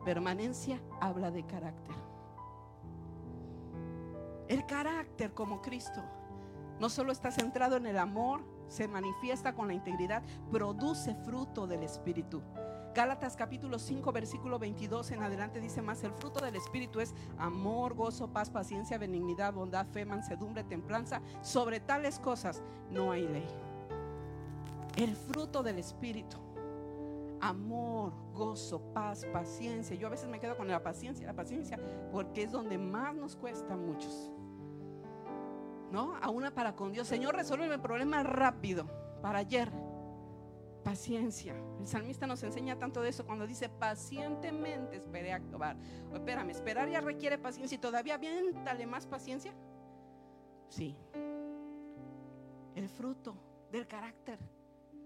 permanencia, 0.06 0.82
habla 1.02 1.32
de 1.32 1.46
carácter. 1.46 1.96
El 4.48 4.66
carácter 4.66 5.34
como 5.34 5.62
Cristo 5.62 6.04
no 6.80 6.90
solo 6.90 7.12
está 7.12 7.32
centrado 7.32 7.76
en 7.76 7.86
el 7.86 7.98
amor, 7.98 8.42
se 8.68 8.88
manifiesta 8.88 9.54
con 9.54 9.68
la 9.68 9.74
integridad, 9.74 10.24
produce 10.52 11.14
fruto 11.16 11.68
del 11.68 11.84
Espíritu. 11.84 12.42
Gálatas 12.96 13.36
capítulo 13.36 13.78
5 13.78 14.12
versículo 14.12 14.58
22 14.58 15.12
en 15.12 15.22
adelante 15.22 15.60
dice 15.60 15.82
más, 15.82 16.04
el 16.04 16.12
fruto 16.14 16.44
del 16.44 16.56
Espíritu 16.56 17.00
es 17.00 17.14
amor, 17.38 17.94
gozo, 17.94 18.34
paz, 18.34 18.50
paciencia, 18.50 18.98
benignidad, 18.98 19.54
bondad, 19.54 19.86
fe, 19.88 20.06
mansedumbre, 20.06 20.64
templanza. 20.64 21.22
Sobre 21.42 21.80
tales 21.80 22.20
cosas 22.20 22.64
no 22.90 23.12
hay 23.12 23.28
ley 23.28 23.69
el 25.04 25.16
fruto 25.16 25.64
del 25.64 25.80
Espíritu. 25.80 26.38
Amor, 27.42 28.14
gozo, 28.34 28.82
paz, 28.94 29.26
paciencia. 29.32 29.96
Yo 29.96 30.08
a 30.08 30.10
veces 30.10 30.28
me 30.28 30.40
quedo 30.40 30.58
con 30.58 30.68
la 30.68 30.84
paciencia, 30.84 31.26
la 31.26 31.36
paciencia, 31.36 31.80
porque 32.12 32.44
es 32.44 32.52
donde 32.52 32.78
más 32.78 33.16
nos 33.16 33.36
cuesta 33.36 33.74
a 33.74 33.78
muchos. 33.78 34.32
¿No? 35.92 36.16
A 36.22 36.30
una 36.30 36.54
para 36.54 36.76
con 36.76 36.92
Dios. 36.92 37.08
Señor, 37.08 37.36
resuelve 37.36 37.74
el 37.74 37.80
problema 37.80 38.24
rápido, 38.24 38.88
para 39.22 39.40
ayer. 39.40 39.72
Paciencia. 40.84 41.56
El 41.80 41.88
salmista 41.88 42.28
nos 42.28 42.44
enseña 42.44 42.78
tanto 42.78 43.02
de 43.02 43.10
eso 43.10 43.26
cuando 43.26 43.48
dice 43.48 43.70
pacientemente 43.70 44.98
esperé 44.98 45.34
actuar. 45.34 45.78
Espérame, 46.14 46.50
esperar 46.50 46.90
ya 46.90 47.02
requiere 47.02 47.38
paciencia 47.38 47.76
y 47.76 47.80
todavía 47.80 48.18
viéntale 48.18 48.86
más 48.86 49.08
paciencia. 49.08 49.54
Sí. 50.70 50.96
El 52.76 52.88
fruto 52.90 53.36
del 53.72 53.88
carácter. 53.88 54.40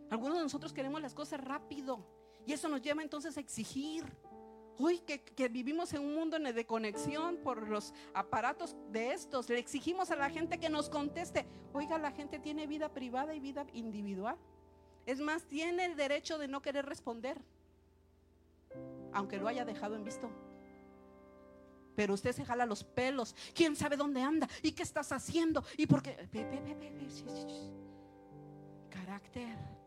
Algunos 0.09 0.37
de 0.37 0.43
nosotros 0.43 0.73
queremos 0.73 1.01
las 1.01 1.13
cosas 1.13 1.41
rápido 1.41 2.05
y 2.45 2.53
eso 2.53 2.67
nos 2.67 2.81
lleva 2.81 3.01
entonces 3.01 3.37
a 3.37 3.39
exigir. 3.39 4.05
Que, 5.05 5.23
que, 5.23 5.47
vivimos 5.49 5.93
en 5.93 6.01
un 6.01 6.15
mundo 6.15 6.39
de 6.39 6.65
conexión 6.65 7.37
por 7.37 7.69
los 7.69 7.93
aparatos 8.13 8.75
de 8.91 9.13
estos, 9.13 9.47
le 9.47 9.59
exigimos 9.59 10.09
a 10.09 10.15
la 10.15 10.31
gente 10.31 10.59
que 10.59 10.67
nos 10.67 10.89
conteste. 10.89 11.45
Oiga, 11.73 11.99
la 11.99 12.11
gente 12.11 12.39
tiene 12.39 12.65
vida 12.65 12.89
privada 12.89 13.35
y 13.35 13.39
vida 13.39 13.67
individual. 13.73 14.35
Es 15.05 15.19
más, 15.19 15.45
tiene 15.45 15.85
el 15.85 15.95
derecho 15.95 16.39
de 16.39 16.47
no 16.47 16.61
querer 16.61 16.87
responder, 16.87 17.39
aunque 19.13 19.37
lo 19.37 19.47
haya 19.47 19.63
dejado 19.63 19.95
en 19.95 20.03
visto. 20.03 20.29
Pero 21.95 22.15
usted 22.15 22.31
se 22.31 22.43
jala 22.43 22.65
los 22.65 22.83
pelos. 22.83 23.35
¿Quién 23.53 23.75
sabe 23.75 23.95
dónde 23.95 24.21
anda? 24.21 24.49
¿Y 24.63 24.71
qué 24.71 24.83
estás 24.83 25.11
haciendo? 25.11 25.63
¿Y 25.77 25.85
por 25.85 26.01
qué? 26.01 26.27
Carácter. 28.89 29.82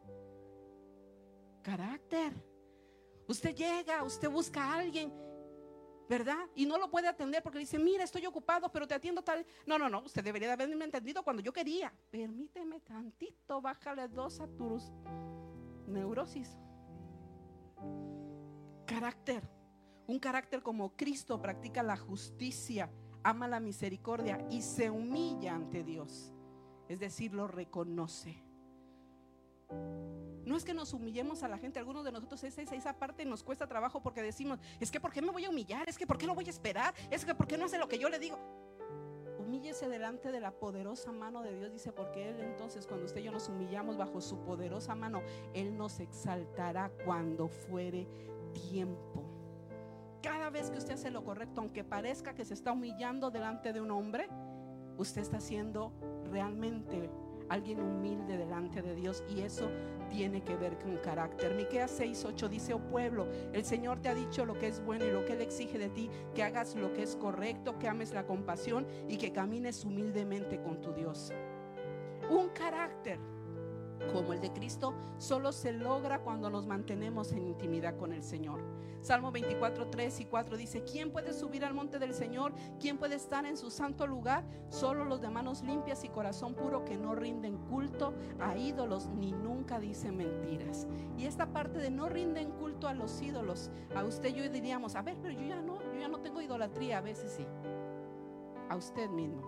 Carácter. 1.66 2.32
Usted 3.26 3.52
llega, 3.52 4.04
usted 4.04 4.30
busca 4.30 4.62
a 4.62 4.78
alguien, 4.78 5.12
¿verdad? 6.08 6.46
Y 6.54 6.64
no 6.64 6.78
lo 6.78 6.88
puede 6.88 7.08
atender 7.08 7.42
porque 7.42 7.58
dice, 7.58 7.76
mira, 7.76 8.04
estoy 8.04 8.24
ocupado, 8.24 8.70
pero 8.70 8.86
te 8.86 8.94
atiendo 8.94 9.20
tal. 9.20 9.44
No, 9.66 9.76
no, 9.76 9.90
no, 9.90 10.02
usted 10.02 10.22
debería 10.22 10.52
haberme 10.52 10.84
entendido 10.84 11.24
cuando 11.24 11.42
yo 11.42 11.52
quería. 11.52 11.92
Permíteme 12.08 12.78
tantito, 12.82 13.60
bájale 13.60 14.06
dos 14.06 14.38
a 14.38 14.46
tus 14.46 14.92
neurosis. 15.88 16.56
Carácter. 18.86 19.50
Un 20.06 20.20
carácter 20.20 20.62
como 20.62 20.96
Cristo 20.96 21.42
practica 21.42 21.82
la 21.82 21.96
justicia, 21.96 22.92
ama 23.24 23.48
la 23.48 23.58
misericordia 23.58 24.46
y 24.52 24.62
se 24.62 24.88
humilla 24.88 25.56
ante 25.56 25.82
Dios. 25.82 26.32
Es 26.88 27.00
decir, 27.00 27.34
lo 27.34 27.48
reconoce. 27.48 28.45
No 29.68 30.56
es 30.56 30.64
que 30.64 30.74
nos 30.74 30.92
humillemos 30.92 31.42
a 31.42 31.48
la 31.48 31.58
gente, 31.58 31.80
algunos 31.80 32.04
de 32.04 32.12
nosotros 32.12 32.42
esa, 32.44 32.62
esa 32.62 32.92
parte 32.92 33.24
nos 33.24 33.42
cuesta 33.42 33.66
trabajo 33.66 34.00
porque 34.00 34.22
decimos, 34.22 34.60
es 34.78 34.92
que 34.92 35.00
¿por 35.00 35.12
qué 35.12 35.20
me 35.20 35.32
voy 35.32 35.44
a 35.44 35.50
humillar? 35.50 35.88
Es 35.88 35.98
que 35.98 36.06
¿por 36.06 36.18
qué 36.18 36.26
no 36.26 36.36
voy 36.36 36.46
a 36.46 36.50
esperar? 36.50 36.94
Es 37.10 37.24
que 37.24 37.34
¿por 37.34 37.48
qué 37.48 37.58
no 37.58 37.64
hace 37.64 37.78
lo 37.78 37.88
que 37.88 37.98
yo 37.98 38.08
le 38.08 38.20
digo? 38.20 38.38
Humíllese 39.40 39.88
delante 39.88 40.30
de 40.30 40.38
la 40.38 40.52
poderosa 40.52 41.10
mano 41.10 41.42
de 41.42 41.56
Dios, 41.56 41.72
dice, 41.72 41.90
porque 41.90 42.28
Él 42.30 42.40
entonces 42.40 42.86
cuando 42.86 43.06
usted 43.06 43.20
y 43.20 43.24
yo 43.24 43.32
nos 43.32 43.48
humillamos 43.48 43.96
bajo 43.96 44.20
su 44.20 44.38
poderosa 44.44 44.94
mano, 44.94 45.20
Él 45.52 45.76
nos 45.76 45.98
exaltará 45.98 46.92
cuando 47.04 47.48
fuere 47.48 48.06
tiempo. 48.52 49.24
Cada 50.22 50.50
vez 50.50 50.70
que 50.70 50.78
usted 50.78 50.94
hace 50.94 51.10
lo 51.10 51.24
correcto, 51.24 51.60
aunque 51.60 51.82
parezca 51.82 52.34
que 52.34 52.44
se 52.44 52.54
está 52.54 52.70
humillando 52.72 53.30
delante 53.30 53.72
de 53.72 53.80
un 53.80 53.90
hombre, 53.90 54.28
usted 54.96 55.22
está 55.22 55.40
siendo 55.40 55.92
realmente 56.30 57.10
alguien 57.48 57.80
humilde 57.80 58.36
delante 58.36 58.82
de 58.82 58.94
Dios 58.94 59.24
y 59.28 59.40
eso 59.40 59.70
tiene 60.08 60.42
que 60.42 60.56
ver 60.56 60.78
con 60.78 60.96
carácter. 60.98 61.54
Miqueas 61.54 61.90
6:8 61.90 62.48
dice, 62.48 62.74
"Oh 62.74 62.80
pueblo, 62.80 63.26
el 63.52 63.64
Señor 63.64 64.00
te 64.00 64.08
ha 64.08 64.14
dicho 64.14 64.44
lo 64.44 64.54
que 64.58 64.68
es 64.68 64.84
bueno 64.84 65.04
y 65.04 65.10
lo 65.10 65.24
que 65.24 65.32
él 65.32 65.40
exige 65.40 65.78
de 65.78 65.88
ti, 65.88 66.10
que 66.34 66.42
hagas 66.42 66.74
lo 66.76 66.92
que 66.92 67.02
es 67.02 67.16
correcto, 67.16 67.78
que 67.78 67.88
ames 67.88 68.12
la 68.12 68.26
compasión 68.26 68.86
y 69.08 69.16
que 69.16 69.32
camines 69.32 69.84
humildemente 69.84 70.60
con 70.60 70.80
tu 70.80 70.92
Dios." 70.92 71.32
Un 72.30 72.48
carácter 72.50 73.18
como 74.12 74.32
el 74.32 74.40
de 74.40 74.52
Cristo 74.52 74.94
solo 75.18 75.52
se 75.52 75.72
logra 75.72 76.20
cuando 76.20 76.50
nos 76.50 76.66
mantenemos 76.66 77.32
en 77.32 77.46
intimidad 77.46 77.96
con 77.96 78.12
el 78.12 78.22
Señor. 78.22 78.60
Salmo 79.00 79.30
24, 79.30 79.88
3 79.88 80.20
y 80.20 80.24
4 80.24 80.56
dice, 80.56 80.82
¿quién 80.82 81.12
puede 81.12 81.32
subir 81.32 81.64
al 81.64 81.74
monte 81.74 81.98
del 81.98 82.12
Señor? 82.12 82.52
¿Quién 82.80 82.98
puede 82.98 83.14
estar 83.14 83.46
en 83.46 83.56
su 83.56 83.70
santo 83.70 84.06
lugar? 84.06 84.44
Solo 84.68 85.04
los 85.04 85.20
de 85.20 85.30
manos 85.30 85.62
limpias 85.62 86.02
y 86.02 86.08
corazón 86.08 86.54
puro 86.54 86.84
que 86.84 86.96
no 86.96 87.14
rinden 87.14 87.56
culto 87.56 88.14
a 88.40 88.56
ídolos 88.56 89.08
ni 89.08 89.30
nunca 89.30 89.78
dicen 89.78 90.16
mentiras. 90.16 90.88
Y 91.16 91.26
esta 91.26 91.46
parte 91.46 91.78
de 91.78 91.90
no 91.90 92.08
rinden 92.08 92.50
culto 92.50 92.88
a 92.88 92.94
los 92.94 93.22
ídolos, 93.22 93.70
a 93.94 94.02
usted 94.02 94.34
yo 94.34 94.48
diríamos, 94.50 94.96
a 94.96 95.02
ver, 95.02 95.16
pero 95.22 95.34
yo 95.34 95.46
ya 95.46 95.62
no, 95.62 95.80
yo 95.82 96.00
ya 96.00 96.08
no 96.08 96.18
tengo 96.18 96.40
idolatría, 96.40 96.98
a 96.98 97.02
veces 97.02 97.30
sí. 97.30 97.46
A 98.68 98.74
usted 98.74 99.08
mismo. 99.08 99.42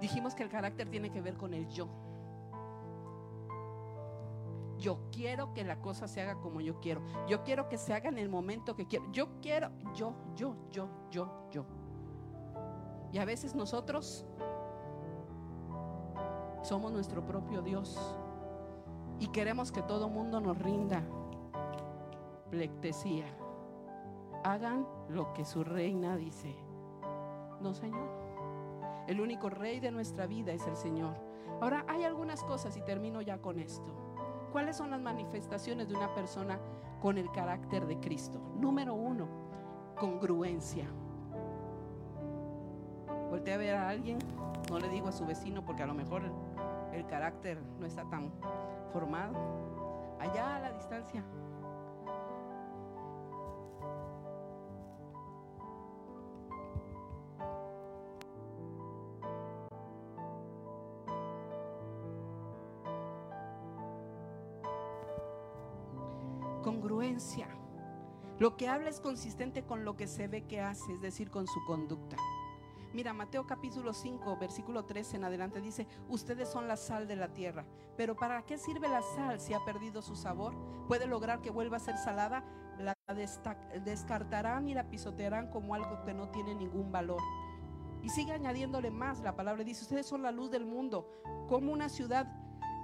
Dijimos 0.00 0.34
que 0.34 0.42
el 0.42 0.48
carácter 0.48 0.88
tiene 0.90 1.10
que 1.10 1.20
ver 1.20 1.36
con 1.36 1.54
el 1.54 1.66
yo. 1.68 1.88
Yo 4.78 4.98
quiero 5.10 5.52
que 5.54 5.64
la 5.64 5.80
cosa 5.80 6.06
se 6.06 6.20
haga 6.20 6.40
como 6.40 6.60
yo 6.60 6.78
quiero. 6.80 7.02
Yo 7.26 7.42
quiero 7.42 7.68
que 7.68 7.78
se 7.78 7.92
haga 7.92 8.08
en 8.08 8.18
el 8.18 8.28
momento 8.28 8.76
que 8.76 8.86
quiero. 8.86 9.10
Yo 9.12 9.40
quiero, 9.40 9.70
yo, 9.94 10.14
yo, 10.36 10.56
yo, 10.70 10.88
yo, 11.10 11.48
yo. 11.50 11.64
Y 13.12 13.18
a 13.18 13.24
veces 13.24 13.54
nosotros 13.54 14.24
somos 16.62 16.92
nuestro 16.92 17.24
propio 17.24 17.62
Dios 17.62 17.98
y 19.18 19.28
queremos 19.28 19.72
que 19.72 19.82
todo 19.82 20.08
mundo 20.08 20.40
nos 20.40 20.58
rinda 20.58 21.02
plectesía. 22.50 23.26
Hagan 24.44 24.86
lo 25.08 25.32
que 25.32 25.44
su 25.44 25.64
reina 25.64 26.16
dice. 26.16 26.54
No, 27.60 27.74
Señor. 27.74 28.08
El 29.08 29.20
único 29.20 29.48
rey 29.48 29.80
de 29.80 29.90
nuestra 29.90 30.26
vida 30.26 30.52
es 30.52 30.66
el 30.66 30.76
Señor. 30.76 31.16
Ahora 31.60 31.84
hay 31.88 32.04
algunas 32.04 32.44
cosas 32.44 32.76
y 32.76 32.82
termino 32.82 33.20
ya 33.22 33.40
con 33.40 33.58
esto. 33.58 34.07
¿Cuáles 34.52 34.76
son 34.76 34.90
las 34.90 35.00
manifestaciones 35.00 35.88
de 35.88 35.94
una 35.94 36.14
persona 36.14 36.58
con 37.00 37.18
el 37.18 37.30
carácter 37.30 37.86
de 37.86 37.98
Cristo? 38.00 38.40
Número 38.58 38.94
uno, 38.94 39.28
congruencia. 39.96 40.86
Voltea 43.28 43.54
a 43.54 43.58
ver 43.58 43.74
a 43.74 43.88
alguien, 43.88 44.18
no 44.70 44.78
le 44.78 44.88
digo 44.88 45.08
a 45.08 45.12
su 45.12 45.26
vecino 45.26 45.64
porque 45.64 45.82
a 45.82 45.86
lo 45.86 45.94
mejor 45.94 46.22
el 46.92 47.06
carácter 47.06 47.60
no 47.78 47.86
está 47.86 48.08
tan 48.08 48.32
formado. 48.92 49.34
Allá 50.18 50.56
a 50.56 50.60
la 50.60 50.72
distancia, 50.72 51.22
Lo 68.38 68.56
que 68.56 68.68
habla 68.68 68.88
es 68.88 69.00
consistente 69.00 69.64
con 69.64 69.84
lo 69.84 69.96
que 69.96 70.06
se 70.06 70.28
ve 70.28 70.46
que 70.46 70.60
hace, 70.60 70.92
es 70.92 71.00
decir, 71.00 71.28
con 71.28 71.48
su 71.48 71.58
conducta. 71.66 72.16
Mira, 72.92 73.12
Mateo 73.12 73.48
capítulo 73.48 73.92
5, 73.92 74.36
versículo 74.36 74.84
13 74.84 75.16
en 75.16 75.24
adelante 75.24 75.60
dice, 75.60 75.88
ustedes 76.08 76.48
son 76.48 76.68
la 76.68 76.76
sal 76.76 77.08
de 77.08 77.16
la 77.16 77.32
tierra, 77.32 77.66
pero 77.96 78.14
¿para 78.14 78.46
qué 78.46 78.56
sirve 78.56 78.88
la 78.88 79.02
sal 79.02 79.40
si 79.40 79.54
ha 79.54 79.64
perdido 79.64 80.02
su 80.02 80.14
sabor? 80.14 80.54
¿Puede 80.86 81.08
lograr 81.08 81.40
que 81.40 81.50
vuelva 81.50 81.78
a 81.78 81.80
ser 81.80 81.98
salada? 81.98 82.44
La 82.78 82.96
descartarán 83.84 84.68
y 84.68 84.74
la 84.74 84.88
pisotearán 84.88 85.50
como 85.50 85.74
algo 85.74 86.04
que 86.04 86.14
no 86.14 86.28
tiene 86.30 86.54
ningún 86.54 86.92
valor. 86.92 87.20
Y 88.04 88.08
sigue 88.08 88.32
añadiéndole 88.32 88.92
más, 88.92 89.20
la 89.20 89.34
palabra 89.34 89.64
dice, 89.64 89.82
ustedes 89.82 90.06
son 90.06 90.22
la 90.22 90.30
luz 90.30 90.52
del 90.52 90.64
mundo, 90.64 91.10
como 91.48 91.72
una 91.72 91.88
ciudad 91.88 92.37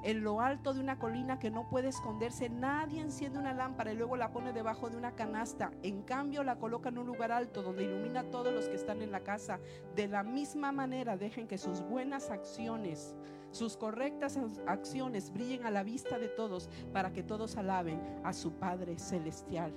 en 0.05 0.23
lo 0.23 0.41
alto 0.41 0.75
de 0.75 0.81
una 0.81 0.99
colina 0.99 1.39
que 1.39 1.51
no 1.51 1.69
puede 1.69 1.89
esconderse. 1.89 2.51
Nadie 2.51 3.01
enciende 3.01 3.39
una 3.39 3.55
lámpara 3.55 3.93
y 3.93 3.97
luego 3.97 4.17
la 4.17 4.31
pone 4.31 4.53
debajo 4.53 4.91
de 4.91 4.99
una 4.99 5.15
canasta. 5.15 5.73
En 5.83 6.03
cambio, 6.03 6.45
la 6.45 6.59
coloca 6.59 6.91
en 6.91 6.99
un 6.99 7.07
lugar 7.07 7.33
alto 7.33 7.63
donde 7.63 7.85
ilumina 7.85 8.21
a 8.21 8.31
todos 8.31 8.53
los 8.53 8.69
que 8.69 8.77
están 8.77 9.01
en 9.01 9.11
la 9.11 9.21
casa. 9.21 9.59
De 9.97 10.07
la 10.07 10.23
misma 10.23 10.73
manera, 10.73 11.17
dejen 11.17 11.49
que 11.49 11.57
sus 11.57 11.81
buenas 11.81 12.31
acciones, 12.31 13.17
sus 13.51 13.79
correctas 13.79 14.39
acciones 14.67 15.33
brillen 15.33 15.65
a 15.65 15.71
la 15.71 15.83
vista 15.83 16.19
de 16.19 16.29
todos 16.29 16.69
para 16.93 17.13
que 17.13 17.23
todos 17.23 17.57
alaben 17.57 18.01
a 18.25 18.35
su 18.35 18.53
Padre 18.53 18.99
Celestial. 18.99 19.73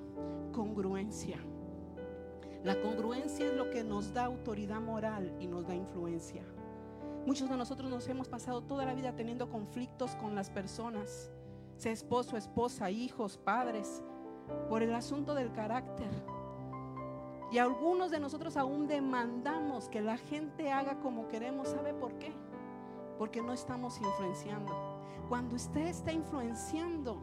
Congruencia. 0.52 1.38
La 2.66 2.82
congruencia 2.82 3.46
es 3.46 3.54
lo 3.54 3.70
que 3.70 3.86
nos 3.86 4.14
da 4.14 4.26
autoridad 4.26 4.82
moral 4.82 5.34
y 5.40 5.48
nos 5.48 5.66
da 5.68 5.74
influencia. 5.74 6.44
Muchos 7.28 7.50
de 7.50 7.58
nosotros 7.58 7.92
nos 7.92 8.08
hemos 8.08 8.30
pasado 8.30 8.62
toda 8.62 8.86
la 8.86 8.94
vida 8.94 9.14
teniendo 9.14 9.50
conflictos 9.50 10.16
con 10.16 10.34
las 10.34 10.50
personas, 10.50 11.30
sea 11.76 11.92
esposo, 11.92 12.38
esposa, 12.38 12.90
hijos, 12.90 13.38
padres, 13.38 14.02
por 14.70 14.82
el 14.82 14.96
asunto 14.96 15.36
del 15.36 15.52
carácter. 15.52 16.08
Y 17.52 17.58
algunos 17.58 18.12
de 18.12 18.22
nosotros 18.22 18.56
aún 18.56 18.88
demandamos 18.88 19.90
que 19.90 20.00
la 20.00 20.16
gente 20.16 20.72
haga 20.72 21.02
como 21.02 21.28
queremos. 21.28 21.68
¿Sabe 21.68 21.94
por 21.94 22.14
qué? 22.14 22.32
Porque 23.18 23.42
no 23.42 23.52
estamos 23.52 24.00
influenciando. 24.00 24.74
Cuando 25.28 25.58
usted 25.58 25.88
está 25.88 26.14
influenciando 26.14 27.18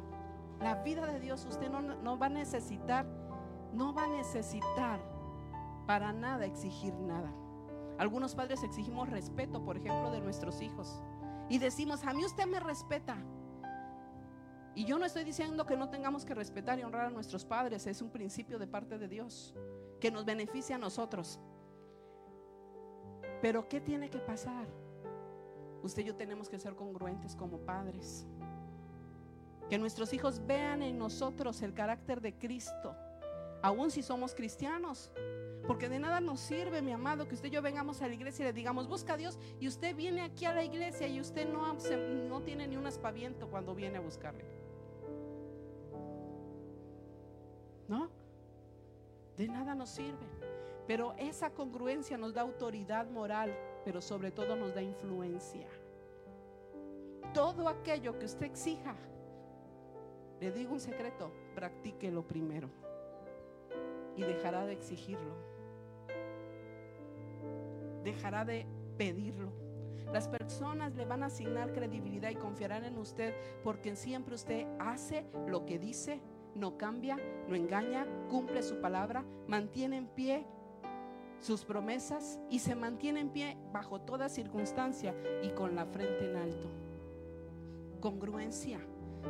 la 0.61 0.82
vida 0.82 1.07
de 1.07 1.18
Dios, 1.18 1.46
usted 1.46 1.70
no, 1.70 1.80
no 1.80 2.18
va 2.18 2.26
a 2.26 2.28
necesitar, 2.28 3.07
no 3.72 3.94
va 3.94 4.05
a 4.05 4.09
necesitar 4.09 5.00
para 5.86 6.12
nada 6.12 6.44
exigir 6.44 6.92
nada. 6.92 7.32
Algunos 7.99 8.34
padres 8.34 8.62
exigimos 8.62 9.09
respeto, 9.09 9.64
por 9.64 9.76
ejemplo, 9.76 10.11
de 10.11 10.20
nuestros 10.20 10.61
hijos. 10.61 11.01
Y 11.49 11.59
decimos, 11.59 12.05
a 12.05 12.12
mí 12.12 12.24
usted 12.24 12.47
me 12.47 12.61
respeta. 12.61 13.16
Y 14.74 14.84
yo 14.84 14.99
no 14.99 15.05
estoy 15.05 15.22
diciendo 15.22 15.64
que 15.66 15.76
no 15.76 15.88
tengamos 15.88 16.24
que 16.24 16.34
respetar 16.34 16.78
y 16.78 16.82
honrar 16.82 17.07
a 17.07 17.11
nuestros 17.11 17.45
padres, 17.45 17.86
es 17.86 18.03
un 18.03 18.11
principio 18.11 18.59
de 18.59 18.66
parte 18.66 18.99
de 18.99 19.07
Dios 19.07 19.55
que 20.01 20.11
nos 20.11 20.24
beneficia 20.24 20.76
a 20.76 20.78
nosotros. 20.78 21.38
Pero 23.40 23.68
¿qué 23.68 23.80
tiene 23.80 24.11
que 24.11 24.18
pasar? 24.18 24.66
Usted 25.82 26.03
y 26.03 26.07
yo 26.07 26.16
tenemos 26.16 26.49
que 26.49 26.59
ser 26.59 26.74
congruentes 26.74 27.36
como 27.36 27.59
padres. 27.59 28.26
Que 29.68 29.78
nuestros 29.78 30.12
hijos 30.12 30.45
vean 30.45 30.82
en 30.82 30.99
nosotros 30.99 31.62
el 31.62 31.72
carácter 31.72 32.20
de 32.20 32.36
Cristo, 32.36 32.97
aun 33.62 33.90
si 33.90 34.03
somos 34.03 34.34
cristianos. 34.34 35.12
Porque 35.67 35.89
de 35.89 35.99
nada 35.99 36.21
nos 36.21 36.41
sirve, 36.41 36.83
mi 36.83 36.93
amado, 36.93 37.27
que 37.27 37.35
usted 37.35 37.49
y 37.49 37.53
yo 37.53 37.62
vengamos 37.62 38.03
a 38.03 38.09
la 38.09 38.15
iglesia 38.15 38.45
y 38.45 38.47
le 38.47 38.53
digamos, 38.53 38.87
busca 38.87 39.15
a 39.15 39.17
Dios, 39.17 39.39
y 39.61 39.67
usted 39.67 39.97
viene 39.97 40.21
aquí 40.21 40.45
a 40.45 40.53
la 40.53 40.62
iglesia 40.62 41.09
y 41.09 41.21
usted 41.21 41.49
no, 41.49 41.75
no 42.29 42.41
tiene 42.43 42.67
ni 42.69 42.77
un 42.77 42.87
aspaviento 42.87 43.49
cuando 43.49 43.75
viene 43.75 43.97
a 43.99 44.01
buscarle. 44.01 44.45
¿No? 47.89 48.11
De 49.37 49.49
nada 49.49 49.75
nos 49.75 49.91
sirve. 49.91 50.27
Pero 50.87 51.15
esa 51.17 51.51
congruencia 51.51 52.19
nos 52.19 52.35
da 52.35 52.43
autoridad 52.43 53.09
moral, 53.09 53.57
pero 53.85 54.03
sobre 54.03 54.31
todo 54.31 54.57
nos 54.57 54.75
da 54.75 54.83
influencia. 54.83 55.67
Todo 57.33 57.69
aquello 57.69 58.19
que 58.19 58.27
usted 58.27 58.47
exija, 58.47 58.95
le 60.41 60.53
digo 60.53 60.75
un 60.75 60.81
secreto, 60.81 61.33
practíquelo 61.55 62.23
primero 62.23 62.69
y 64.17 64.23
dejará 64.23 64.67
de 64.67 64.75
exigirlo. 64.75 65.53
Dejará 68.05 68.44
de 68.44 68.66
pedirlo. 68.96 69.52
Las 70.12 70.28
personas 70.28 70.94
le 70.94 71.07
van 71.07 71.22
a 71.22 71.26
asignar 71.26 71.72
credibilidad 71.72 72.30
y 72.30 72.36
confiarán 72.36 72.84
en 72.84 72.98
usted 72.98 73.34
porque 73.64 73.96
siempre 73.96 74.34
usted 74.34 74.66
hace 74.78 75.26
lo 75.48 75.66
que 75.66 75.78
dice, 75.78 76.20
no 76.55 76.76
cambia, 76.76 77.18
no 77.48 77.57
engaña, 77.57 78.07
cumple 78.30 78.62
su 78.62 78.80
palabra, 78.80 79.24
mantiene 79.48 79.96
en 79.96 80.07
pie 80.07 80.46
sus 81.40 81.64
promesas 81.64 82.38
y 82.48 82.61
se 82.61 82.74
mantiene 82.74 83.20
en 83.20 83.30
pie 83.30 83.57
bajo 83.72 84.00
toda 84.00 84.28
circunstancia 84.28 85.14
y 85.42 85.50
con 85.50 85.74
la 85.74 85.84
frente 85.84 86.30
en 86.30 86.36
alto. 86.36 86.68
Congruencia. 88.00 88.80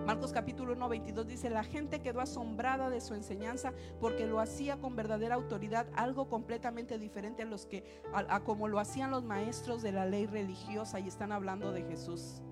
Marcos 0.07 0.33
capítulo 0.33 0.75
1, 0.75 0.89
22 0.89 1.27
dice, 1.27 1.49
la 1.49 1.65
gente 1.65 2.01
quedó 2.01 2.21
asombrada 2.21 2.91
de 2.91 3.01
su 3.01 3.15
enseñanza 3.15 3.73
porque 4.01 4.27
lo 4.27 4.39
hacía 4.39 4.77
con 4.77 4.97
verdadera 4.97 5.35
autoridad, 5.35 5.87
algo 5.95 6.29
completamente 6.29 6.99
diferente 6.99 7.43
a, 7.43 7.47
los 7.47 7.65
que, 7.65 7.85
a 8.13 8.41
como 8.41 8.69
lo 8.69 8.79
hacían 8.79 9.11
los 9.11 9.25
maestros 9.25 9.81
de 9.81 9.93
la 9.93 10.05
ley 10.05 10.27
religiosa 10.27 11.01
y 11.01 11.09
están 11.09 11.33
hablando 11.33 11.73
de 11.73 11.85
Jesús. 11.85 12.43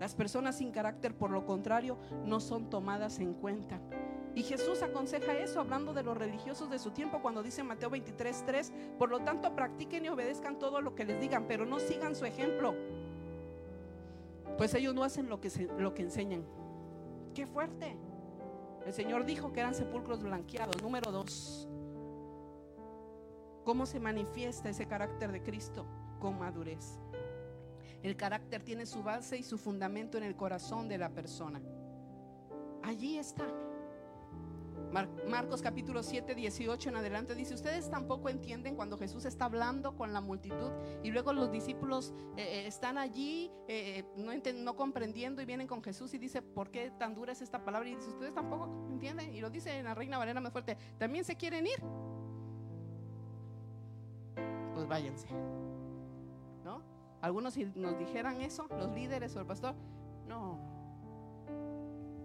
Las 0.00 0.14
personas 0.14 0.56
sin 0.56 0.72
carácter, 0.72 1.14
por 1.14 1.30
lo 1.30 1.44
contrario, 1.44 1.98
no 2.24 2.40
son 2.40 2.70
tomadas 2.70 3.18
en 3.20 3.34
cuenta. 3.34 3.80
Y 4.34 4.42
Jesús 4.42 4.82
aconseja 4.82 5.38
eso 5.38 5.60
hablando 5.60 5.92
de 5.92 6.02
los 6.02 6.16
religiosos 6.16 6.68
de 6.68 6.78
su 6.78 6.90
tiempo 6.90 7.20
cuando 7.22 7.42
dice 7.42 7.62
Mateo 7.62 7.90
23, 7.90 8.44
3, 8.46 8.72
por 8.98 9.10
lo 9.10 9.20
tanto 9.20 9.54
practiquen 9.54 10.04
y 10.04 10.08
obedezcan 10.08 10.58
todo 10.58 10.80
lo 10.80 10.94
que 10.94 11.04
les 11.04 11.20
digan, 11.20 11.44
pero 11.46 11.64
no 11.66 11.78
sigan 11.78 12.16
su 12.16 12.24
ejemplo, 12.24 12.74
pues 14.58 14.74
ellos 14.74 14.94
no 14.94 15.04
hacen 15.04 15.28
lo 15.28 15.40
que, 15.40 15.50
lo 15.78 15.94
que 15.94 16.02
enseñan. 16.02 16.44
Qué 17.34 17.46
fuerte. 17.46 17.96
El 18.86 18.92
Señor 18.92 19.24
dijo 19.24 19.52
que 19.52 19.60
eran 19.60 19.74
sepulcros 19.74 20.22
blanqueados. 20.22 20.80
Número 20.82 21.10
dos, 21.10 21.68
¿cómo 23.64 23.86
se 23.86 23.98
manifiesta 23.98 24.68
ese 24.68 24.86
carácter 24.86 25.32
de 25.32 25.42
Cristo? 25.42 25.84
Con 26.20 26.38
madurez. 26.38 27.00
El 28.02 28.16
carácter 28.16 28.62
tiene 28.62 28.86
su 28.86 29.02
base 29.02 29.38
y 29.38 29.42
su 29.42 29.58
fundamento 29.58 30.18
en 30.18 30.24
el 30.24 30.36
corazón 30.36 30.88
de 30.88 30.98
la 30.98 31.08
persona. 31.08 31.60
Allí 32.82 33.18
está. 33.18 33.46
Marcos 34.94 35.60
capítulo 35.60 36.04
7, 36.04 36.36
18 36.36 36.88
en 36.88 36.96
adelante 36.96 37.34
dice, 37.34 37.52
ustedes 37.54 37.90
tampoco 37.90 38.28
entienden 38.28 38.76
cuando 38.76 38.96
Jesús 38.96 39.24
está 39.24 39.46
hablando 39.46 39.96
con 39.96 40.12
la 40.12 40.20
multitud 40.20 40.70
y 41.02 41.10
luego 41.10 41.32
los 41.32 41.50
discípulos 41.50 42.14
eh, 42.36 42.42
eh, 42.42 42.66
están 42.68 42.96
allí 42.96 43.50
eh, 43.66 44.04
no, 44.16 44.32
no, 44.54 44.76
comprendiendo 44.76 45.42
y 45.42 45.46
vienen 45.46 45.66
con 45.66 45.82
Jesús 45.82 46.14
y 46.14 46.18
dice, 46.18 46.42
¿por 46.42 46.70
qué 46.70 46.92
tan 46.92 47.14
dura 47.14 47.32
es 47.32 47.42
esta 47.42 47.64
palabra? 47.64 47.88
Y 47.88 47.96
dice, 47.96 48.10
ustedes 48.10 48.34
tampoco 48.34 48.88
entienden. 48.88 49.34
Y 49.34 49.40
lo 49.40 49.50
dice 49.50 49.78
en 49.78 49.84
la 49.86 49.94
Reina 49.94 50.16
Valera 50.16 50.40
más 50.40 50.52
fuerte, 50.52 50.76
¿también 50.96 51.24
se 51.24 51.34
quieren 51.34 51.66
ir? 51.66 51.82
Pues 54.74 54.86
váyanse. 54.86 55.28
Algunos 57.20 57.54
si 57.54 57.64
nos 57.74 57.98
dijeran 57.98 58.42
eso, 58.42 58.68
los 58.76 58.92
líderes 58.92 59.34
o 59.34 59.40
el 59.40 59.46
pastor, 59.46 59.74
no, 60.28 60.58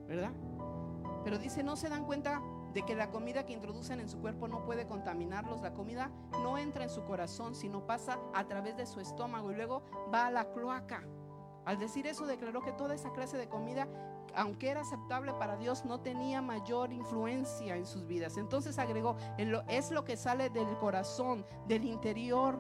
¿verdad? 0.09 0.34
Pero 1.24 1.38
dice, 1.38 1.63
no 1.63 1.78
se 1.78 1.88
dan 1.88 2.03
cuenta 2.03 2.41
de 2.74 2.84
que 2.84 2.95
la 2.95 3.09
comida 3.09 3.45
que 3.45 3.53
introducen 3.53 3.99
en 3.99 4.09
su 4.09 4.20
cuerpo 4.20 4.47
no 4.47 4.63
puede 4.65 4.88
contaminarlos. 4.88 5.61
La 5.61 5.74
comida 5.74 6.11
no 6.43 6.57
entra 6.57 6.84
en 6.84 6.89
su 6.89 7.03
corazón, 7.03 7.55
sino 7.55 7.86
pasa 7.86 8.20
a 8.34 8.47
través 8.47 8.78
de 8.78 8.86
su 8.86 8.99
estómago 8.99 9.51
y 9.51 9.55
luego 9.55 9.84
va 10.13 10.28
a 10.28 10.32
la 10.32 10.51
cloaca. 10.51 11.03
Al 11.65 11.78
decir 11.78 12.07
eso 12.07 12.26
declaró 12.26 12.61
que 12.61 12.72
toda 12.72 12.95
esa 12.95 13.11
clase 13.11 13.38
de 13.38 13.49
comida, 13.49 13.88
aunque 14.36 14.70
era 14.70 14.82
aceptable 14.82 15.34
para 15.34 15.57
Dios, 15.57 15.86
no 15.86 15.99
tenía 15.99 16.41
mayor 16.41 16.91
influencia 16.93 17.76
en 17.76 17.86
sus 17.86 18.07
vidas. 18.07 18.38
Entonces 18.38 18.80
agregó, 18.80 19.15
es 19.38 19.91
lo 19.91 20.03
que 20.05 20.17
sale 20.17 20.49
del 20.49 20.78
corazón, 20.78 21.45
del 21.67 21.84
interior 21.84 22.59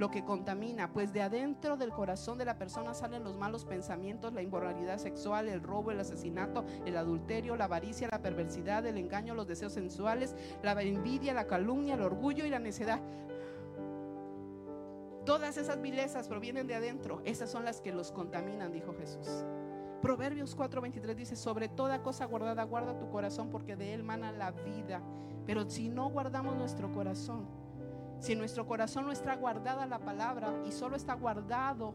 lo 0.00 0.10
que 0.10 0.24
contamina, 0.24 0.90
pues 0.90 1.12
de 1.12 1.20
adentro 1.20 1.76
del 1.76 1.90
corazón 1.90 2.38
de 2.38 2.46
la 2.46 2.56
persona 2.56 2.94
salen 2.94 3.22
los 3.22 3.36
malos 3.36 3.66
pensamientos, 3.66 4.32
la 4.32 4.40
inmoralidad 4.40 4.96
sexual, 4.96 5.46
el 5.46 5.62
robo, 5.62 5.90
el 5.90 6.00
asesinato, 6.00 6.64
el 6.86 6.96
adulterio, 6.96 7.54
la 7.54 7.66
avaricia, 7.66 8.08
la 8.10 8.22
perversidad, 8.22 8.86
el 8.86 8.96
engaño, 8.96 9.34
los 9.34 9.46
deseos 9.46 9.74
sensuales, 9.74 10.34
la 10.62 10.72
envidia, 10.80 11.34
la 11.34 11.46
calumnia, 11.46 11.96
el 11.96 12.00
orgullo 12.00 12.46
y 12.46 12.48
la 12.48 12.58
necedad. 12.58 12.98
Todas 15.26 15.58
esas 15.58 15.82
vilezas 15.82 16.28
provienen 16.28 16.66
de 16.66 16.76
adentro, 16.76 17.20
esas 17.26 17.50
son 17.50 17.66
las 17.66 17.82
que 17.82 17.92
los 17.92 18.10
contaminan, 18.10 18.72
dijo 18.72 18.94
Jesús. 18.94 19.44
Proverbios 20.00 20.56
4:23 20.56 21.14
dice, 21.14 21.36
sobre 21.36 21.68
toda 21.68 22.02
cosa 22.02 22.24
guardada, 22.24 22.64
guarda 22.64 22.98
tu 22.98 23.10
corazón 23.10 23.50
porque 23.50 23.76
de 23.76 23.92
él 23.92 24.02
mana 24.02 24.32
la 24.32 24.50
vida. 24.50 25.02
Pero 25.44 25.68
si 25.68 25.90
no 25.90 26.08
guardamos 26.08 26.56
nuestro 26.56 26.90
corazón, 26.90 27.59
si 28.20 28.32
en 28.32 28.38
nuestro 28.38 28.66
corazón 28.66 29.06
no 29.06 29.12
está 29.12 29.34
guardada 29.34 29.86
la 29.86 29.98
palabra 29.98 30.54
y 30.66 30.72
solo 30.72 30.94
está 30.94 31.14
guardado 31.14 31.94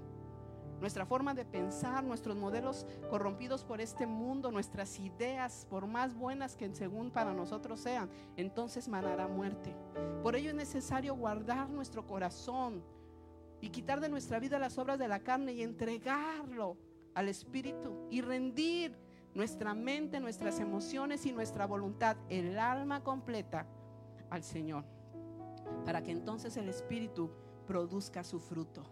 nuestra 0.82 1.06
forma 1.06 1.34
de 1.34 1.46
pensar, 1.46 2.04
nuestros 2.04 2.36
modelos 2.36 2.86
corrompidos 3.10 3.64
por 3.64 3.80
este 3.80 4.06
mundo, 4.06 4.52
nuestras 4.52 5.00
ideas, 5.00 5.66
por 5.70 5.88
más 5.88 6.16
buenas 6.16 6.56
que 6.56 6.74
según 6.74 7.12
para 7.12 7.34
nosotros 7.34 7.80
sean, 7.80 8.10
entonces 8.36 8.90
manará 8.90 9.28
muerte. 9.28 9.74
Por 10.22 10.36
ello 10.36 10.50
es 10.50 10.56
necesario 10.56 11.16
guardar 11.16 11.70
nuestro 11.70 12.06
corazón 12.06 12.84
y 13.62 13.70
quitar 13.70 14.02
de 14.02 14.10
nuestra 14.10 14.40
vida 14.40 14.60
las 14.60 14.78
obras 14.78 15.00
de 15.00 15.08
la 15.08 15.20
carne 15.20 15.54
y 15.54 15.62
entregarlo 15.62 16.78
al 17.14 17.30
Espíritu 17.30 18.08
y 18.10 18.22
rendir 18.22 18.98
nuestra 19.34 19.74
mente, 19.74 20.20
nuestras 20.20 20.60
emociones 20.60 21.26
y 21.26 21.32
nuestra 21.32 21.66
voluntad, 21.66 22.18
el 22.30 22.58
alma 22.60 23.04
completa 23.04 23.66
al 24.30 24.44
Señor 24.44 24.95
para 25.86 26.04
que 26.04 26.12
entonces 26.12 26.58
el 26.58 26.70
Espíritu 26.70 27.30
produzca 27.66 28.24
su 28.24 28.40
fruto. 28.40 28.84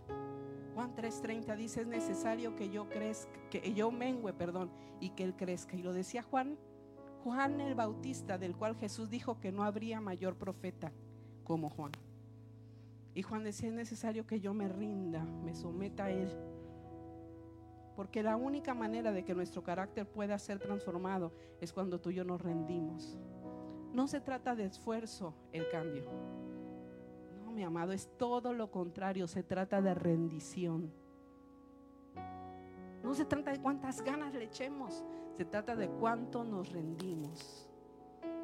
Juan 0.73 0.95
3:30 0.95 1.55
dice, 1.55 1.81
es 1.81 1.87
necesario 1.87 2.55
que 2.55 2.69
yo 2.69 2.89
crezca, 2.89 3.31
que 3.49 3.73
yo 3.73 3.91
perdón, 4.37 4.71
y 4.99 5.11
que 5.11 5.23
él 5.23 5.35
crezca. 5.35 5.75
Y 5.75 5.83
lo 5.83 5.93
decía 5.93 6.23
Juan, 6.23 6.57
Juan 7.23 7.61
el 7.61 7.75
Bautista, 7.75 8.37
del 8.37 8.55
cual 8.55 8.75
Jesús 8.75 9.09
dijo 9.09 9.39
que 9.39 9.51
no 9.51 9.63
habría 9.63 10.01
mayor 10.01 10.35
profeta 10.35 10.91
como 11.43 11.69
Juan. 11.69 11.91
Y 13.13 13.21
Juan 13.21 13.43
decía, 13.43 13.69
es 13.69 13.75
necesario 13.75 14.25
que 14.25 14.39
yo 14.39 14.53
me 14.53 14.67
rinda, 14.67 15.23
me 15.23 15.53
someta 15.53 16.05
a 16.05 16.11
él. 16.11 16.29
Porque 17.95 18.23
la 18.23 18.35
única 18.35 18.73
manera 18.73 19.11
de 19.11 19.23
que 19.23 19.35
nuestro 19.35 19.61
carácter 19.61 20.09
pueda 20.09 20.39
ser 20.39 20.57
transformado 20.57 21.31
es 21.61 21.71
cuando 21.71 22.01
tú 22.01 22.09
y 22.09 22.15
yo 22.15 22.23
nos 22.23 22.41
rendimos. 22.41 23.19
No 23.93 24.07
se 24.07 24.19
trata 24.19 24.55
de 24.55 24.65
esfuerzo 24.65 25.35
el 25.51 25.69
cambio 25.69 26.32
mi 27.53 27.63
amado, 27.63 27.91
es 27.91 28.09
todo 28.17 28.53
lo 28.53 28.71
contrario, 28.71 29.27
se 29.27 29.43
trata 29.43 29.81
de 29.81 29.93
rendición. 29.93 30.91
No 33.03 33.13
se 33.13 33.25
trata 33.25 33.51
de 33.51 33.59
cuántas 33.59 34.01
ganas 34.01 34.33
le 34.33 34.45
echemos, 34.45 35.03
se 35.37 35.45
trata 35.45 35.75
de 35.75 35.89
cuánto 35.89 36.43
nos 36.43 36.71
rendimos. 36.71 37.69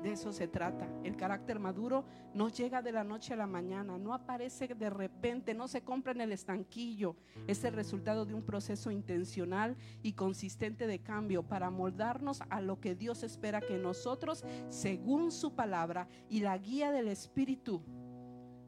De 0.04 0.14
eso 0.14 0.32
se 0.32 0.48
trata. 0.48 0.88
El 1.04 1.18
carácter 1.18 1.60
maduro 1.60 2.06
no 2.34 2.48
llega 2.48 2.82
de 2.82 2.94
la 2.94 3.04
noche 3.04 3.34
a 3.34 3.38
la 3.38 3.48
mañana, 3.48 3.98
no 3.98 4.14
aparece 4.14 4.68
de 4.68 4.90
repente, 4.90 5.54
no 5.54 5.68
se 5.68 5.82
compra 5.82 6.14
en 6.14 6.22
el 6.22 6.32
estanquillo. 6.32 7.18
Es 7.48 7.64
el 7.66 7.74
resultado 7.74 8.26
de 8.26 8.34
un 8.34 8.44
proceso 8.44 8.92
intencional 8.92 9.76
y 10.02 10.14
consistente 10.14 10.88
de 10.88 11.00
cambio 11.00 11.44
para 11.44 11.70
moldarnos 11.70 12.42
a 12.50 12.62
lo 12.62 12.80
que 12.80 12.96
Dios 12.96 13.24
espera 13.24 13.60
que 13.60 13.78
nosotros, 13.78 14.46
según 14.70 15.32
su 15.32 15.54
palabra 15.54 16.08
y 16.30 16.40
la 16.40 16.58
guía 16.58 16.92
del 16.92 17.10
Espíritu, 17.10 17.84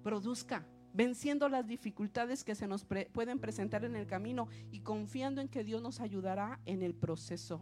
produzca, 0.02 0.66
venciendo 0.94 1.48
las 1.50 1.68
dificultades 1.68 2.44
que 2.44 2.56
se 2.56 2.68
nos 2.68 2.86
pueden 2.86 3.40
presentar 3.40 3.86
en 3.86 3.96
el 3.96 4.08
camino 4.08 4.48
y 4.72 4.82
confiando 4.82 5.42
en 5.42 5.48
que 5.48 5.64
Dios 5.64 5.82
nos 5.82 6.00
ayudará 6.00 6.60
en 6.66 6.82
el 6.82 6.94
proceso. 6.94 7.62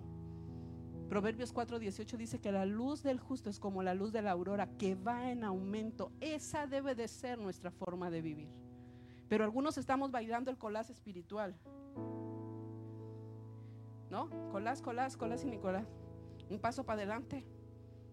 Proverbios 1.09 1.51
4:18 1.53 2.17
dice 2.17 2.39
que 2.39 2.51
la 2.51 2.65
luz 2.65 3.01
del 3.01 3.19
justo 3.19 3.49
es 3.49 3.59
como 3.59 3.81
la 3.81 3.95
luz 3.95 4.11
de 4.11 4.21
la 4.21 4.31
aurora 4.31 4.69
que 4.77 4.93
va 4.93 5.31
en 5.31 5.43
aumento. 5.43 6.11
Esa 6.21 6.67
debe 6.67 6.93
de 6.93 7.07
ser 7.07 7.39
nuestra 7.39 7.71
forma 7.71 8.11
de 8.11 8.21
vivir. 8.21 8.49
Pero 9.27 9.43
algunos 9.43 9.77
estamos 9.79 10.11
bailando 10.11 10.51
el 10.51 10.57
colás 10.57 10.91
espiritual. 10.91 11.55
¿No? 14.11 14.29
Colás, 14.51 14.81
colás, 14.81 15.17
colás 15.17 15.43
y 15.43 15.47
Nicolás. 15.47 15.87
Un 16.49 16.59
paso 16.59 16.83
para 16.83 16.97
adelante, 16.97 17.43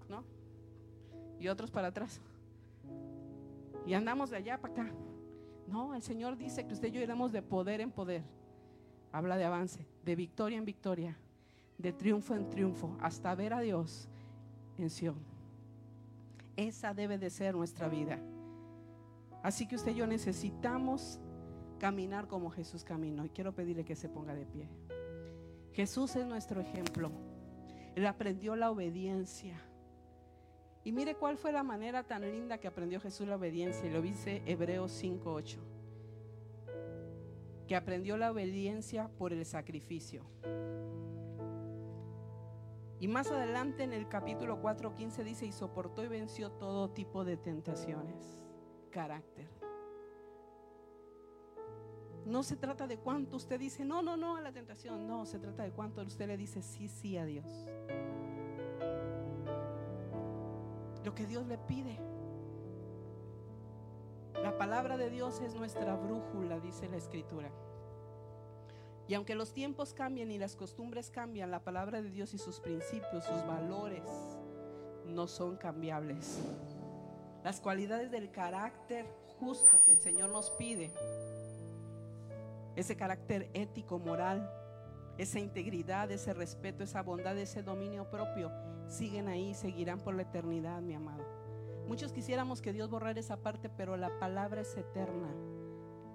¿no? 0.09 0.24
Y 1.39 1.49
otros 1.49 1.70
para 1.70 1.89
atrás. 1.89 2.20
Y 3.87 3.95
andamos 3.95 4.30
de 4.30 4.37
allá 4.37 4.61
para 4.61 4.74
acá. 4.74 4.93
No, 5.68 5.95
el 5.95 6.03
Señor 6.03 6.37
dice 6.37 6.66
que 6.66 6.74
usted 6.74 6.89
y 6.89 6.93
yo 6.93 7.01
iremos 7.01 7.32
de 7.32 7.43
poder 7.43 7.80
en 7.80 7.91
poder. 7.91 8.22
Habla 9.12 9.37
de 9.37 9.45
avance, 9.45 9.87
de 10.05 10.16
victoria 10.16 10.59
en 10.59 10.64
victoria 10.64 11.16
de 11.78 11.93
triunfo 11.93 12.34
en 12.34 12.49
triunfo 12.49 12.97
hasta 13.01 13.34
ver 13.34 13.53
a 13.53 13.61
Dios 13.61 14.09
en 14.78 14.91
Sion. 14.91 15.18
Esa 16.57 16.95
debe 16.95 17.18
de 17.18 17.30
ser 17.30 17.55
nuestra 17.55 17.89
vida. 17.89 18.18
Así 19.43 19.66
que 19.66 19.76
usted 19.76 19.93
y 19.93 19.97
yo 19.97 20.07
necesitamos 20.07 21.20
caminar 21.78 22.26
como 22.26 22.51
Jesús 22.51 22.82
caminó. 22.82 23.24
Y 23.24 23.28
quiero 23.28 23.55
pedirle 23.55 23.84
que 23.84 23.95
se 23.95 24.09
ponga 24.09 24.34
de 24.34 24.47
pie. 24.47 24.68
Jesús 25.72 26.16
es 26.16 26.26
nuestro 26.26 26.61
ejemplo. 26.61 27.11
Él 27.95 28.07
aprendió 28.07 28.57
la 28.57 28.70
obediencia. 28.70 29.61
Y 30.87 30.93
mire 30.93 31.16
cuál 31.16 31.37
fue 31.37 31.51
la 31.51 31.64
manera 31.64 32.05
tan 32.05 32.22
linda 32.22 32.59
que 32.59 32.68
aprendió 32.68 33.01
Jesús 33.01 33.26
la 33.26 33.34
obediencia. 33.34 33.84
Y 33.89 33.93
lo 33.93 34.01
dice 34.01 34.45
Hebreos 34.47 35.03
5.8. 35.03 35.59
Que 37.66 37.74
aprendió 37.74 38.16
la 38.16 38.30
obediencia 38.30 39.11
por 39.18 39.32
el 39.32 39.45
sacrificio. 39.45 40.22
Y 43.01 43.09
más 43.09 43.32
adelante 43.32 43.82
en 43.82 43.93
el 43.93 44.09
capítulo 44.09 44.62
4:15 44.62 45.24
dice, 45.24 45.45
y 45.47 45.51
soportó 45.51 46.05
y 46.05 46.07
venció 46.07 46.53
todo 46.53 46.89
tipo 46.91 47.24
de 47.24 47.37
tentaciones. 47.37 48.41
Carácter. 48.91 49.49
No 52.24 52.45
se 52.45 52.55
trata 52.55 52.87
de 52.87 52.99
cuánto 52.99 53.39
usted 53.39 53.59
dice, 53.59 53.84
no, 53.84 54.03
no, 54.03 54.16
no 54.16 54.37
a 54.37 54.41
la 54.41 54.53
tentación. 54.53 55.09
No, 55.09 55.26
se 55.26 55.41
trata 55.41 55.64
de 55.64 55.72
cuánto 55.72 56.01
usted 56.03 56.28
le 56.28 56.37
dice 56.37 56.62
sí, 56.62 56.87
sí 56.87 57.16
a 57.16 57.24
Dios. 57.24 57.66
Lo 61.07 61.14
que 61.14 61.24
Dios 61.24 61.46
le 61.46 61.57
pide. 61.57 61.96
La 64.42 64.59
palabra 64.59 64.96
de 64.96 65.09
Dios 65.09 65.40
es 65.40 65.54
nuestra 65.54 65.94
brújula, 65.94 66.59
dice 66.59 66.88
la 66.88 66.96
escritura. 66.96 67.48
Y 69.07 69.14
aunque 69.14 69.36
los 69.36 69.52
tiempos 69.52 69.94
cambien 69.94 70.32
y 70.32 70.38
las 70.38 70.57
costumbres 70.57 71.12
cambian, 71.12 71.52
la 71.52 71.62
palabra 71.62 72.02
de 72.02 72.11
Dios 72.11 72.34
y 72.34 72.38
sus 72.38 72.59
principios, 72.59 73.24
sus 73.24 73.46
valores, 73.46 74.02
no 75.07 75.28
son 75.28 75.57
cambiables. 75.57 76.40
Las 77.44 77.61
cualidades 77.61 78.11
del 78.11 78.32
carácter 78.32 79.07
justo 79.38 79.80
que 79.84 79.92
el 79.92 79.98
Señor 79.98 80.30
nos 80.30 80.50
pide, 80.50 80.92
ese 82.74 82.96
carácter 82.96 83.48
ético, 83.54 84.00
moral, 84.00 84.50
esa 85.19 85.39
integridad, 85.39 86.11
ese 86.11 86.35
respeto, 86.35 86.85
esa 86.85 87.03
bondad, 87.03 87.37
ese 87.39 87.62
dominio 87.62 88.11
propio, 88.11 88.53
siguen 88.89 89.29
ahí, 89.29 89.55
seguirán 89.55 90.01
por 90.01 90.14
la 90.14 90.23
eternidad, 90.23 90.81
mi 90.83 90.95
amado. 90.95 91.25
Muchos 91.89 92.12
quisiéramos 92.12 92.61
que 92.61 92.73
Dios 92.73 92.91
borrara 92.91 93.19
esa 93.19 93.37
parte, 93.37 93.69
pero 93.69 93.97
la 93.97 94.19
palabra 94.19 94.61
es 94.61 94.77
eterna. 94.77 95.29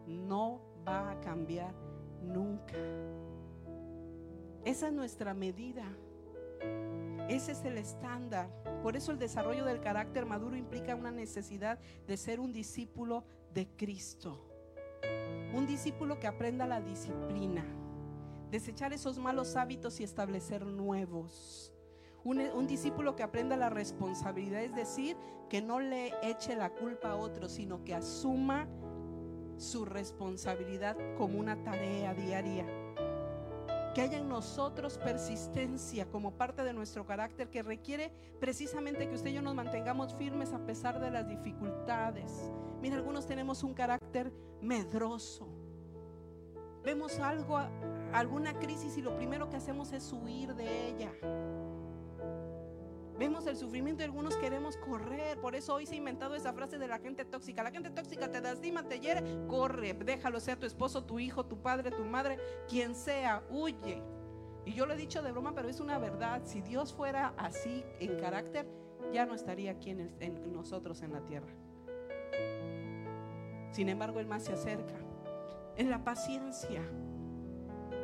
No 0.08 0.62
va 0.88 1.12
a 1.12 1.22
cambiar 1.22 1.74
nunca. 2.22 2.76
Esa 4.66 4.88
es 4.88 4.94
nuestra 4.94 5.34
medida. 5.34 5.86
Ese 7.30 7.54
es 7.54 7.64
el 7.64 7.78
estándar. 7.78 8.50
Por 8.84 8.98
eso 8.98 9.12
el 9.12 9.20
desarrollo 9.20 9.64
del 9.64 9.80
carácter 9.80 10.26
maduro 10.26 10.58
implica 10.58 10.96
una 10.96 11.12
necesidad 11.12 11.80
de 12.06 12.18
ser 12.18 12.40
un 12.40 12.52
discípulo 12.52 13.24
de 13.54 13.68
Cristo. 13.78 14.46
Un 15.54 15.66
discípulo 15.66 16.20
que 16.20 16.28
aprenda 16.28 16.68
la 16.68 16.82
disciplina, 16.82 17.66
desechar 18.52 18.94
esos 18.94 19.18
malos 19.18 19.56
hábitos 19.56 20.00
y 20.00 20.04
establecer 20.04 20.66
nuevos. 20.66 21.74
Un, 22.24 22.68
discípulo 22.68 23.16
que 23.16 23.24
aprenda 23.24 23.58
la 23.58 23.72
responsabilidad, 23.72 24.62
es 24.62 24.76
decir, 24.76 25.18
que 25.50 25.62
no 25.62 25.80
le 25.80 26.14
eche 26.22 26.56
la 26.56 26.70
culpa 26.70 27.12
a 27.12 27.16
otro, 27.16 27.50
sino 27.50 27.84
que 27.84 27.96
asuma 27.96 28.68
su 29.58 29.86
responsabilidad 29.86 30.96
como 31.18 31.40
una 31.40 31.64
tarea 31.64 32.14
diaria. 32.14 32.66
Que 33.96 34.02
haya 34.02 34.20
en 34.20 34.30
nosotros 34.30 35.00
persistencia 35.00 36.06
como 36.06 36.38
parte 36.38 36.64
de 36.64 36.74
nuestro 36.74 37.06
carácter 37.06 37.50
que 37.50 37.64
requiere 37.64 38.14
precisamente 38.40 39.10
que 39.10 39.16
usted 39.16 39.32
y 39.32 39.34
yo 39.34 39.42
nos 39.42 39.56
mantengamos 39.56 40.14
firmes 40.14 40.54
a 40.54 40.64
pesar 40.66 41.00
de 41.00 41.10
las 41.10 41.28
dificultades. 41.28 42.52
Mira, 42.82 42.98
algunos 42.98 43.26
tenemos 43.26 43.64
un 43.64 43.74
carácter 43.74 44.32
medroso. 44.62 45.48
Vemos 46.84 47.20
algo, 47.20 47.60
alguna 48.14 48.54
crisis 48.60 48.98
y 48.98 49.02
lo 49.02 49.16
primero 49.16 49.50
que 49.50 49.58
hacemos 49.58 49.92
es 49.94 50.12
huir 50.12 50.54
de 50.56 50.90
ella. 50.90 51.12
Vemos 53.18 53.46
el 53.46 53.56
sufrimiento 53.56 54.02
y 54.02 54.06
algunos 54.06 54.36
queremos 54.38 54.78
correr. 54.78 55.40
Por 55.40 55.54
eso 55.56 55.76
hoy 55.76 55.86
se 55.86 55.94
ha 55.94 55.98
inventado 55.98 56.34
esa 56.34 56.54
frase 56.54 56.80
de 56.80 56.88
la 56.88 56.98
gente 56.98 57.24
tóxica. 57.24 57.62
La 57.62 57.70
gente 57.70 57.92
tóxica 57.92 58.32
te 58.32 58.42
lastima, 58.42 58.82
te 58.82 59.00
hiere, 59.00 59.22
corre. 59.48 59.94
Déjalo 59.94 60.40
ser 60.40 60.58
tu 60.58 60.66
esposo, 60.66 61.04
tu 61.04 61.20
hijo, 61.20 61.46
tu 61.46 61.62
padre, 61.62 61.92
tu 61.92 62.04
madre, 62.04 62.40
quien 62.68 62.96
sea, 62.96 63.44
huye. 63.52 64.02
Y 64.66 64.74
yo 64.74 64.88
lo 64.88 64.94
he 64.94 64.98
dicho 64.98 65.22
de 65.22 65.32
broma, 65.32 65.54
pero 65.54 65.70
es 65.70 65.80
una 65.80 66.00
verdad. 66.00 66.42
Si 66.46 66.62
Dios 66.62 66.94
fuera 66.94 67.36
así 67.38 67.86
en 68.00 68.20
carácter, 68.20 68.68
ya 69.14 69.28
no 69.28 69.36
estaría 69.36 69.72
aquí 69.72 69.92
en, 69.92 70.16
en 70.20 70.52
nosotros 70.52 71.04
en 71.04 71.14
la 71.14 71.22
tierra. 71.22 71.54
Sin 73.72 73.88
embargo, 73.88 74.20
Él 74.20 74.26
más 74.26 74.46
se 74.46 74.54
acerca. 74.54 74.96
En 75.78 75.92
la 75.92 76.04
paciencia, 76.04 76.82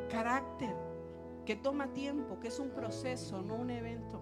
carácter, 0.08 0.74
que 1.44 1.56
toma 1.56 1.92
tiempo, 1.92 2.40
que 2.40 2.48
es 2.48 2.58
un 2.58 2.70
proceso, 2.70 3.40
no 3.42 3.54
un 3.54 3.70
evento. 3.70 4.20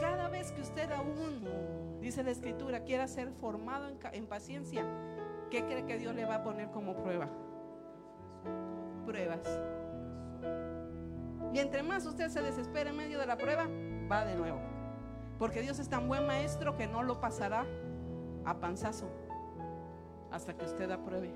Cada 0.00 0.28
vez 0.28 0.52
que 0.52 0.60
usted 0.60 0.90
aún, 0.92 1.98
dice 2.00 2.22
la 2.22 2.30
escritura, 2.30 2.84
quiera 2.84 3.08
ser 3.08 3.32
formado 3.32 3.88
en, 4.12 4.26
paciencia, 4.26 4.84
¿qué 5.50 5.64
cree 5.64 5.84
que 5.86 5.98
Dios 5.98 6.14
le 6.14 6.24
va 6.26 6.36
a 6.36 6.42
poner 6.42 6.70
como 6.70 6.94
prueba? 6.96 7.28
Pruebas. 9.06 9.60
Y 11.52 11.58
entre 11.58 11.82
más 11.82 12.04
usted 12.06 12.28
se 12.28 12.42
desespera 12.42 12.90
en 12.90 12.96
medio 12.96 13.18
de 13.18 13.26
la 13.26 13.36
prueba, 13.36 13.68
va 14.10 14.24
de 14.24 14.34
nuevo. 14.34 14.60
Porque 15.38 15.62
Dios 15.62 15.78
es 15.78 15.88
tan 15.88 16.08
buen 16.08 16.26
maestro 16.26 16.76
que 16.76 16.86
no 16.86 17.02
lo 17.02 17.20
pasará 17.20 17.64
a 18.44 18.60
panzazo 18.60 19.08
hasta 20.30 20.56
que 20.56 20.64
usted 20.64 20.90
apruebe 20.90 21.32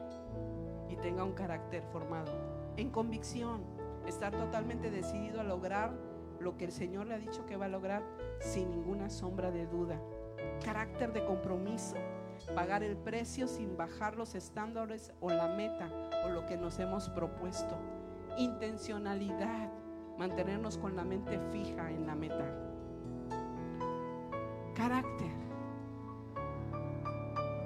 y 0.89 0.97
tenga 0.97 1.25
un 1.25 1.33
carácter 1.33 1.83
formado 1.93 2.58
en 2.79 2.91
convicción, 2.91 3.65
estar 4.07 4.33
totalmente 4.33 4.91
decidido 4.91 5.41
a 5.41 5.45
lograr 5.45 5.93
lo 6.39 6.57
que 6.57 6.65
el 6.65 6.73
Señor 6.73 7.07
le 7.07 7.15
ha 7.15 7.19
dicho 7.19 7.45
que 7.45 7.57
va 7.57 7.65
a 7.65 7.69
lograr 7.69 8.05
sin 8.39 8.71
ninguna 8.71 9.11
sombra 9.11 9.51
de 9.51 9.67
duda. 9.67 10.01
Carácter 10.65 11.13
de 11.13 11.25
compromiso, 11.25 11.97
pagar 12.55 12.85
el 12.85 12.97
precio 12.97 13.49
sin 13.49 13.77
bajar 13.77 14.17
los 14.17 14.37
estándares 14.37 15.13
o 15.21 15.29
la 15.31 15.49
meta 15.49 15.91
o 16.25 16.29
lo 16.31 16.47
que 16.47 16.57
nos 16.57 16.79
hemos 16.79 17.09
propuesto. 17.11 17.77
Intencionalidad, 18.39 19.73
mantenernos 20.17 20.79
con 20.79 20.95
la 20.95 21.03
mente 21.03 21.41
fija 21.51 21.91
en 21.91 22.07
la 22.07 22.15
meta. 22.15 22.47
Carácter. 24.77 25.33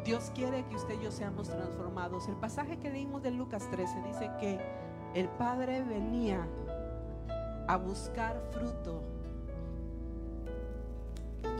Dios 0.06 0.32
quiere 0.34 0.64
que 0.64 0.76
usted 0.76 0.98
y 0.98 1.04
yo 1.04 1.12
seamos 1.12 1.48
transformados. 1.48 2.26
El 2.28 2.36
pasaje 2.36 2.78
que 2.78 2.90
leímos 2.90 3.22
de 3.22 3.30
Lucas 3.30 3.68
13 3.70 4.02
dice 4.02 4.30
que 4.40 4.81
el 5.14 5.28
Padre 5.28 5.82
venía 5.82 6.46
a 7.68 7.76
buscar 7.76 8.40
fruto. 8.50 9.02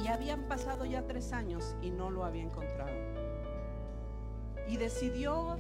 Y 0.03 0.09
habían 0.09 0.49
pasado 0.49 0.85
ya 0.85 1.07
tres 1.07 1.33
años 1.33 1.77
y 1.81 1.91
no 1.91 2.11
lo 2.11 2.25
había 2.25 2.43
encontrado. 2.43 2.91
Y 4.69 4.77
decidió 4.77 5.59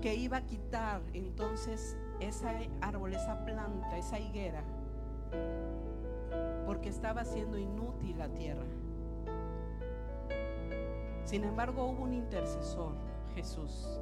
que 0.00 0.14
iba 0.14 0.38
a 0.38 0.46
quitar 0.46 1.02
entonces 1.12 1.96
ese 2.20 2.70
árbol, 2.80 3.14
esa 3.14 3.44
planta, 3.44 3.96
esa 3.96 4.18
higuera, 4.18 4.62
porque 6.66 6.88
estaba 6.88 7.24
siendo 7.24 7.58
inútil 7.58 8.18
la 8.18 8.28
tierra. 8.28 8.64
Sin 11.24 11.44
embargo, 11.44 11.86
hubo 11.86 12.02
un 12.02 12.14
intercesor, 12.14 12.94
Jesús, 13.34 14.00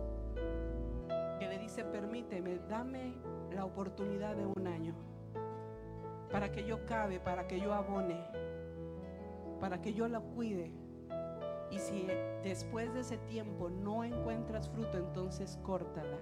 dice, 1.70 1.84
permíteme, 1.84 2.58
dame 2.68 3.14
la 3.52 3.64
oportunidad 3.64 4.34
de 4.34 4.44
un 4.44 4.66
año 4.66 4.92
para 6.32 6.50
que 6.50 6.64
yo 6.64 6.84
cabe, 6.84 7.20
para 7.20 7.46
que 7.46 7.60
yo 7.60 7.72
abone, 7.72 8.26
para 9.60 9.80
que 9.80 9.94
yo 9.94 10.08
la 10.08 10.18
cuide. 10.18 10.72
Y 11.70 11.78
si 11.78 12.08
después 12.42 12.92
de 12.92 13.00
ese 13.00 13.18
tiempo 13.18 13.70
no 13.70 14.02
encuentras 14.02 14.68
fruto, 14.68 14.98
entonces 14.98 15.60
córtala. 15.62 16.18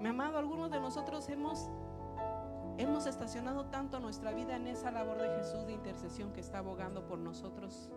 Mi 0.00 0.08
amado, 0.08 0.38
algunos 0.38 0.70
de 0.70 0.78
nosotros 0.78 1.28
hemos 1.30 1.68
hemos 2.78 3.06
estacionado 3.06 3.66
tanto 3.66 3.98
nuestra 3.98 4.30
vida 4.30 4.54
en 4.54 4.68
esa 4.68 4.92
labor 4.92 5.20
de 5.20 5.28
Jesús 5.36 5.66
de 5.66 5.72
intercesión 5.72 6.32
que 6.32 6.40
está 6.40 6.58
abogando 6.58 7.04
por 7.08 7.18
nosotros. 7.18 7.90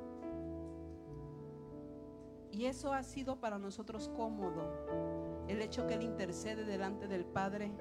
Y 2.54 2.68
eso 2.68 2.94
ha 2.94 3.02
sido 3.02 3.38
para 3.38 3.58
nosotros 3.58 4.12
cómodo. 4.16 4.62
El 5.48 5.60
hecho 5.62 5.88
que 5.88 5.96
Él 5.96 6.04
intercede 6.04 6.64
delante 6.64 7.08
del 7.08 7.26
Padre 7.26 7.72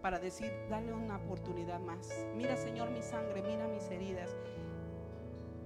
para 0.00 0.18
decir, 0.18 0.50
dale 0.70 0.94
una 0.94 1.16
oportunidad 1.16 1.80
más. 1.80 2.26
Mira, 2.34 2.56
Señor, 2.56 2.90
mi 2.90 3.02
sangre, 3.02 3.42
mira 3.42 3.68
mis 3.68 3.90
heridas. 3.90 4.34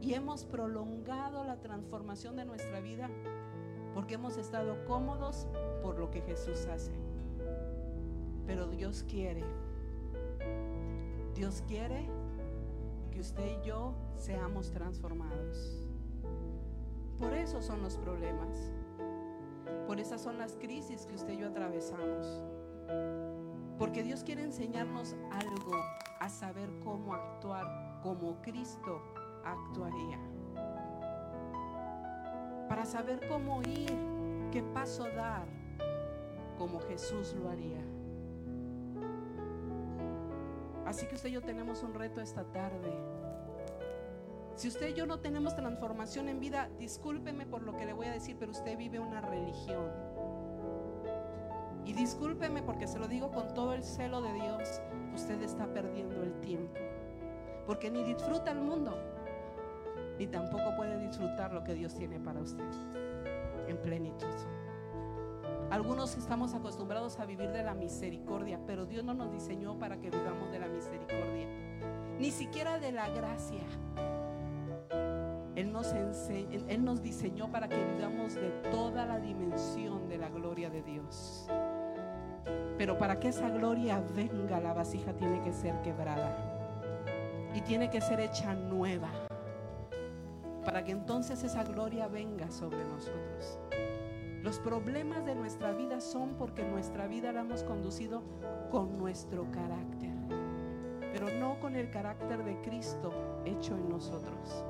Y 0.01 0.15
hemos 0.15 0.45
prolongado 0.45 1.45
la 1.45 1.61
transformación 1.61 2.35
de 2.35 2.45
nuestra 2.45 2.81
vida 2.81 3.09
porque 3.95 4.15
hemos 4.15 4.37
estado 4.37 4.85
cómodos 4.85 5.47
por 5.81 6.01
lo 6.01 6.11
que 6.11 6.21
Jesús 6.23 6.67
hace. 6.67 6.93
Pero 8.47 8.67
Dios 8.67 9.05
quiere, 9.09 9.45
Dios 11.37 11.63
quiere 11.69 12.09
que 13.13 13.21
usted 13.21 13.61
y 13.61 13.65
yo 13.65 13.95
seamos 14.17 14.73
transformados. 14.73 15.90
Por 17.21 17.35
eso 17.35 17.61
son 17.61 17.83
los 17.83 17.99
problemas. 17.99 18.73
Por 19.87 20.01
esas 20.01 20.23
son 20.23 20.39
las 20.39 20.57
crisis 20.57 21.05
que 21.05 21.15
usted 21.15 21.35
y 21.35 21.39
yo 21.39 21.49
atravesamos. 21.49 22.43
Porque 23.79 24.03
Dios 24.03 24.25
quiere 24.25 24.43
enseñarnos 24.43 25.15
algo 25.31 25.73
a 26.19 26.29
saber 26.29 26.71
cómo 26.83 27.15
actuar 27.15 28.01
como 28.03 28.41
Cristo 28.41 29.03
actuaría. 29.45 30.19
Para 32.69 32.85
saber 32.87 33.29
cómo 33.29 33.63
ir, 33.63 33.93
qué 34.51 34.63
paso 34.63 35.05
dar, 35.05 35.47
como 36.57 36.81
Jesús 36.81 37.35
lo 37.35 37.51
haría. 37.51 37.83
Así 40.87 41.07
que 41.07 41.15
usted 41.15 41.29
y 41.29 41.33
yo 41.33 41.43
tenemos 41.43 41.83
un 41.83 41.95
reto 41.95 42.21
esta 42.21 42.45
tarde. 42.45 43.20
Si 44.61 44.69
usted 44.69 44.89
y 44.91 44.93
yo 44.93 45.07
no 45.07 45.21
tenemos 45.21 45.57
transformación 45.57 46.29
en 46.29 46.39
vida, 46.39 46.69
discúlpeme 46.79 47.47
por 47.47 47.63
lo 47.63 47.79
que 47.79 47.87
le 47.87 47.95
voy 47.95 48.09
a 48.09 48.13
decir, 48.13 48.37
pero 48.39 48.53
usted 48.53 48.77
vive 48.77 48.99
una 48.99 49.23
religión. 49.23 49.91
Y 51.87 51.95
discúlpeme 51.95 52.63
porque 52.63 52.87
se 52.87 52.99
lo 52.99 53.09
digo 53.09 53.31
con 53.31 53.55
todo 53.55 53.73
el 53.73 53.83
celo 53.83 54.21
de 54.21 54.35
Dios, 54.35 54.83
usted 55.15 55.41
está 55.41 55.67
perdiendo 55.73 56.23
el 56.23 56.39
tiempo. 56.41 56.79
Porque 57.67 57.91
ni 57.91 58.03
disfruta 58.03 58.51
el 58.51 58.61
mundo, 58.61 58.99
ni 60.19 60.27
tampoco 60.27 60.77
puede 60.77 60.99
disfrutar 61.07 61.55
lo 61.55 61.65
que 61.65 61.73
Dios 61.73 61.95
tiene 61.95 62.21
para 62.21 62.41
usted 62.41 62.71
en 63.67 63.79
plenitud. 63.79 64.27
Algunos 65.71 66.19
estamos 66.19 66.53
acostumbrados 66.53 67.19
a 67.19 67.25
vivir 67.25 67.51
de 67.51 67.63
la 67.63 67.73
misericordia, 67.73 68.61
pero 68.67 68.85
Dios 68.85 69.05
no 69.05 69.15
nos 69.15 69.33
diseñó 69.33 69.79
para 69.79 69.99
que 70.03 70.11
vivamos 70.11 70.53
de 70.53 70.59
la 70.59 70.69
misericordia, 70.69 71.49
ni 72.19 72.31
siquiera 72.31 72.79
de 72.79 72.93
la 72.93 73.09
gracia. 73.09 73.65
Él 75.57 75.73
nos, 75.73 77.03
diseñó 77.03 77.51
para 77.51 77.69
que 77.69 77.83
vivamos 77.97 78.35
de 78.35 78.51
toda 78.71 79.05
la 79.07 79.19
dimensión 79.19 80.09
de 80.09 80.19
la 80.19 80.29
gloria 80.29 80.71
de 80.71 80.83
Dios. 80.83 81.49
Pero 82.79 82.97
para 82.99 83.19
que 83.21 83.29
esa 83.29 83.49
gloria 83.51 84.03
venga, 84.15 84.61
la 84.61 84.73
vasija 84.73 85.13
tiene 85.13 85.43
que 85.43 85.53
ser 85.53 85.81
quebrada 85.83 87.51
y 87.55 87.61
tiene 87.63 87.91
que 87.91 88.01
ser 88.01 88.21
hecha 88.21 88.55
nueva. 88.55 89.11
Para 90.65 90.85
que 90.85 90.93
entonces 90.93 91.43
esa 91.43 91.65
gloria 91.65 92.07
venga 92.07 92.51
sobre 92.51 92.85
nosotros. 92.85 93.59
Los 94.43 94.59
problemas 94.59 95.27
de 95.27 95.35
nuestra 95.35 95.73
vida 95.73 96.01
son 96.01 96.37
porque 96.37 96.63
nuestra 96.63 97.07
vida 97.07 97.33
la 97.33 97.41
hemos 97.41 97.63
conducido 97.63 98.23
con 98.71 98.97
nuestro 98.97 99.51
carácter, 99.51 100.15
pero 101.13 101.29
no 101.39 101.61
con 101.61 101.77
el 101.77 101.91
carácter 101.91 102.43
de 102.45 102.59
Cristo 102.63 103.13
hecho 103.45 103.75
en 103.75 103.91
nosotros. 103.91 104.65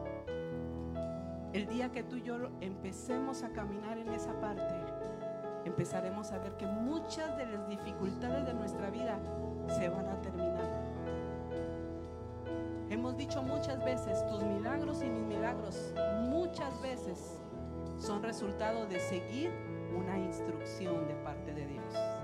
El 1.52 1.66
día 1.66 1.90
que 1.90 2.04
tú 2.04 2.14
y 2.14 2.22
yo 2.22 2.36
empecemos 2.60 3.42
a 3.42 3.48
caminar 3.50 3.98
en 3.98 4.08
esa 4.10 4.32
parte, 4.40 4.62
empezaremos 5.64 6.30
a 6.30 6.38
ver 6.38 6.56
que 6.56 6.66
muchas 6.66 7.36
de 7.36 7.46
las 7.46 7.68
dificultades 7.68 8.46
de 8.46 8.54
nuestra 8.54 8.88
vida 8.88 9.18
se 9.66 9.88
van 9.88 10.06
a 10.06 10.20
terminar. 10.20 10.70
Hemos 12.88 13.16
dicho 13.16 13.42
muchas 13.42 13.84
veces, 13.84 14.24
tus 14.28 14.44
milagros 14.44 15.02
y 15.02 15.06
mis 15.06 15.22
milagros, 15.22 15.92
muchas 16.28 16.80
veces 16.82 17.40
son 17.98 18.22
resultado 18.22 18.86
de 18.86 19.00
seguir 19.00 19.50
una 19.96 20.18
instrucción 20.20 21.08
de 21.08 21.14
parte 21.14 21.52
de 21.52 21.66
Dios. 21.66 22.19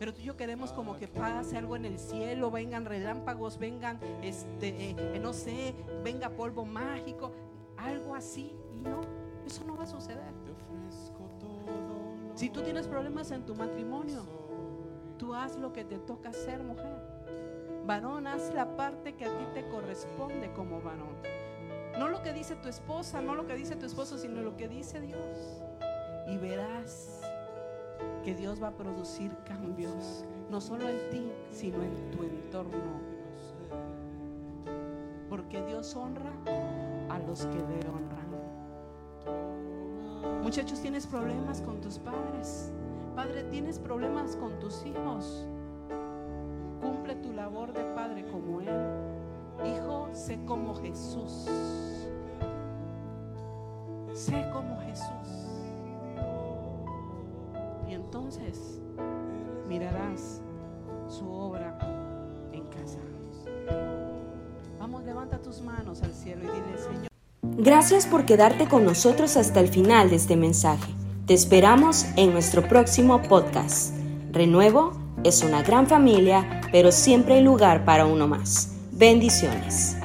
Pero 0.00 0.14
tú 0.14 0.22
y 0.22 0.24
yo 0.24 0.34
queremos 0.34 0.72
como 0.72 0.96
que 0.96 1.06
pase 1.06 1.58
algo 1.58 1.76
en 1.76 1.84
el 1.84 1.98
cielo, 1.98 2.50
vengan 2.50 2.86
relámpagos, 2.86 3.58
vengan, 3.58 4.00
este, 4.22 4.92
eh, 4.92 5.20
no 5.20 5.34
sé, 5.34 5.74
venga 6.02 6.30
polvo 6.30 6.64
mágico, 6.64 7.32
algo 7.76 8.14
así. 8.14 8.56
Y 8.74 8.80
no, 8.80 9.02
eso 9.44 9.62
no 9.66 9.76
va 9.76 9.84
a 9.84 9.86
suceder. 9.86 10.32
Si 12.34 12.48
tú 12.48 12.62
tienes 12.62 12.88
problemas 12.88 13.30
en 13.32 13.44
tu 13.44 13.54
matrimonio, 13.54 14.24
tú 15.18 15.34
haz 15.34 15.58
lo 15.58 15.74
que 15.74 15.84
te 15.84 15.98
toca 15.98 16.30
hacer, 16.30 16.62
mujer. 16.62 16.96
Varón, 17.84 18.26
haz 18.26 18.54
la 18.54 18.74
parte 18.78 19.14
que 19.16 19.26
a 19.26 19.28
ti 19.28 19.44
te 19.52 19.68
corresponde 19.68 20.50
como 20.54 20.80
varón. 20.80 21.14
No 21.98 22.08
lo 22.08 22.22
que 22.22 22.32
dice 22.32 22.56
tu 22.56 22.70
esposa, 22.70 23.20
no 23.20 23.34
lo 23.34 23.46
que 23.46 23.54
dice 23.54 23.76
tu 23.76 23.84
esposo, 23.84 24.16
sino 24.16 24.40
lo 24.40 24.56
que 24.56 24.66
dice 24.66 25.02
Dios. 25.02 25.62
Y 26.26 26.38
verás 26.38 27.19
que 28.24 28.34
Dios 28.34 28.62
va 28.62 28.68
a 28.68 28.76
producir 28.76 29.34
cambios, 29.46 30.24
no 30.50 30.60
solo 30.60 30.88
en 30.88 31.10
ti, 31.10 31.32
sino 31.50 31.82
en 31.82 32.10
tu 32.10 32.22
entorno. 32.22 33.00
Porque 35.28 35.62
Dios 35.64 35.94
honra 35.96 36.32
a 37.08 37.18
los 37.20 37.46
que 37.46 37.56
le 37.56 37.88
honran. 37.88 38.20
Muchachos, 40.42 40.80
tienes 40.80 41.06
problemas 41.06 41.60
con 41.60 41.80
tus 41.80 41.98
padres. 41.98 42.72
Padre, 43.14 43.44
tienes 43.44 43.78
problemas 43.78 44.36
con 44.36 44.58
tus 44.58 44.84
hijos. 44.84 45.46
Cumple 46.80 47.14
tu 47.16 47.32
labor 47.32 47.72
de 47.72 47.84
padre 47.94 48.26
como 48.26 48.60
Él. 48.60 48.68
Hijo, 49.64 50.08
sé 50.12 50.38
como 50.46 50.74
Jesús. 50.74 51.48
Sé 54.14 54.46
como 54.52 54.78
Jesús. 54.80 55.49
Entonces 58.04 58.80
mirarás 59.68 60.40
su 61.08 61.30
obra 61.30 61.78
en 62.52 62.64
casa. 62.66 62.98
Vamos, 64.78 65.04
levanta 65.04 65.40
tus 65.40 65.60
manos 65.60 66.02
al 66.02 66.12
cielo 66.12 66.42
y 66.44 66.46
dile, 66.46 66.78
Señor. 66.78 67.08
Gracias 67.42 68.06
por 68.06 68.24
quedarte 68.24 68.66
con 68.66 68.84
nosotros 68.84 69.36
hasta 69.36 69.60
el 69.60 69.68
final 69.68 70.10
de 70.10 70.16
este 70.16 70.36
mensaje. 70.36 70.92
Te 71.26 71.34
esperamos 71.34 72.06
en 72.16 72.32
nuestro 72.32 72.66
próximo 72.66 73.22
podcast. 73.22 73.94
Renuevo 74.32 74.92
es 75.22 75.42
una 75.42 75.62
gran 75.62 75.86
familia, 75.86 76.62
pero 76.72 76.92
siempre 76.92 77.34
hay 77.34 77.42
lugar 77.42 77.84
para 77.84 78.06
uno 78.06 78.26
más. 78.26 78.76
Bendiciones. 78.92 79.99